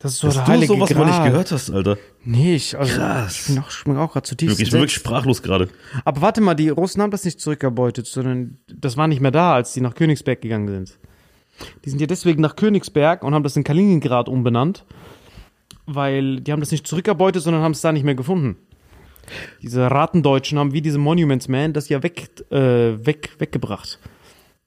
Das 0.00 0.14
ist 0.14 0.18
so 0.18 0.26
dass 0.26 0.34
der 0.34 0.44
du 0.44 0.50
heilige 0.50 0.74
sowas 0.74 0.92
mal 0.92 1.04
nicht 1.06 1.22
gehört 1.22 1.52
hast, 1.52 1.70
Alter. 1.70 1.98
Nee, 2.24 2.56
ich, 2.56 2.76
also, 2.76 2.96
Krass. 2.96 3.42
ich 3.42 3.46
bin 3.46 3.62
auch, 3.62 3.70
ich 3.70 3.84
bin 3.84 3.96
auch 3.96 4.12
gerade 4.12 4.26
zutiefst 4.26 4.54
Wirklich, 4.54 4.66
ich 4.66 4.72
bin 4.72 4.80
wirklich 4.80 4.96
sprachlos 4.96 5.40
gerade. 5.40 5.68
Aber 6.04 6.20
warte 6.20 6.40
mal, 6.40 6.54
die 6.54 6.68
Russen 6.68 7.00
haben 7.00 7.12
das 7.12 7.24
nicht 7.24 7.38
zurückerbeutet, 7.38 8.08
sondern 8.08 8.58
das 8.66 8.96
war 8.96 9.06
nicht 9.06 9.20
mehr 9.20 9.30
da, 9.30 9.54
als 9.54 9.72
die 9.72 9.80
nach 9.80 9.94
Königsberg 9.94 10.40
gegangen 10.40 10.66
sind. 10.66 10.98
Die 11.84 11.90
sind 11.90 12.00
ja 12.00 12.08
deswegen 12.08 12.42
nach 12.42 12.56
Königsberg 12.56 13.22
und 13.22 13.34
haben 13.34 13.44
das 13.44 13.56
in 13.56 13.62
Kaliningrad 13.62 14.28
umbenannt, 14.28 14.84
weil 15.86 16.40
die 16.40 16.50
haben 16.50 16.58
das 16.58 16.72
nicht 16.72 16.88
zurückerbeutet, 16.88 17.40
sondern 17.40 17.62
haben 17.62 17.70
es 17.70 17.82
da 17.82 17.92
nicht 17.92 18.02
mehr 18.02 18.16
gefunden. 18.16 18.56
Diese 19.62 19.88
Ratendeutschen 19.88 20.58
haben 20.58 20.72
wie 20.72 20.82
diese 20.82 20.98
Monuments 20.98 21.46
Man 21.46 21.72
das 21.72 21.88
ja 21.88 22.02
weg, 22.02 22.30
äh, 22.50 23.06
weg, 23.06 23.30
weggebracht. 23.38 24.00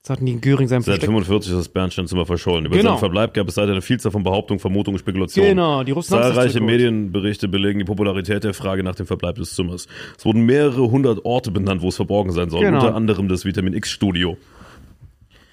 Das 0.07 0.15
hatten 0.15 0.25
die 0.25 0.31
in 0.31 0.39
Göring 0.39 0.69
seinem 0.69 0.83
Seit 0.83 0.99
Versteck. 1.01 1.09
45 1.09 1.51
ist 1.51 1.57
das 1.57 1.67
Bernsteinzimmer 1.67 2.25
verschollen. 2.25 2.65
Über 2.65 2.77
Genau. 2.77 2.91
seinen 2.91 2.99
Verbleib 2.99 3.33
gab 3.33 3.45
es 3.49 3.55
seitdem 3.55 3.73
eine 3.73 3.81
Vielzahl 3.81 4.13
von 4.13 4.23
Behauptungen, 4.23 4.57
Vermutungen 4.59 4.95
und 4.95 4.99
Spekulationen. 4.99 5.49
Genau, 5.49 5.83
die 5.83 5.91
Russen 5.91 6.11
Zahlreiche. 6.11 6.61
Medienberichte 6.61 7.49
belegen 7.49 7.79
die 7.79 7.83
Popularität 7.85 8.45
der 8.45 8.53
Frage 8.53 8.83
nach 8.83 8.95
dem 8.95 9.05
Verbleib 9.05 9.35
des 9.35 9.53
Zimmers. 9.53 9.87
Es 10.17 10.23
wurden 10.23 10.45
mehrere 10.45 10.89
hundert 10.89 11.25
Orte 11.25 11.51
benannt, 11.51 11.81
wo 11.81 11.89
es 11.89 11.97
verborgen 11.97 12.31
sein 12.31 12.49
soll. 12.49 12.61
Genau. 12.61 12.77
Unter 12.79 12.95
anderem 12.95 13.27
das 13.27 13.43
Vitamin 13.43 13.73
X-Studio. 13.73 14.37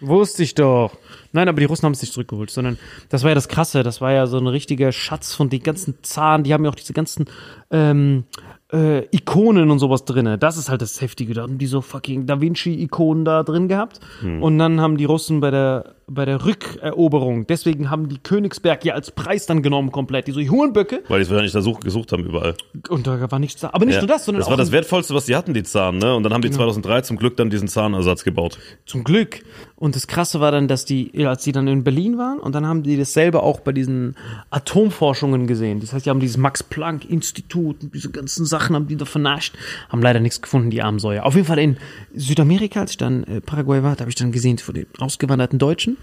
Wusste 0.01 0.45
ich 0.45 0.55
doch. 0.55 0.97
Nein, 1.33 1.49
aber 1.49 1.59
die 1.59 1.65
Russen 1.67 1.85
haben 1.87 1.93
es 1.93 2.03
nicht 2.03 2.13
zurückgeholt, 2.13 2.51
sondern 2.51 2.79
das 3.09 3.23
war 3.25 3.31
ja 3.31 3.35
das 3.35 3.49
Krasse. 3.49 3.83
Das 3.83 4.01
war 4.01 4.13
ja 4.13 4.29
so 4.29 4.39
ein 4.39 4.47
richtiger 4.47 4.93
Schatz 4.93 5.35
von 5.35 5.49
den 5.51 5.63
ganzen 5.65 5.97
Zahlen. 6.03 6.45
Die 6.45 6.53
haben 6.55 6.63
ja 6.65 6.71
auch 6.71 6.75
diese 6.77 6.93
ganzen 6.93 7.25
ähm, 7.73 8.25
äh, 8.73 9.05
Ikonen 9.15 9.71
und 9.71 9.79
sowas 9.79 10.05
drinne. 10.05 10.39
Das 10.39 10.57
ist 10.57 10.69
halt 10.69 10.83
das 10.83 11.01
Heftige. 11.01 11.35
Da 11.35 11.43
haben 11.43 11.59
die 11.59 11.67
so 11.67 11.81
fucking 11.81 12.27
Da 12.27 12.41
Vinci-Ikonen 12.41 13.25
da 13.25 13.43
drin 13.43 13.69
gehabt. 13.69 14.01
Und 14.43 14.59
dann 14.59 14.81
haben 14.81 14.97
die 14.97 15.05
Russen 15.05 15.41
bei 15.41 15.51
der, 15.51 15.95
bei 16.07 16.25
der 16.25 16.45
Rückeroberung, 16.45 17.47
deswegen 17.47 17.91
haben 17.91 18.09
die 18.09 18.19
Königsberg 18.19 18.85
ja 18.85 18.95
als 18.95 19.11
Preis 19.11 19.47
dann 19.47 19.63
genommen 19.63 19.91
komplett. 19.93 20.27
Die 20.27 20.33
so 20.33 20.41
Hurenböcke. 20.41 21.03
Weil 21.09 21.19
die 21.19 21.23
es 21.23 21.31
wahrscheinlich 21.31 21.53
da 21.53 21.61
such, 21.63 21.81
gesucht 21.81 22.13
haben 22.13 22.25
überall. 22.25 22.55
Und 22.89 23.07
da 23.07 23.31
war 23.31 23.39
nichts 23.39 23.61
da. 23.61 23.71
Aber 23.73 23.85
nicht 23.87 23.95
Ja. 23.95 24.01
nur 24.01 24.09
das, 24.09 24.25
sondern 24.25 24.41
das 24.41 24.51
war 24.51 24.57
das 24.57 24.73
Wertvollste, 24.73 25.15
was 25.15 25.27
die 25.27 25.37
hatten, 25.37 25.55
die 25.55 25.63
Zahn, 25.63 25.99
ne? 25.99 26.15
Und 26.15 26.23
dann 26.23 26.33
haben 26.33 26.43
die 26.43 26.51
2003 26.51 27.03
zum 27.03 27.17
Glück 27.17 27.37
dann 27.37 27.51
diesen 27.51 27.69
Zahnersatz 27.69 28.25
gebaut. 28.25 28.59
Zum 28.87 29.05
Glück. 29.05 29.41
Und 29.77 29.97
das 29.97 30.07
Krasse 30.07 30.41
war 30.41 30.53
dann, 30.53 30.69
dass 30.69 30.85
die, 30.85 31.27
als 31.27 31.45
die 31.45 31.53
dann 31.53 31.67
in 31.69 31.85
Berlin 31.85 32.17
waren, 32.17 32.39
und 32.39 32.55
dann 32.55 32.67
haben 32.67 32.83
die 32.83 32.97
dasselbe 32.97 33.43
auch 33.43 33.61
bei 33.61 33.73
diesen 33.73 34.15
Atomforschungen 34.51 35.47
gesehen. 35.47 35.81
Das 35.81 35.93
heißt, 35.93 36.07
die 36.07 36.11
haben 36.11 36.21
dieses 36.21 36.37
Max-Planck-Institut 36.37 37.83
und 37.83 37.95
diese 37.95 38.11
ganzen 38.11 38.47
Sachen 38.47 38.75
haben 38.77 38.87
die 38.89 38.97
da 38.97 39.05
vernascht, 39.05 39.55
haben 39.89 40.01
leider 40.03 40.21
nichts 40.21 40.41
gefunden, 40.41 40.71
die 40.71 40.83
armen 40.83 40.99
Säue. 40.99 41.25
Auf 41.25 41.35
jeden 41.35 41.47
Fall 41.47 41.59
in 41.59 41.77
Südamerika, 42.15 42.81
als 42.81 42.93
ich 42.93 42.97
dann 42.97 43.25
äh, 43.25 43.41
Paraguay 43.41 43.83
war, 43.83 43.95
da 43.97 44.01
habe 44.01 44.11
ich 44.11 44.15
dann 44.17 44.33
gesehen, 44.33 44.59
von 44.59 44.75
den 44.75 44.87
ausgewanderten 44.99 45.59
Deutschen, 45.59 45.97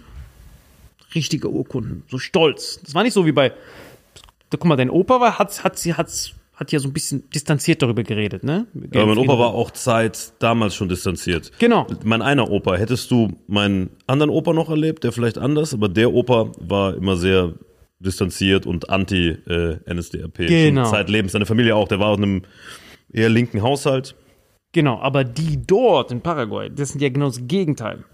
richtige 1.15 1.49
Urkunden, 1.49 2.03
so 2.07 2.17
stolz. 2.17 2.79
Das 2.83 2.95
war 2.95 3.03
nicht 3.03 3.13
so 3.13 3.25
wie 3.25 3.31
bei, 3.31 3.49
da, 3.49 4.57
guck 4.57 4.65
mal, 4.65 4.75
dein 4.75 4.89
Opa 4.89 5.19
war, 5.19 5.39
hat, 5.39 5.63
hat, 5.63 5.77
sie, 5.77 5.93
hat, 5.93 6.09
hat 6.55 6.71
ja 6.71 6.79
so 6.79 6.87
ein 6.87 6.93
bisschen 6.93 7.29
distanziert 7.29 7.81
darüber 7.81 8.03
geredet, 8.03 8.43
ne? 8.43 8.67
Aber 8.93 9.05
mein 9.05 9.17
Opa 9.17 9.39
war 9.39 9.53
auch 9.53 9.71
Zeit 9.71 10.33
damals 10.39 10.75
schon 10.75 10.89
distanziert. 10.89 11.51
Genau. 11.59 11.87
Mein 12.03 12.21
einer 12.21 12.49
Opa, 12.49 12.75
hättest 12.75 13.11
du 13.11 13.33
meinen 13.47 13.89
anderen 14.07 14.29
Opa 14.29 14.53
noch 14.53 14.69
erlebt, 14.69 15.03
der 15.03 15.11
vielleicht 15.11 15.37
anders, 15.37 15.73
aber 15.73 15.89
der 15.89 16.13
Opa 16.13 16.51
war 16.59 16.95
immer 16.95 17.15
sehr 17.17 17.53
distanziert 18.01 18.65
und 18.65 18.89
anti-NSDAP. 18.89 20.37
Genau. 20.37 20.83
Schon 20.83 20.91
Zeitlebens. 20.91 21.31
Seine 21.33 21.45
Familie 21.45 21.75
auch. 21.75 21.87
Der 21.87 21.99
war 21.99 22.07
aus 22.07 22.17
einem 22.17 22.41
eher 23.11 23.29
linken 23.29 23.61
Haushalt. 23.61 24.15
Genau, 24.73 24.99
aber 24.99 25.23
die 25.25 25.61
dort 25.65 26.11
in 26.11 26.21
Paraguay, 26.21 26.69
das 26.69 26.89
sind 26.89 27.01
ja 27.01 27.09
genau 27.09 27.25
das 27.25 27.45
Gegenteil. 27.45 28.05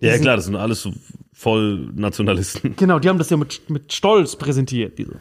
Ja, 0.00 0.18
klar, 0.18 0.36
das 0.36 0.46
sind 0.46 0.56
alles 0.56 0.82
so 0.82 0.92
voll 1.32 1.90
Nationalisten. 1.94 2.74
Genau, 2.76 2.98
die 2.98 3.08
haben 3.08 3.18
das 3.18 3.30
ja 3.30 3.36
mit, 3.36 3.68
mit 3.70 3.92
Stolz 3.92 4.36
präsentiert, 4.36 4.98
diese. 4.98 5.18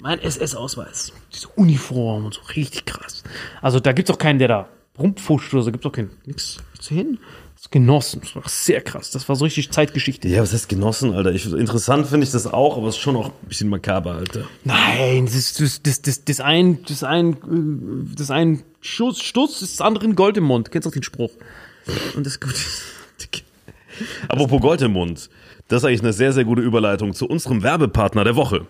Mein 0.00 0.18
SS-Ausweis, 0.18 1.12
diese 1.32 1.48
Uniform 1.48 2.26
und 2.26 2.34
so, 2.34 2.40
richtig 2.56 2.84
krass. 2.84 3.22
Also 3.60 3.78
da 3.78 3.92
gibt's 3.92 4.10
auch 4.10 4.18
keinen, 4.18 4.40
der 4.40 4.48
da 4.48 4.68
rumfuscht 4.98 5.54
oder 5.54 5.62
so, 5.62 5.70
gibt's 5.70 5.86
auch 5.86 5.92
keinen, 5.92 6.10
nix, 6.26 6.58
nichts 6.72 6.88
hin. 6.88 7.18
Das 7.54 7.66
ist 7.66 7.70
genossen, 7.70 8.20
das 8.20 8.34
war 8.34 8.42
sehr 8.48 8.80
krass, 8.80 9.12
das 9.12 9.28
war 9.28 9.36
so 9.36 9.44
richtig 9.44 9.70
Zeitgeschichte. 9.70 10.26
Ja, 10.26 10.42
was 10.42 10.52
heißt 10.52 10.68
genossen, 10.68 11.14
Alter? 11.14 11.30
Ich, 11.30 11.46
interessant 11.46 12.08
finde 12.08 12.26
ich 12.26 12.32
das 12.32 12.48
auch, 12.48 12.76
aber 12.76 12.88
es 12.88 12.96
ist 12.96 13.00
schon 13.00 13.14
auch 13.14 13.26
ein 13.26 13.48
bisschen 13.48 13.68
makaber, 13.68 14.14
Alter. 14.14 14.48
Nein, 14.64 15.26
das 15.26 15.36
ist 15.36 15.60
das, 15.60 15.80
das, 15.82 16.02
das, 16.02 16.24
das 16.24 16.40
ein, 16.40 16.82
das 16.88 17.04
ein, 17.04 18.12
das 18.16 18.32
ein 18.32 18.64
Schuss, 18.80 19.22
Stuss 19.22 19.62
ist 19.62 19.78
das 19.78 19.86
andere 19.86 20.06
ein 20.06 20.16
Gold 20.16 20.36
im 20.36 20.44
Mund. 20.44 20.72
Kennst 20.72 20.88
auch 20.88 20.92
den 20.92 21.04
Spruch? 21.04 21.30
Und 22.16 22.26
das 22.26 22.34
ist 22.34 22.40
gut. 22.40 22.54
Apropos 24.28 24.60
Gold 24.60 24.82
im 24.82 24.92
Mund. 24.92 25.28
Das 25.68 25.82
ist 25.82 25.84
eigentlich 25.84 26.02
eine 26.02 26.12
sehr, 26.12 26.32
sehr 26.32 26.44
gute 26.44 26.62
Überleitung 26.62 27.14
zu 27.14 27.26
unserem 27.26 27.62
Werbepartner 27.62 28.24
der 28.24 28.36
Woche. 28.36 28.66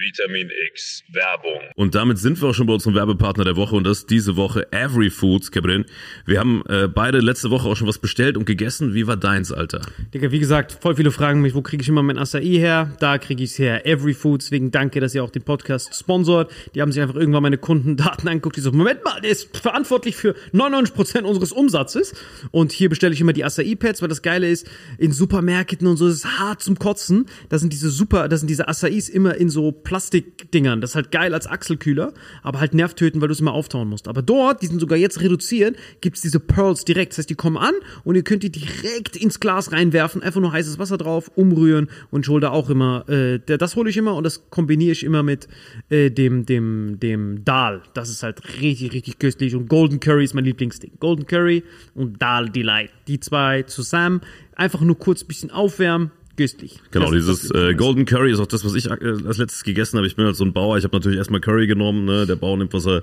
Vitamin 0.00 0.48
X 0.72 1.04
Werbung. 1.12 1.60
Und 1.76 1.94
damit 1.94 2.16
sind 2.18 2.40
wir 2.40 2.48
auch 2.48 2.54
schon 2.54 2.66
bei 2.66 2.72
unserem 2.72 2.94
Werbepartner 2.94 3.44
der 3.44 3.56
Woche 3.56 3.76
und 3.76 3.84
das 3.84 3.98
ist 3.98 4.10
diese 4.10 4.34
Woche 4.34 4.72
Every 4.72 5.10
Foods, 5.10 5.50
Cabrin. 5.50 5.84
Wir 6.24 6.40
haben 6.40 6.62
äh, 6.68 6.88
beide 6.88 7.18
letzte 7.18 7.50
Woche 7.50 7.68
auch 7.68 7.76
schon 7.76 7.86
was 7.86 7.98
bestellt 7.98 8.38
und 8.38 8.46
gegessen. 8.46 8.94
Wie 8.94 9.06
war 9.06 9.18
deins, 9.18 9.52
Alter? 9.52 9.82
Digga, 10.14 10.32
wie 10.32 10.38
gesagt, 10.38 10.78
voll 10.80 10.96
viele 10.96 11.10
fragen 11.10 11.42
mich, 11.42 11.54
wo 11.54 11.60
kriege 11.60 11.82
ich 11.82 11.88
immer 11.90 12.02
mein 12.02 12.16
Acai 12.16 12.40
her? 12.40 12.96
Da 12.98 13.18
kriege 13.18 13.44
ich 13.44 13.50
es 13.50 13.58
her. 13.58 13.86
Every 13.86 14.14
Foods, 14.14 14.46
deswegen 14.46 14.70
danke, 14.70 15.00
dass 15.00 15.14
ihr 15.14 15.22
auch 15.22 15.28
den 15.28 15.42
Podcast 15.42 15.94
sponsort. 15.94 16.50
Die 16.74 16.80
haben 16.80 16.92
sich 16.92 17.02
einfach 17.02 17.16
irgendwann 17.16 17.42
meine 17.42 17.58
Kundendaten 17.58 18.26
angeguckt. 18.28 18.56
Die 18.56 18.62
so, 18.62 18.72
Moment 18.72 19.04
mal, 19.04 19.20
der 19.20 19.30
ist 19.30 19.54
verantwortlich 19.54 20.16
für 20.16 20.34
99% 20.54 21.24
unseres 21.24 21.52
Umsatzes. 21.52 22.14
Und 22.52 22.72
hier 22.72 22.88
bestelle 22.88 23.12
ich 23.12 23.20
immer 23.20 23.34
die 23.34 23.44
Acai-Pads, 23.44 24.00
weil 24.00 24.08
das 24.08 24.22
Geile 24.22 24.48
ist, 24.48 24.66
in 24.96 25.12
Supermärkten 25.12 25.86
und 25.86 25.98
so, 25.98 26.08
ist 26.08 26.38
hart 26.38 26.62
zum 26.62 26.78
Kotzen. 26.78 27.26
Da 27.50 27.58
sind 27.58 27.74
diese 27.74 27.90
super, 27.90 28.28
da 28.28 28.38
sind 28.38 28.48
diese 28.48 28.66
Acais 28.66 29.10
immer 29.10 29.34
in 29.34 29.50
so 29.50 29.72
Plastikdingern. 29.90 30.80
Das 30.80 30.90
ist 30.90 30.94
halt 30.94 31.10
geil 31.10 31.34
als 31.34 31.48
Achselkühler, 31.48 32.14
aber 32.44 32.60
halt 32.60 32.74
nervtötend, 32.74 33.20
weil 33.20 33.26
du 33.26 33.32
es 33.32 33.40
immer 33.40 33.52
auftauen 33.52 33.88
musst. 33.88 34.06
Aber 34.06 34.22
dort, 34.22 34.62
die 34.62 34.68
sind 34.68 34.78
sogar 34.78 34.96
jetzt 34.96 35.20
reduziert, 35.20 35.76
gibt's 36.00 36.20
diese 36.20 36.38
Pearls 36.38 36.84
direkt. 36.84 37.10
Das 37.10 37.18
heißt, 37.18 37.30
die 37.30 37.34
kommen 37.34 37.56
an 37.56 37.74
und 38.04 38.14
ihr 38.14 38.22
könnt 38.22 38.44
die 38.44 38.52
direkt 38.52 39.16
ins 39.16 39.40
Glas 39.40 39.72
reinwerfen, 39.72 40.22
einfach 40.22 40.40
nur 40.40 40.52
heißes 40.52 40.78
Wasser 40.78 40.96
drauf, 40.96 41.32
umrühren 41.34 41.88
und 42.12 42.24
ich 42.24 42.28
hole 42.28 42.40
da 42.40 42.50
auch 42.50 42.70
immer, 42.70 43.04
äh, 43.08 43.40
das 43.44 43.74
hole 43.74 43.90
ich 43.90 43.96
immer 43.96 44.14
und 44.14 44.22
das 44.22 44.48
kombiniere 44.48 44.92
ich 44.92 45.02
immer 45.02 45.24
mit 45.24 45.48
äh, 45.88 46.08
dem, 46.08 46.46
dem, 46.46 47.00
dem 47.00 47.44
Dal. 47.44 47.82
Das 47.92 48.10
ist 48.10 48.22
halt 48.22 48.60
richtig, 48.60 48.92
richtig 48.92 49.18
köstlich 49.18 49.56
und 49.56 49.68
Golden 49.68 49.98
Curry 49.98 50.22
ist 50.22 50.34
mein 50.34 50.44
Lieblingsding. 50.44 50.92
Golden 51.00 51.26
Curry 51.26 51.64
und 51.96 52.22
Dal 52.22 52.48
Delight. 52.48 52.90
Die 53.08 53.18
zwei 53.18 53.64
zusammen, 53.64 54.20
einfach 54.54 54.82
nur 54.82 54.96
kurz 54.96 55.24
ein 55.24 55.26
bisschen 55.26 55.50
aufwärmen, 55.50 56.12
köstlich. 56.36 56.80
Genau, 56.90 57.06
Das 57.06 57.14
dieses 57.14 57.50
äh, 57.50 57.74
Golden 57.74 58.04
Curry 58.04 58.32
ist 58.32 58.40
auch 58.40 58.46
das, 58.46 58.64
was 58.64 58.74
ich 58.74 58.86
äh, 58.86 58.96
als 59.26 59.38
letztes 59.38 59.64
gegessen 59.64 59.96
habe. 59.96 60.06
Ich 60.06 60.16
bin 60.16 60.24
halt 60.24 60.36
so 60.36 60.44
ein 60.44 60.52
Bauer. 60.52 60.78
Ich 60.78 60.84
habe 60.84 60.96
natürlich 60.96 61.18
erstmal 61.18 61.40
Curry 61.40 61.66
genommen. 61.66 62.04
Ne? 62.04 62.26
Der 62.26 62.36
Bauer 62.36 62.56
nimmt, 62.56 62.72
was 62.72 62.86
er, 62.86 63.02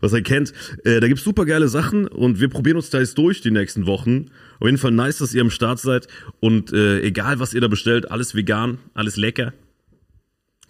was 0.00 0.12
er 0.12 0.22
kennt. 0.22 0.52
Äh, 0.84 1.00
da 1.00 1.08
gibt's 1.08 1.24
super 1.24 1.44
geile 1.44 1.68
Sachen 1.68 2.06
und 2.06 2.40
wir 2.40 2.48
probieren 2.48 2.76
uns 2.76 2.90
da 2.90 2.98
jetzt 3.00 3.16
durch 3.18 3.40
die 3.40 3.50
nächsten 3.50 3.86
Wochen. 3.86 4.26
Auf 4.60 4.66
jeden 4.66 4.78
Fall 4.78 4.92
nice, 4.92 5.18
dass 5.18 5.34
ihr 5.34 5.40
am 5.40 5.50
Start 5.50 5.78
seid. 5.78 6.08
Und 6.40 6.72
äh, 6.72 7.00
egal, 7.00 7.40
was 7.40 7.54
ihr 7.54 7.60
da 7.60 7.68
bestellt, 7.68 8.10
alles 8.10 8.34
vegan, 8.34 8.78
alles 8.94 9.16
lecker. 9.16 9.52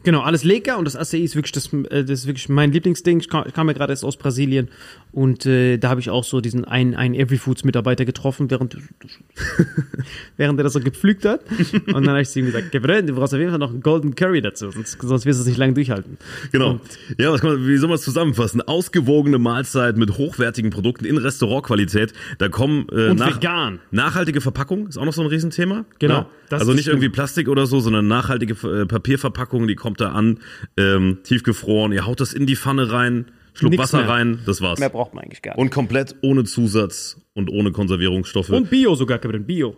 Genau, 0.04 0.20
alles 0.22 0.44
lecker 0.44 0.78
und 0.78 0.84
das 0.84 0.94
Acai 0.96 1.18
ist 1.18 1.34
wirklich 1.34 1.52
das, 1.52 1.72
äh, 1.72 2.04
das 2.04 2.20
ist 2.20 2.26
wirklich 2.26 2.48
mein 2.48 2.72
Lieblingsding. 2.72 3.20
Ich 3.20 3.28
kam, 3.28 3.44
ich 3.46 3.54
kam 3.54 3.66
ja 3.68 3.72
gerade 3.72 3.92
erst 3.92 4.04
aus 4.04 4.16
Brasilien 4.16 4.68
und 5.12 5.46
äh, 5.46 5.78
da 5.78 5.88
habe 5.88 6.00
ich 6.00 6.10
auch 6.10 6.24
so 6.24 6.40
diesen 6.40 6.64
einen, 6.64 6.94
einen 6.94 7.14
Everyfoods 7.14 7.64
Mitarbeiter 7.64 8.04
getroffen, 8.04 8.50
während 8.50 8.76
während 10.36 10.58
er 10.60 10.64
das 10.64 10.72
so 10.74 10.80
gepflügt 10.80 11.24
hat. 11.24 11.40
Und 11.86 11.94
dann 11.94 12.08
habe 12.10 12.20
ich 12.22 12.28
zu 12.28 12.38
ihm 12.40 12.46
gesagt, 12.46 12.72
Gabriel, 12.72 13.02
du 13.02 13.14
brauchst 13.14 13.32
auf 13.34 13.38
jeden 13.40 13.50
Fall 13.50 13.58
noch 13.58 13.70
einen 13.70 13.80
Golden 13.80 14.14
Curry 14.14 14.40
dazu, 14.42 14.70
sonst, 14.70 14.98
sonst 15.00 15.26
wirst 15.26 15.38
du 15.38 15.42
es 15.42 15.48
nicht 15.48 15.58
lange 15.58 15.74
durchhalten. 15.74 16.18
Genau. 16.52 16.80
Ja, 17.18 17.32
was 17.32 17.40
kann 17.40 17.50
man, 17.54 17.66
wie 17.66 17.76
soll 17.76 17.88
man 17.88 17.96
es 17.96 18.02
zusammenfassen? 18.02 18.60
Ausgewogene 18.62 19.38
Mahlzeit 19.38 19.96
mit 19.96 20.18
hochwertigen 20.18 20.70
Produkten 20.70 21.04
in 21.04 21.16
Restaurantqualität. 21.16 22.12
Da 22.38 22.48
kommen 22.48 22.86
äh, 22.92 23.10
Und 23.10 23.18
nach, 23.18 23.36
vegan. 23.36 23.80
nachhaltige 23.90 24.40
Verpackung 24.40 24.88
ist 24.88 24.98
auch 24.98 25.04
noch 25.04 25.12
so 25.12 25.22
ein 25.22 25.28
Riesenthema. 25.28 25.84
Genau, 25.98 26.14
Ja? 26.14 26.26
das 26.48 26.60
Also 26.60 26.72
nicht 26.72 26.84
schlimm. 26.84 26.96
irgendwie 26.96 27.08
Plastik 27.10 27.48
oder 27.48 27.66
so, 27.66 27.80
sondern 27.80 28.06
nachhaltige 28.08 28.54
äh, 28.68 28.86
Papierverpackung, 28.86 29.66
die 29.66 29.74
kommt 29.94 30.00
da 30.00 30.12
an, 30.12 30.38
ähm, 30.76 31.18
tiefgefroren. 31.22 31.92
Ihr 31.92 32.06
haut 32.06 32.20
das 32.20 32.32
in 32.32 32.46
die 32.46 32.56
Pfanne 32.56 32.90
rein, 32.90 33.26
Schluck 33.54 33.70
Nix 33.70 33.82
Wasser 33.82 33.98
mehr. 33.98 34.08
rein, 34.08 34.40
das 34.46 34.60
war's. 34.60 34.80
Mehr 34.80 34.88
braucht 34.88 35.14
man 35.14 35.24
eigentlich 35.24 35.42
gar 35.42 35.52
nicht. 35.52 35.60
Und 35.60 35.70
komplett 35.70 36.16
ohne 36.22 36.44
Zusatz 36.44 37.20
und 37.34 37.50
ohne 37.50 37.70
Konservierungsstoffe. 37.70 38.50
Und 38.50 38.70
Bio 38.70 38.94
sogar, 38.96 39.18
Gabriel, 39.18 39.44
Bio. 39.44 39.76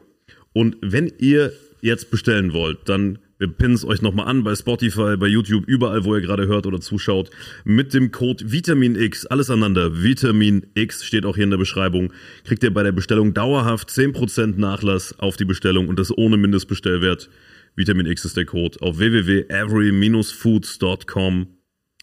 Und 0.54 0.76
wenn 0.80 1.12
ihr 1.18 1.52
jetzt 1.82 2.10
bestellen 2.10 2.54
wollt, 2.54 2.88
dann 2.88 3.18
wir 3.38 3.48
pinnen 3.48 3.74
es 3.74 3.84
euch 3.84 4.00
nochmal 4.00 4.28
an 4.28 4.44
bei 4.44 4.54
Spotify, 4.54 5.18
bei 5.18 5.26
YouTube, 5.26 5.66
überall, 5.66 6.04
wo 6.04 6.14
ihr 6.14 6.22
gerade 6.22 6.46
hört 6.46 6.64
oder 6.64 6.80
zuschaut. 6.80 7.28
Mit 7.64 7.92
dem 7.92 8.10
Code 8.10 8.50
Vitamin 8.50 8.96
X, 8.96 9.26
alles 9.26 9.50
aneinander, 9.50 10.02
Vitamin 10.02 10.68
X 10.72 11.04
steht 11.04 11.26
auch 11.26 11.34
hier 11.34 11.44
in 11.44 11.50
der 11.50 11.58
Beschreibung, 11.58 12.14
kriegt 12.44 12.62
ihr 12.62 12.72
bei 12.72 12.82
der 12.82 12.92
Bestellung 12.92 13.34
dauerhaft 13.34 13.90
10% 13.90 14.58
Nachlass 14.58 15.18
auf 15.18 15.36
die 15.36 15.44
Bestellung 15.44 15.88
und 15.88 15.98
das 15.98 16.16
ohne 16.16 16.38
Mindestbestellwert. 16.38 17.28
Vitamin 17.76 18.06
X 18.06 18.24
ist 18.24 18.36
der 18.38 18.46
Code 18.46 18.80
auf 18.80 18.96
www.every-foods.com. 18.98 21.46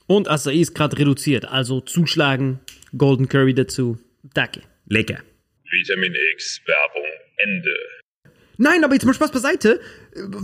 Und 0.05 0.29
Acai 0.29 0.57
ist 0.57 0.75
gerade 0.75 0.99
reduziert, 0.99 1.45
also 1.45 1.81
zuschlagen, 1.81 2.59
Golden 2.95 3.27
Curry 3.27 3.55
dazu. 3.55 3.97
Danke. 4.35 4.61
Lecker. 4.87 5.17
Vitamin 5.71 6.13
X 6.33 6.61
Werbung 6.67 7.09
Ende. 7.37 7.73
Nein, 8.57 8.83
aber 8.83 8.93
jetzt 8.93 9.05
mal 9.05 9.15
Spaß 9.15 9.31
beiseite. 9.31 9.79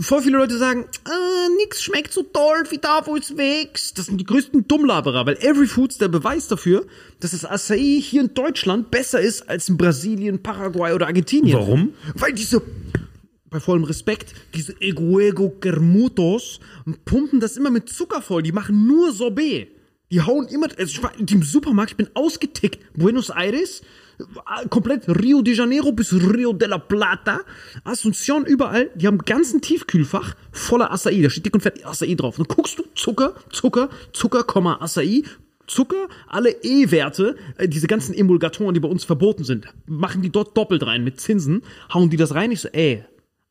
Voll 0.00 0.22
viele 0.22 0.38
Leute 0.38 0.58
sagen, 0.58 0.86
äh, 1.06 1.48
nix 1.62 1.80
schmeckt 1.80 2.12
so 2.12 2.24
toll 2.24 2.64
wie 2.70 2.78
da, 2.78 3.06
wo 3.06 3.16
es 3.16 3.36
wächst. 3.36 3.98
Das 3.98 4.06
sind 4.06 4.18
die 4.18 4.24
größten 4.24 4.66
Dummlaberer, 4.66 5.26
weil 5.26 5.36
Every 5.36 5.68
Foods 5.68 5.98
der 5.98 6.08
Beweis 6.08 6.48
dafür, 6.48 6.88
dass 7.20 7.30
das 7.30 7.44
Acai 7.44 8.00
hier 8.02 8.22
in 8.22 8.34
Deutschland 8.34 8.90
besser 8.90 9.20
ist 9.20 9.48
als 9.48 9.68
in 9.68 9.76
Brasilien, 9.76 10.42
Paraguay 10.42 10.92
oder 10.92 11.06
Argentinien. 11.06 11.56
Warum? 11.56 11.94
Weil 12.14 12.32
diese, 12.32 12.62
bei 13.50 13.60
vollem 13.60 13.84
Respekt, 13.84 14.34
diese 14.54 14.80
Eguego 14.80 15.56
Germutos 15.60 16.60
pumpen 17.04 17.40
das 17.40 17.56
immer 17.56 17.70
mit 17.70 17.88
Zucker 17.88 18.22
voll. 18.22 18.42
Die 18.42 18.52
machen 18.52 18.86
nur 18.86 19.12
Sorbet. 19.12 19.68
Die 20.10 20.20
hauen 20.20 20.48
immer, 20.48 20.66
also 20.76 20.90
ich 20.90 21.02
war 21.02 21.12
im 21.16 21.42
Supermarkt, 21.42 21.92
ich 21.92 21.96
bin 21.96 22.10
ausgetickt. 22.14 22.80
Buenos 22.96 23.30
Aires, 23.30 23.82
äh, 24.18 24.68
komplett 24.68 25.08
Rio 25.08 25.40
de 25.40 25.54
Janeiro 25.54 25.92
bis 25.92 26.12
Rio 26.12 26.52
de 26.52 26.68
la 26.68 26.78
Plata, 26.78 27.40
Asunción, 27.84 28.44
überall, 28.44 28.90
die 28.96 29.06
haben 29.06 29.14
einen 29.14 29.24
ganzen 29.24 29.60
Tiefkühlfach 29.60 30.34
voller 30.50 30.90
Acai, 30.90 31.22
da 31.22 31.30
steht 31.30 31.46
dick 31.46 31.54
und 31.54 31.60
fett 31.60 31.84
Acai 31.84 32.14
drauf. 32.14 32.36
Dann 32.36 32.46
guckst 32.46 32.78
du, 32.78 32.84
Zucker, 32.94 33.34
Zucker, 33.52 33.88
Zucker, 34.12 34.44
Acai, 34.80 35.22
Zucker, 35.68 36.08
alle 36.26 36.50
E-Werte, 36.62 37.36
äh, 37.56 37.68
diese 37.68 37.86
ganzen 37.86 38.12
Emulgatoren, 38.12 38.74
die 38.74 38.80
bei 38.80 38.88
uns 38.88 39.04
verboten 39.04 39.44
sind, 39.44 39.66
machen 39.86 40.22
die 40.22 40.30
dort 40.30 40.56
doppelt 40.56 40.84
rein 40.84 41.04
mit 41.04 41.20
Zinsen, 41.20 41.62
hauen 41.94 42.10
die 42.10 42.16
das 42.16 42.34
rein, 42.34 42.50
ich 42.50 42.60
so, 42.60 42.68
ey, 42.68 43.04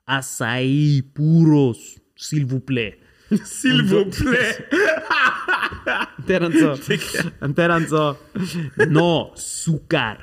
Acai 0.10 1.04
puros, 1.14 1.78
s'il 2.16 2.46
vous 2.46 2.60
plaît. 2.60 2.98
S'il 3.44 3.84
vous 3.84 4.06
plaît. 4.06 4.66
Der 6.28 6.40
dann 6.40 6.52
so, 6.52 6.72
und 7.42 7.56
der 7.56 7.68
dann 7.68 7.88
so, 7.88 8.16
no, 8.90 9.32
Zucker, 9.36 10.18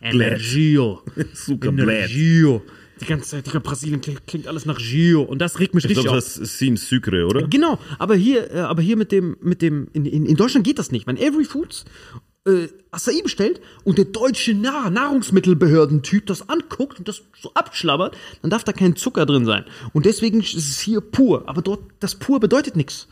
Energio, 0.00 1.02
Zucker. 1.34 1.70
Energio. 1.70 2.62
Die 3.00 3.06
ganze 3.06 3.30
Zeit, 3.30 3.46
Digga, 3.46 3.58
Brasilien 3.58 4.00
klingt, 4.00 4.26
klingt 4.26 4.46
alles 4.46 4.66
nach 4.66 4.78
Gio. 4.78 5.22
Und 5.22 5.38
das 5.40 5.58
regt 5.60 5.74
mich 5.74 5.84
Ich 5.84 5.90
richtig 5.90 6.04
glaube, 6.04 6.18
auf. 6.18 6.24
das 6.24 6.36
ist 6.36 6.58
Sin 6.58 6.76
Sucre, 6.76 7.26
oder? 7.26 7.46
Genau, 7.48 7.78
aber 7.98 8.14
hier, 8.16 8.52
äh, 8.52 8.58
aber 8.60 8.82
hier 8.82 8.96
mit 8.96 9.12
dem, 9.12 9.36
mit 9.40 9.62
dem, 9.62 9.88
in, 9.92 10.04
in, 10.04 10.26
in 10.26 10.36
Deutschland 10.36 10.64
geht 10.66 10.78
das 10.78 10.90
nicht. 10.90 11.06
Wenn 11.06 11.16
Every 11.16 11.44
Foods 11.44 11.84
äh, 12.48 12.68
Acai 12.90 13.20
bestellt 13.22 13.60
und 13.84 13.98
der 13.98 14.06
deutsche 14.06 14.54
Nahr 14.54 14.90
Nahrungsmittelbehördentyp 14.90 16.26
das 16.26 16.48
anguckt 16.48 16.98
und 16.98 17.08
das 17.08 17.22
so 17.40 17.52
abschlabbert, 17.54 18.16
dann 18.42 18.50
darf 18.50 18.64
da 18.64 18.72
kein 18.72 18.96
Zucker 18.96 19.26
drin 19.26 19.44
sein. 19.44 19.64
Und 19.92 20.06
deswegen 20.06 20.40
ist 20.40 20.54
es 20.54 20.80
hier 20.80 21.00
pur. 21.00 21.44
Aber 21.46 21.62
dort, 21.62 21.80
das 22.00 22.14
pur 22.14 22.40
bedeutet 22.40 22.76
nichts. 22.76 23.08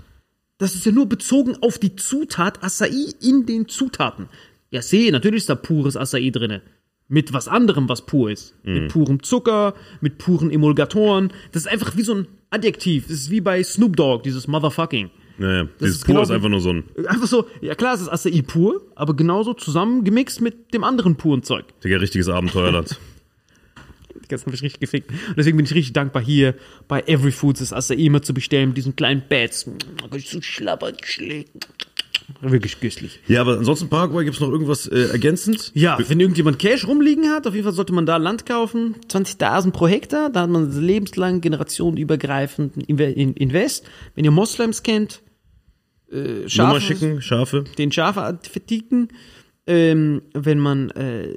Das 0.59 0.75
ist 0.75 0.87
ja 0.87 0.93
nur 0.93 1.07
bezogen 1.07 1.57
auf 1.61 1.79
die 1.79 1.97
Zutat 1.97 2.65
Acai 2.65 3.13
in 3.21 3.45
den 3.45 3.69
Zutaten. 3.69 4.29
Ja, 4.71 4.83
sehe, 4.83 5.13
natürlich 5.13 5.43
ist 5.43 5.51
da 5.51 5.55
pures 5.55 5.97
Acai 5.97 6.31
drinne. 6.31 6.63
Mit 7.09 7.33
was 7.33 7.47
anderem, 7.47 7.89
was 7.89 8.07
pur 8.07 8.31
ist. 8.31 8.55
Mit 8.65 8.91
purem 8.91 9.23
Zucker, 9.23 9.75
mit 10.01 10.19
puren 10.19 10.51
Emulgatoren. 10.51 11.33
Das 11.53 11.63
ist 11.63 11.69
einfach 11.69 11.97
wie 11.97 12.03
so 12.03 12.15
ein 12.15 12.27
Adjektiv. 12.51 13.05
Das 13.07 13.17
ist 13.17 13.31
wie 13.31 13.41
bei 13.41 13.63
Snoop 13.63 13.97
Dogg, 13.97 14.23
dieses 14.25 14.49
Motherfucking. 14.49 15.11
Naja, 15.39 15.69
dieses 15.81 15.97
ist 15.97 16.05
Pur 16.05 16.15
genau 16.15 16.23
ist 16.23 16.31
einfach 16.31 16.49
nur 16.49 16.61
so 16.61 16.71
ein, 16.73 16.85
Einfach 17.07 17.27
so, 17.27 17.47
ja 17.61 17.75
klar, 17.75 17.95
es 17.95 18.01
ist 18.01 18.09
Acai 18.09 18.43
pur, 18.43 18.81
aber 18.95 19.15
genauso 19.15 19.53
zusammengemixt 19.55 20.41
mit 20.41 20.73
dem 20.73 20.83
anderen 20.85 21.17
puren 21.17 21.43
Zeug. 21.43 21.65
Digga, 21.85 21.99
richtiges 21.99 22.29
Abenteuerland. 22.29 22.99
Gestern 24.29 24.47
habe 24.47 24.57
ich 24.57 24.63
richtig 24.63 24.81
gefickt. 24.81 25.11
Und 25.11 25.37
deswegen 25.37 25.57
bin 25.57 25.67
ich 25.67 25.75
richtig 25.75 25.93
dankbar, 25.93 26.23
hier 26.23 26.55
bei 26.89 27.03
Every 27.03 27.31
Foods 27.31 27.61
das 27.61 27.73
Acai 27.73 27.95
immer 27.97 28.23
zu 28.23 28.35
bestellen, 28.35 28.71
mit 28.71 28.77
diesen 28.77 28.97
kleinen 28.97 29.23
Bats. 29.29 29.71
So 30.25 30.41
schlabbern, 30.43 30.97
schlägen. 31.03 31.61
Wirklich 32.41 32.81
köstlich. 32.81 33.21
Ja, 33.29 33.41
aber 33.43 33.57
ansonsten 33.59 33.89
Paraguay 33.89 34.25
gibt's 34.25 34.41
noch 34.41 34.51
irgendwas 34.51 34.89
äh, 34.89 35.11
ergänzend? 35.13 35.71
Ja, 35.75 35.97
wenn 36.09 36.19
irgendjemand 36.19 36.59
Cash 36.59 36.85
rumliegen 36.89 37.31
hat, 37.31 37.47
auf 37.47 37.55
jeden 37.55 37.63
Fall 37.65 37.73
sollte 37.73 37.93
man 37.93 38.05
da 38.05 38.17
Land 38.17 38.47
kaufen. 38.47 38.97
20.000 39.09 39.71
pro 39.71 39.87
Hektar, 39.87 40.31
da 40.31 40.41
hat 40.41 40.51
man 40.51 40.73
lebenslang, 40.81 41.41
generationenübergreifend 41.41 42.77
Inve- 42.89 43.13
in- 43.13 43.35
Invest. 43.35 43.87
Wenn 44.17 44.25
ihr 44.25 44.33
Moslems 44.33 44.83
kennt, 44.83 45.23
äh, 46.11 46.17
Nummer 46.17 46.49
Schafe, 46.49 46.81
schicken, 46.81 47.23
Schafe. 47.23 47.65
den 47.79 47.93
Schafe 47.93 48.39
verticken. 48.43 49.09
Ähm, 49.69 50.23
wenn 50.33 50.61
man 50.61 50.91
äh, 50.91 51.37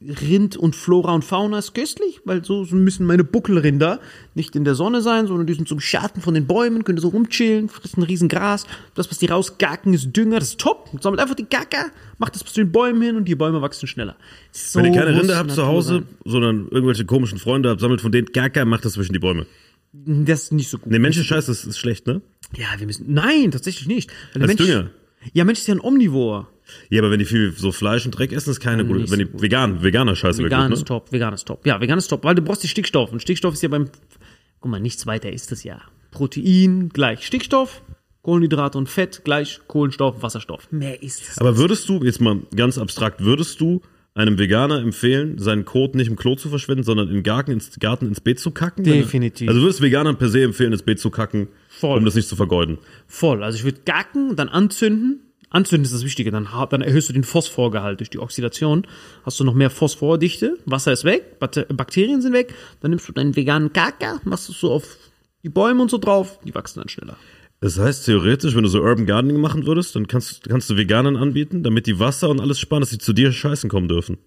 Rind 0.00 0.56
und 0.56 0.76
Flora 0.76 1.12
und 1.12 1.24
Fauna 1.24 1.58
ist 1.58 1.74
köstlich, 1.74 2.20
weil 2.24 2.44
so, 2.44 2.64
müssen 2.70 3.04
meine 3.04 3.24
Buckelrinder 3.24 3.98
nicht 4.36 4.54
in 4.54 4.64
der 4.64 4.76
Sonne 4.76 5.00
sein, 5.00 5.26
sondern 5.26 5.48
die 5.48 5.54
sind 5.54 5.66
zum 5.66 5.80
Schatten 5.80 6.20
von 6.20 6.34
den 6.34 6.46
Bäumen, 6.46 6.84
können 6.84 6.98
so 6.98 7.08
rumchillen, 7.08 7.68
fressen 7.68 8.04
riesen 8.04 8.28
Gras. 8.28 8.64
Das, 8.94 9.10
was 9.10 9.18
die 9.18 9.26
rausgacken, 9.26 9.92
ist 9.92 10.16
Dünger, 10.16 10.38
das 10.38 10.50
ist 10.50 10.60
top. 10.60 10.88
Sammelt 11.00 11.20
einfach 11.20 11.34
die 11.34 11.46
Gacker, 11.46 11.86
macht 12.18 12.36
das 12.36 12.44
zu 12.44 12.60
den 12.60 12.70
Bäumen 12.70 13.02
hin 13.02 13.16
und 13.16 13.24
die 13.24 13.34
Bäume 13.34 13.60
wachsen 13.60 13.88
schneller. 13.88 14.14
So 14.52 14.78
Wenn 14.78 14.94
ihr 14.94 15.00
keine 15.00 15.18
Rinder 15.18 15.36
habt 15.36 15.50
zu 15.50 15.66
Hause, 15.66 15.94
sein. 15.94 16.06
sondern 16.24 16.68
irgendwelche 16.70 17.04
komischen 17.04 17.38
Freunde 17.38 17.70
habt, 17.70 17.80
sammelt 17.80 18.00
von 18.00 18.12
denen 18.12 18.28
gar 18.28 18.50
kein, 18.50 18.68
macht 18.68 18.84
das 18.84 18.92
zwischen 18.92 19.14
die 19.14 19.18
Bäume. 19.18 19.46
Das 19.96 20.44
ist 20.44 20.52
nicht 20.52 20.68
so 20.68 20.78
gut. 20.78 20.90
Ne, 20.90 20.98
Menschenscheiß 20.98 21.48
ist, 21.48 21.64
ist 21.64 21.78
schlecht, 21.78 22.06
ne? 22.06 22.20
Ja, 22.56 22.66
wir 22.78 22.86
müssen. 22.86 23.12
Nein, 23.12 23.52
tatsächlich 23.52 23.86
nicht. 23.86 24.10
Weil 24.32 24.42
der 24.42 24.50
Als 24.50 24.56
Dünger. 24.56 24.90
Ja, 25.32 25.44
Mensch 25.44 25.60
ist 25.60 25.68
ja 25.68 25.74
ein 25.74 25.80
Omnivor. 25.80 26.48
Ja, 26.90 27.00
aber 27.00 27.10
wenn 27.10 27.18
die 27.18 27.24
viel 27.24 27.52
so 27.52 27.72
Fleisch 27.72 28.04
und 28.04 28.10
Dreck 28.12 28.32
essen, 28.32 28.50
ist 28.50 28.60
keine 28.60 28.84
gute. 28.84 29.10
Wenn 29.10 29.20
die 29.20 29.28
vegan, 29.32 29.82
veganer 29.82 30.16
Scheiße 30.16 30.42
Vegan 30.42 30.62
wirklich, 30.62 30.74
ist 30.74 30.80
ne? 30.80 30.86
top, 30.86 31.12
vegan 31.12 31.32
ist 31.32 31.46
top. 31.46 31.66
Ja, 31.66 31.80
vegan 31.80 31.98
ist 31.98 32.08
top, 32.08 32.24
weil 32.24 32.34
du 32.34 32.42
brauchst 32.42 32.62
die 32.62 32.68
Stickstoff. 32.68 33.12
Und 33.12 33.20
Stickstoff 33.20 33.54
ist 33.54 33.62
ja 33.62 33.68
beim, 33.68 33.88
guck 34.60 34.70
mal, 34.70 34.80
nichts 34.80 35.06
weiter 35.06 35.30
ist 35.30 35.52
das 35.52 35.62
ja. 35.62 35.80
Protein 36.10 36.88
gleich 36.88 37.24
Stickstoff, 37.26 37.82
Kohlenhydrate 38.22 38.78
und 38.78 38.88
Fett 38.88 39.22
gleich 39.24 39.60
Kohlenstoff, 39.68 40.22
Wasserstoff. 40.22 40.70
Mehr 40.72 41.02
ist 41.02 41.22
es. 41.22 41.38
Aber 41.38 41.56
würdest 41.56 41.88
du, 41.88 42.02
jetzt 42.02 42.20
mal 42.20 42.40
ganz 42.54 42.78
abstrakt, 42.78 43.22
würdest 43.22 43.60
du 43.60 43.82
einem 44.14 44.38
Veganer 44.38 44.80
empfehlen, 44.80 45.38
seinen 45.38 45.64
Kot 45.64 45.96
nicht 45.96 46.08
im 46.08 46.16
Klo 46.16 46.36
zu 46.36 46.48
verschwenden, 46.48 46.84
sondern 46.84 47.10
im 47.10 47.22
Garten 47.24 47.50
ins, 47.50 47.78
Garten 47.80 48.06
ins 48.06 48.20
Beet 48.20 48.38
zu 48.38 48.52
kacken? 48.52 48.84
Definitiv. 48.84 49.48
Also 49.48 49.60
würdest 49.60 49.82
Veganern 49.82 50.16
per 50.16 50.28
se 50.28 50.42
empfehlen, 50.42 50.72
ins 50.72 50.82
Beet 50.82 51.00
zu 51.00 51.10
kacken, 51.10 51.48
Voll. 51.68 51.98
um 51.98 52.04
das 52.04 52.14
nicht 52.14 52.28
zu 52.28 52.36
vergeuden? 52.36 52.78
Voll. 53.08 53.42
Also 53.42 53.58
ich 53.58 53.64
würde 53.64 53.80
gacken, 53.84 54.36
dann 54.36 54.48
anzünden. 54.48 55.20
Anzünden 55.50 55.84
ist 55.84 55.94
das 55.94 56.04
Wichtige. 56.04 56.30
Dann, 56.30 56.48
dann 56.70 56.80
erhöhst 56.80 57.08
du 57.08 57.12
den 57.12 57.24
Phosphorgehalt 57.24 58.00
durch 58.00 58.10
die 58.10 58.18
Oxidation. 58.18 58.86
Hast 59.24 59.38
du 59.38 59.44
noch 59.44 59.54
mehr 59.54 59.70
Phosphordichte. 59.70 60.58
Wasser 60.64 60.92
ist 60.92 61.04
weg, 61.04 61.38
Bakterien 61.38 62.22
sind 62.22 62.32
weg. 62.32 62.54
Dann 62.80 62.90
nimmst 62.90 63.08
du 63.08 63.12
deinen 63.12 63.34
veganen 63.36 63.72
Kaka, 63.72 64.20
machst 64.24 64.48
es 64.48 64.58
so 64.58 64.72
auf 64.72 64.96
die 65.42 65.48
Bäume 65.48 65.82
und 65.82 65.90
so 65.90 65.98
drauf. 65.98 66.40
Die 66.44 66.54
wachsen 66.54 66.80
dann 66.80 66.88
schneller. 66.88 67.16
Das 67.60 67.78
heißt, 67.78 68.04
theoretisch, 68.04 68.54
wenn 68.54 68.62
du 68.62 68.68
so 68.68 68.82
Urban 68.82 69.06
Gardening 69.06 69.40
machen 69.40 69.66
würdest, 69.66 69.96
dann 69.96 70.06
kannst, 70.06 70.48
kannst 70.48 70.68
du 70.68 70.76
Veganern 70.76 71.16
anbieten, 71.16 71.62
damit 71.62 71.86
die 71.86 71.98
Wasser 71.98 72.28
und 72.28 72.40
alles 72.40 72.58
sparen, 72.58 72.80
dass 72.80 72.90
sie 72.90 72.98
zu 72.98 73.12
dir 73.12 73.32
scheißen 73.32 73.70
kommen 73.70 73.88
dürfen. 73.88 74.18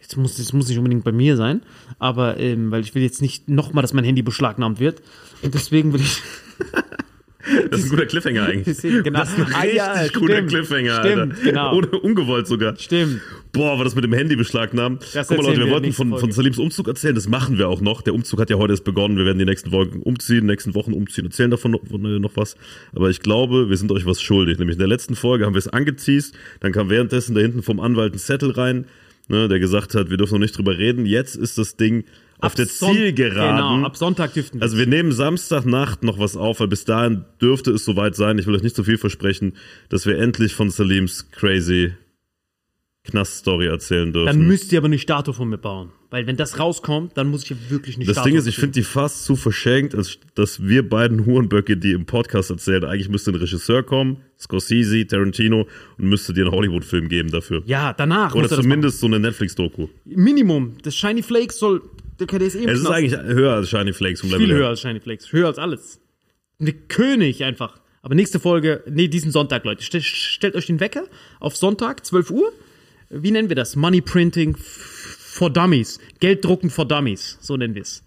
Jetzt 0.00 0.16
muss, 0.16 0.36
das 0.36 0.52
muss 0.52 0.68
nicht 0.68 0.78
unbedingt 0.78 1.04
bei 1.04 1.12
mir 1.12 1.36
sein, 1.36 1.62
aber 1.98 2.38
ähm, 2.38 2.70
weil 2.70 2.82
ich 2.82 2.94
will 2.94 3.02
jetzt 3.02 3.22
nicht 3.22 3.48
nochmal, 3.48 3.82
dass 3.82 3.92
mein 3.92 4.04
Handy 4.04 4.22
beschlagnahmt 4.22 4.78
wird. 4.78 5.02
Und 5.42 5.54
deswegen 5.54 5.92
will 5.92 6.00
ich. 6.00 6.22
Das 7.70 7.80
ist 7.80 7.86
ein 7.86 7.90
guter 7.90 8.06
Cliffhanger 8.06 8.42
eigentlich. 8.46 8.78
Genau. 8.82 9.18
Das 9.20 9.30
ist 9.30 9.38
ein 9.38 9.52
Ah, 9.54 9.60
richtig 9.60 9.76
ja, 9.76 10.08
guter 10.18 10.34
stimmt. 10.34 10.48
Cliffhanger, 10.50 11.00
Stimmt, 11.04 11.32
Alter. 11.32 11.42
genau. 11.44 11.76
Ohne, 11.76 11.86
ungewollt 11.88 12.46
sogar. 12.46 12.76
Stimmt. 12.76 13.20
Boah, 13.52 13.78
war 13.78 13.84
das 13.84 13.94
mit 13.94 14.04
dem 14.04 14.12
Handy 14.12 14.36
beschlagnahmen. 14.36 14.98
Das 15.14 15.28
Guck 15.28 15.38
mal, 15.38 15.44
Leute, 15.44 15.58
wir 15.60 15.66
wir 15.66 15.72
wollten 15.72 15.92
von, 15.92 16.08
Folge. 16.10 16.20
von 16.20 16.32
Salims 16.32 16.58
Umzug 16.58 16.88
erzählen, 16.88 17.14
das 17.14 17.28
machen 17.28 17.56
wir 17.58 17.68
auch 17.68 17.80
noch. 17.80 18.02
Der 18.02 18.14
Umzug 18.14 18.40
hat 18.40 18.50
ja 18.50 18.56
heute 18.56 18.72
erst 18.74 18.84
begonnen. 18.84 19.16
Wir 19.16 19.24
werden 19.24 19.38
die 19.38 19.44
nächsten 19.44 19.70
Folgen 19.70 20.02
umziehen, 20.02 20.40
die 20.42 20.46
nächsten 20.46 20.74
Wochen 20.74 20.92
umziehen, 20.92 21.24
erzählen 21.26 21.50
davon 21.50 21.70
noch, 21.70 21.82
äh, 21.90 22.18
noch 22.18 22.32
was. 22.36 22.56
Aber 22.94 23.08
ich 23.10 23.20
glaube, 23.20 23.70
wir 23.70 23.76
sind 23.76 23.90
euch 23.92 24.04
was 24.06 24.20
schuldig. 24.20 24.58
Nämlich 24.58 24.74
in 24.74 24.80
der 24.80 24.88
letzten 24.88 25.14
Folge 25.16 25.46
haben 25.46 25.54
wir 25.54 25.58
es 25.60 25.68
angeteased, 25.68 26.34
dann 26.60 26.72
kam 26.72 26.90
währenddessen 26.90 27.34
da 27.34 27.40
hinten 27.40 27.62
vom 27.62 27.80
Anwalt 27.80 28.14
ein 28.14 28.18
Zettel 28.18 28.50
rein, 28.50 28.86
ne, 29.28 29.48
der 29.48 29.58
gesagt 29.58 29.94
hat, 29.94 30.10
wir 30.10 30.16
dürfen 30.16 30.34
noch 30.34 30.40
nicht 30.40 30.56
drüber 30.56 30.76
reden. 30.78 31.06
Jetzt 31.06 31.36
ist 31.36 31.58
das 31.58 31.76
Ding 31.76 32.04
auf 32.38 32.54
der 32.54 32.66
Son- 32.66 32.94
Zielgeraden. 32.94 33.56
Genau, 33.56 33.86
ab 33.86 33.96
Sonntag 33.96 34.34
dürften 34.34 34.58
wir. 34.58 34.62
Also 34.62 34.76
wir 34.78 34.86
nehmen 34.86 35.12
Samstagnacht 35.12 36.02
noch 36.02 36.18
was 36.18 36.36
auf, 36.36 36.60
weil 36.60 36.68
bis 36.68 36.84
dahin 36.84 37.24
dürfte 37.40 37.70
es 37.70 37.84
soweit 37.84 38.14
sein, 38.14 38.38
ich 38.38 38.46
will 38.46 38.54
euch 38.54 38.62
nicht 38.62 38.76
zu 38.76 38.84
viel 38.84 38.98
versprechen, 38.98 39.54
dass 39.88 40.06
wir 40.06 40.18
endlich 40.18 40.54
von 40.54 40.70
Salims 40.70 41.30
crazy 41.30 41.92
Knast-Story 43.06 43.66
erzählen 43.66 44.12
dürfen. 44.12 44.26
dann 44.26 44.46
müsst 44.46 44.72
ihr 44.72 44.78
aber 44.78 44.86
eine 44.86 44.98
Statue 44.98 45.32
von 45.32 45.48
mir 45.48 45.58
bauen. 45.58 45.90
Weil 46.10 46.26
wenn 46.26 46.36
das 46.36 46.58
rauskommt, 46.58 47.16
dann 47.16 47.28
muss 47.28 47.42
ich 47.44 47.50
ja 47.50 47.56
wirklich 47.68 47.96
eine 47.96 48.04
das 48.04 48.14
Statue 48.14 48.30
Ding 48.30 48.38
ist, 48.38 48.46
ich 48.46 48.56
finde 48.56 48.72
die 48.72 48.82
fast 48.82 49.24
zu 49.24 49.36
verschenkt, 49.36 49.94
als 49.94 50.18
dass 50.34 50.62
wir 50.62 50.88
beiden 50.88 51.26
Hurenböcke, 51.26 51.76
die 51.76 51.92
im 51.92 52.06
Podcast 52.06 52.50
erzählen, 52.50 52.84
eigentlich 52.84 53.08
müsste 53.08 53.32
ein 53.32 53.34
Regisseur 53.34 53.82
kommen, 53.82 54.18
Scorsese, 54.38 55.06
Tarantino, 55.06 55.66
und 55.98 56.08
müsste 56.08 56.32
dir 56.32 56.44
einen 56.44 56.52
Hollywood-Film 56.52 57.08
geben 57.08 57.30
dafür. 57.30 57.62
Ja, 57.66 57.92
danach 57.92 58.34
Oder 58.34 58.50
er 58.50 58.56
zumindest 58.62 59.00
so 59.00 59.06
eine 59.06 59.18
Netflix-Doku. 59.18 59.88
Minimum. 60.04 60.76
Das 60.82 60.94
Shiny 60.94 61.22
Flakes 61.22 61.58
soll. 61.58 61.82
Der 62.18 62.26
der 62.26 62.40
ist 62.40 62.54
eh 62.54 62.62
im 62.62 62.68
Es 62.68 62.80
ist 62.80 62.86
eigentlich 62.86 63.20
höher 63.20 63.52
als 63.54 63.68
Shiny 63.68 63.92
Flakes 63.92 64.20
vom 64.20 64.30
viel 64.30 64.38
Level 64.38 64.54
her. 64.54 64.58
höher 64.58 64.68
als 64.68 64.80
Shiny 64.80 65.00
Flakes. 65.00 65.32
Höher 65.32 65.48
als 65.48 65.58
alles. 65.58 66.00
Eine 66.58 66.72
König 66.72 67.44
einfach. 67.44 67.80
Aber 68.00 68.14
nächste 68.14 68.38
Folge, 68.38 68.84
nee, 68.88 69.08
diesen 69.08 69.32
Sonntag, 69.32 69.64
Leute. 69.64 69.82
Stellt 69.82 70.54
euch 70.54 70.66
den 70.66 70.78
Wecker 70.80 71.04
auf 71.40 71.56
Sonntag, 71.56 72.06
12 72.06 72.30
Uhr. 72.30 72.52
Wie 73.10 73.30
nennen 73.30 73.48
wir 73.48 73.56
das? 73.56 73.76
Money 73.76 74.00
Printing 74.00 74.56
for 74.56 75.50
Dummies. 75.50 75.98
Gelddrucken 76.20 76.70
for 76.70 76.86
Dummies. 76.86 77.38
So 77.40 77.56
nennen 77.56 77.74
wir 77.74 77.82
es. 77.82 78.02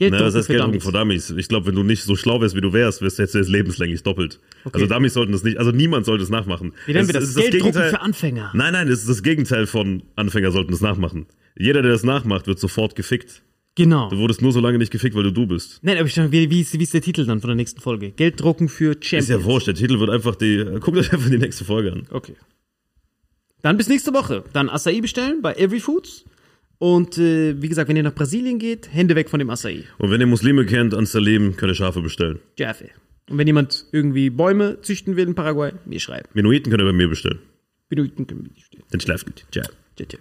Na, 0.00 0.08
Gelddrucken 0.08 0.24
das 0.26 0.34
heißt 0.34 0.46
für 0.46 0.52
Gelddrucken 0.54 0.72
Dummies. 0.80 0.84
für 0.86 0.92
Dummies. 0.92 1.30
Ich 1.30 1.48
glaube, 1.48 1.66
wenn 1.66 1.74
du 1.76 1.82
nicht 1.84 2.02
so 2.02 2.16
schlau 2.16 2.40
wärst, 2.40 2.56
wie 2.56 2.60
du 2.60 2.72
wärst, 2.72 3.00
wärst 3.00 3.18
du 3.18 3.22
jetzt 3.22 3.34
lebenslänglich 3.48 4.02
doppelt. 4.02 4.40
Also 4.72 4.86
Dummies 4.86 5.14
sollten 5.14 5.32
das 5.32 5.44
nicht, 5.44 5.58
also 5.58 5.70
niemand 5.70 6.04
sollte 6.04 6.24
es 6.24 6.30
nachmachen. 6.30 6.72
Wie 6.86 6.92
nennen 6.92 7.06
wir 7.08 7.12
das? 7.14 7.24
ist 7.24 7.36
Gelddrucken 7.36 7.72
Gegenteil- 7.72 7.90
für 7.90 8.00
Anfänger. 8.00 8.50
Nein, 8.54 8.72
nein, 8.72 8.88
es 8.88 9.00
ist 9.00 9.08
das 9.08 9.22
Gegenteil 9.22 9.66
von 9.66 10.02
Anfänger 10.16 10.50
sollten 10.50 10.72
es 10.72 10.80
nachmachen. 10.80 11.26
Jeder, 11.56 11.82
der 11.82 11.92
das 11.92 12.02
nachmacht, 12.02 12.46
wird 12.48 12.58
sofort 12.58 12.96
gefickt. 12.96 13.42
Genau. 13.76 14.08
Du 14.08 14.18
wurdest 14.18 14.42
nur 14.42 14.52
so 14.52 14.60
lange 14.60 14.78
nicht 14.78 14.90
gefickt, 14.92 15.14
weil 15.16 15.24
du 15.24 15.32
du 15.32 15.46
bist. 15.46 15.78
Nein, 15.82 15.96
aber 15.98 16.06
ich 16.06 16.14
dachte, 16.14 16.30
wie, 16.32 16.48
wie, 16.50 16.60
ist, 16.60 16.76
wie 16.78 16.82
ist 16.82 16.94
der 16.94 17.00
Titel 17.02 17.24
dann 17.26 17.40
von 17.40 17.48
der 17.48 17.56
nächsten 17.56 17.80
Folge? 17.80 18.10
Gelddrucken 18.12 18.68
für 18.68 18.92
Champions. 19.00 19.24
Ist 19.24 19.30
ja 19.30 19.44
wurscht, 19.44 19.66
der 19.68 19.74
Titel 19.74 19.98
wird 20.00 20.10
einfach 20.10 20.34
die, 20.36 20.64
guckt 20.80 20.96
euch 20.96 21.12
einfach 21.12 21.28
die 21.30 21.38
nächste 21.38 21.64
Folge 21.64 21.92
an. 21.92 22.06
Okay. 22.10 22.34
Dann 23.64 23.78
bis 23.78 23.88
nächste 23.88 24.12
Woche. 24.12 24.44
Dann 24.52 24.68
Acai 24.68 25.00
bestellen 25.00 25.40
bei 25.40 25.54
Every 25.54 25.80
Foods. 25.80 26.26
Und 26.76 27.16
äh, 27.16 27.62
wie 27.62 27.68
gesagt, 27.70 27.88
wenn 27.88 27.96
ihr 27.96 28.02
nach 28.02 28.14
Brasilien 28.14 28.58
geht, 28.58 28.92
Hände 28.92 29.16
weg 29.16 29.30
von 29.30 29.38
dem 29.38 29.48
Acai. 29.48 29.84
Und 29.96 30.10
wenn 30.10 30.20
ihr 30.20 30.26
Muslime 30.26 30.66
kennt, 30.66 30.92
an 30.92 31.06
Salim, 31.06 31.56
könnt 31.56 31.72
ihr 31.72 31.74
Schafe 31.74 32.02
bestellen. 32.02 32.40
Jaffe. 32.58 32.90
Und 33.30 33.38
wenn 33.38 33.46
jemand 33.46 33.86
irgendwie 33.90 34.28
Bäume 34.28 34.82
züchten 34.82 35.16
will 35.16 35.28
in 35.28 35.34
Paraguay, 35.34 35.72
mir 35.86 35.98
schreiben. 35.98 36.28
Menuiten 36.34 36.70
könnt 36.70 36.82
ihr 36.82 36.86
bei 36.86 36.92
mir 36.92 37.08
bestellen. 37.08 37.38
Benuiten 37.88 38.26
können 38.26 38.44
wir 38.44 38.50
die 38.50 38.60
stehen. 38.60 38.82
Den 38.92 39.00
Schlafgut. 39.00 39.46
Ciao. 39.50 39.64
Tschö, 39.96 40.04
tschö. 40.08 40.18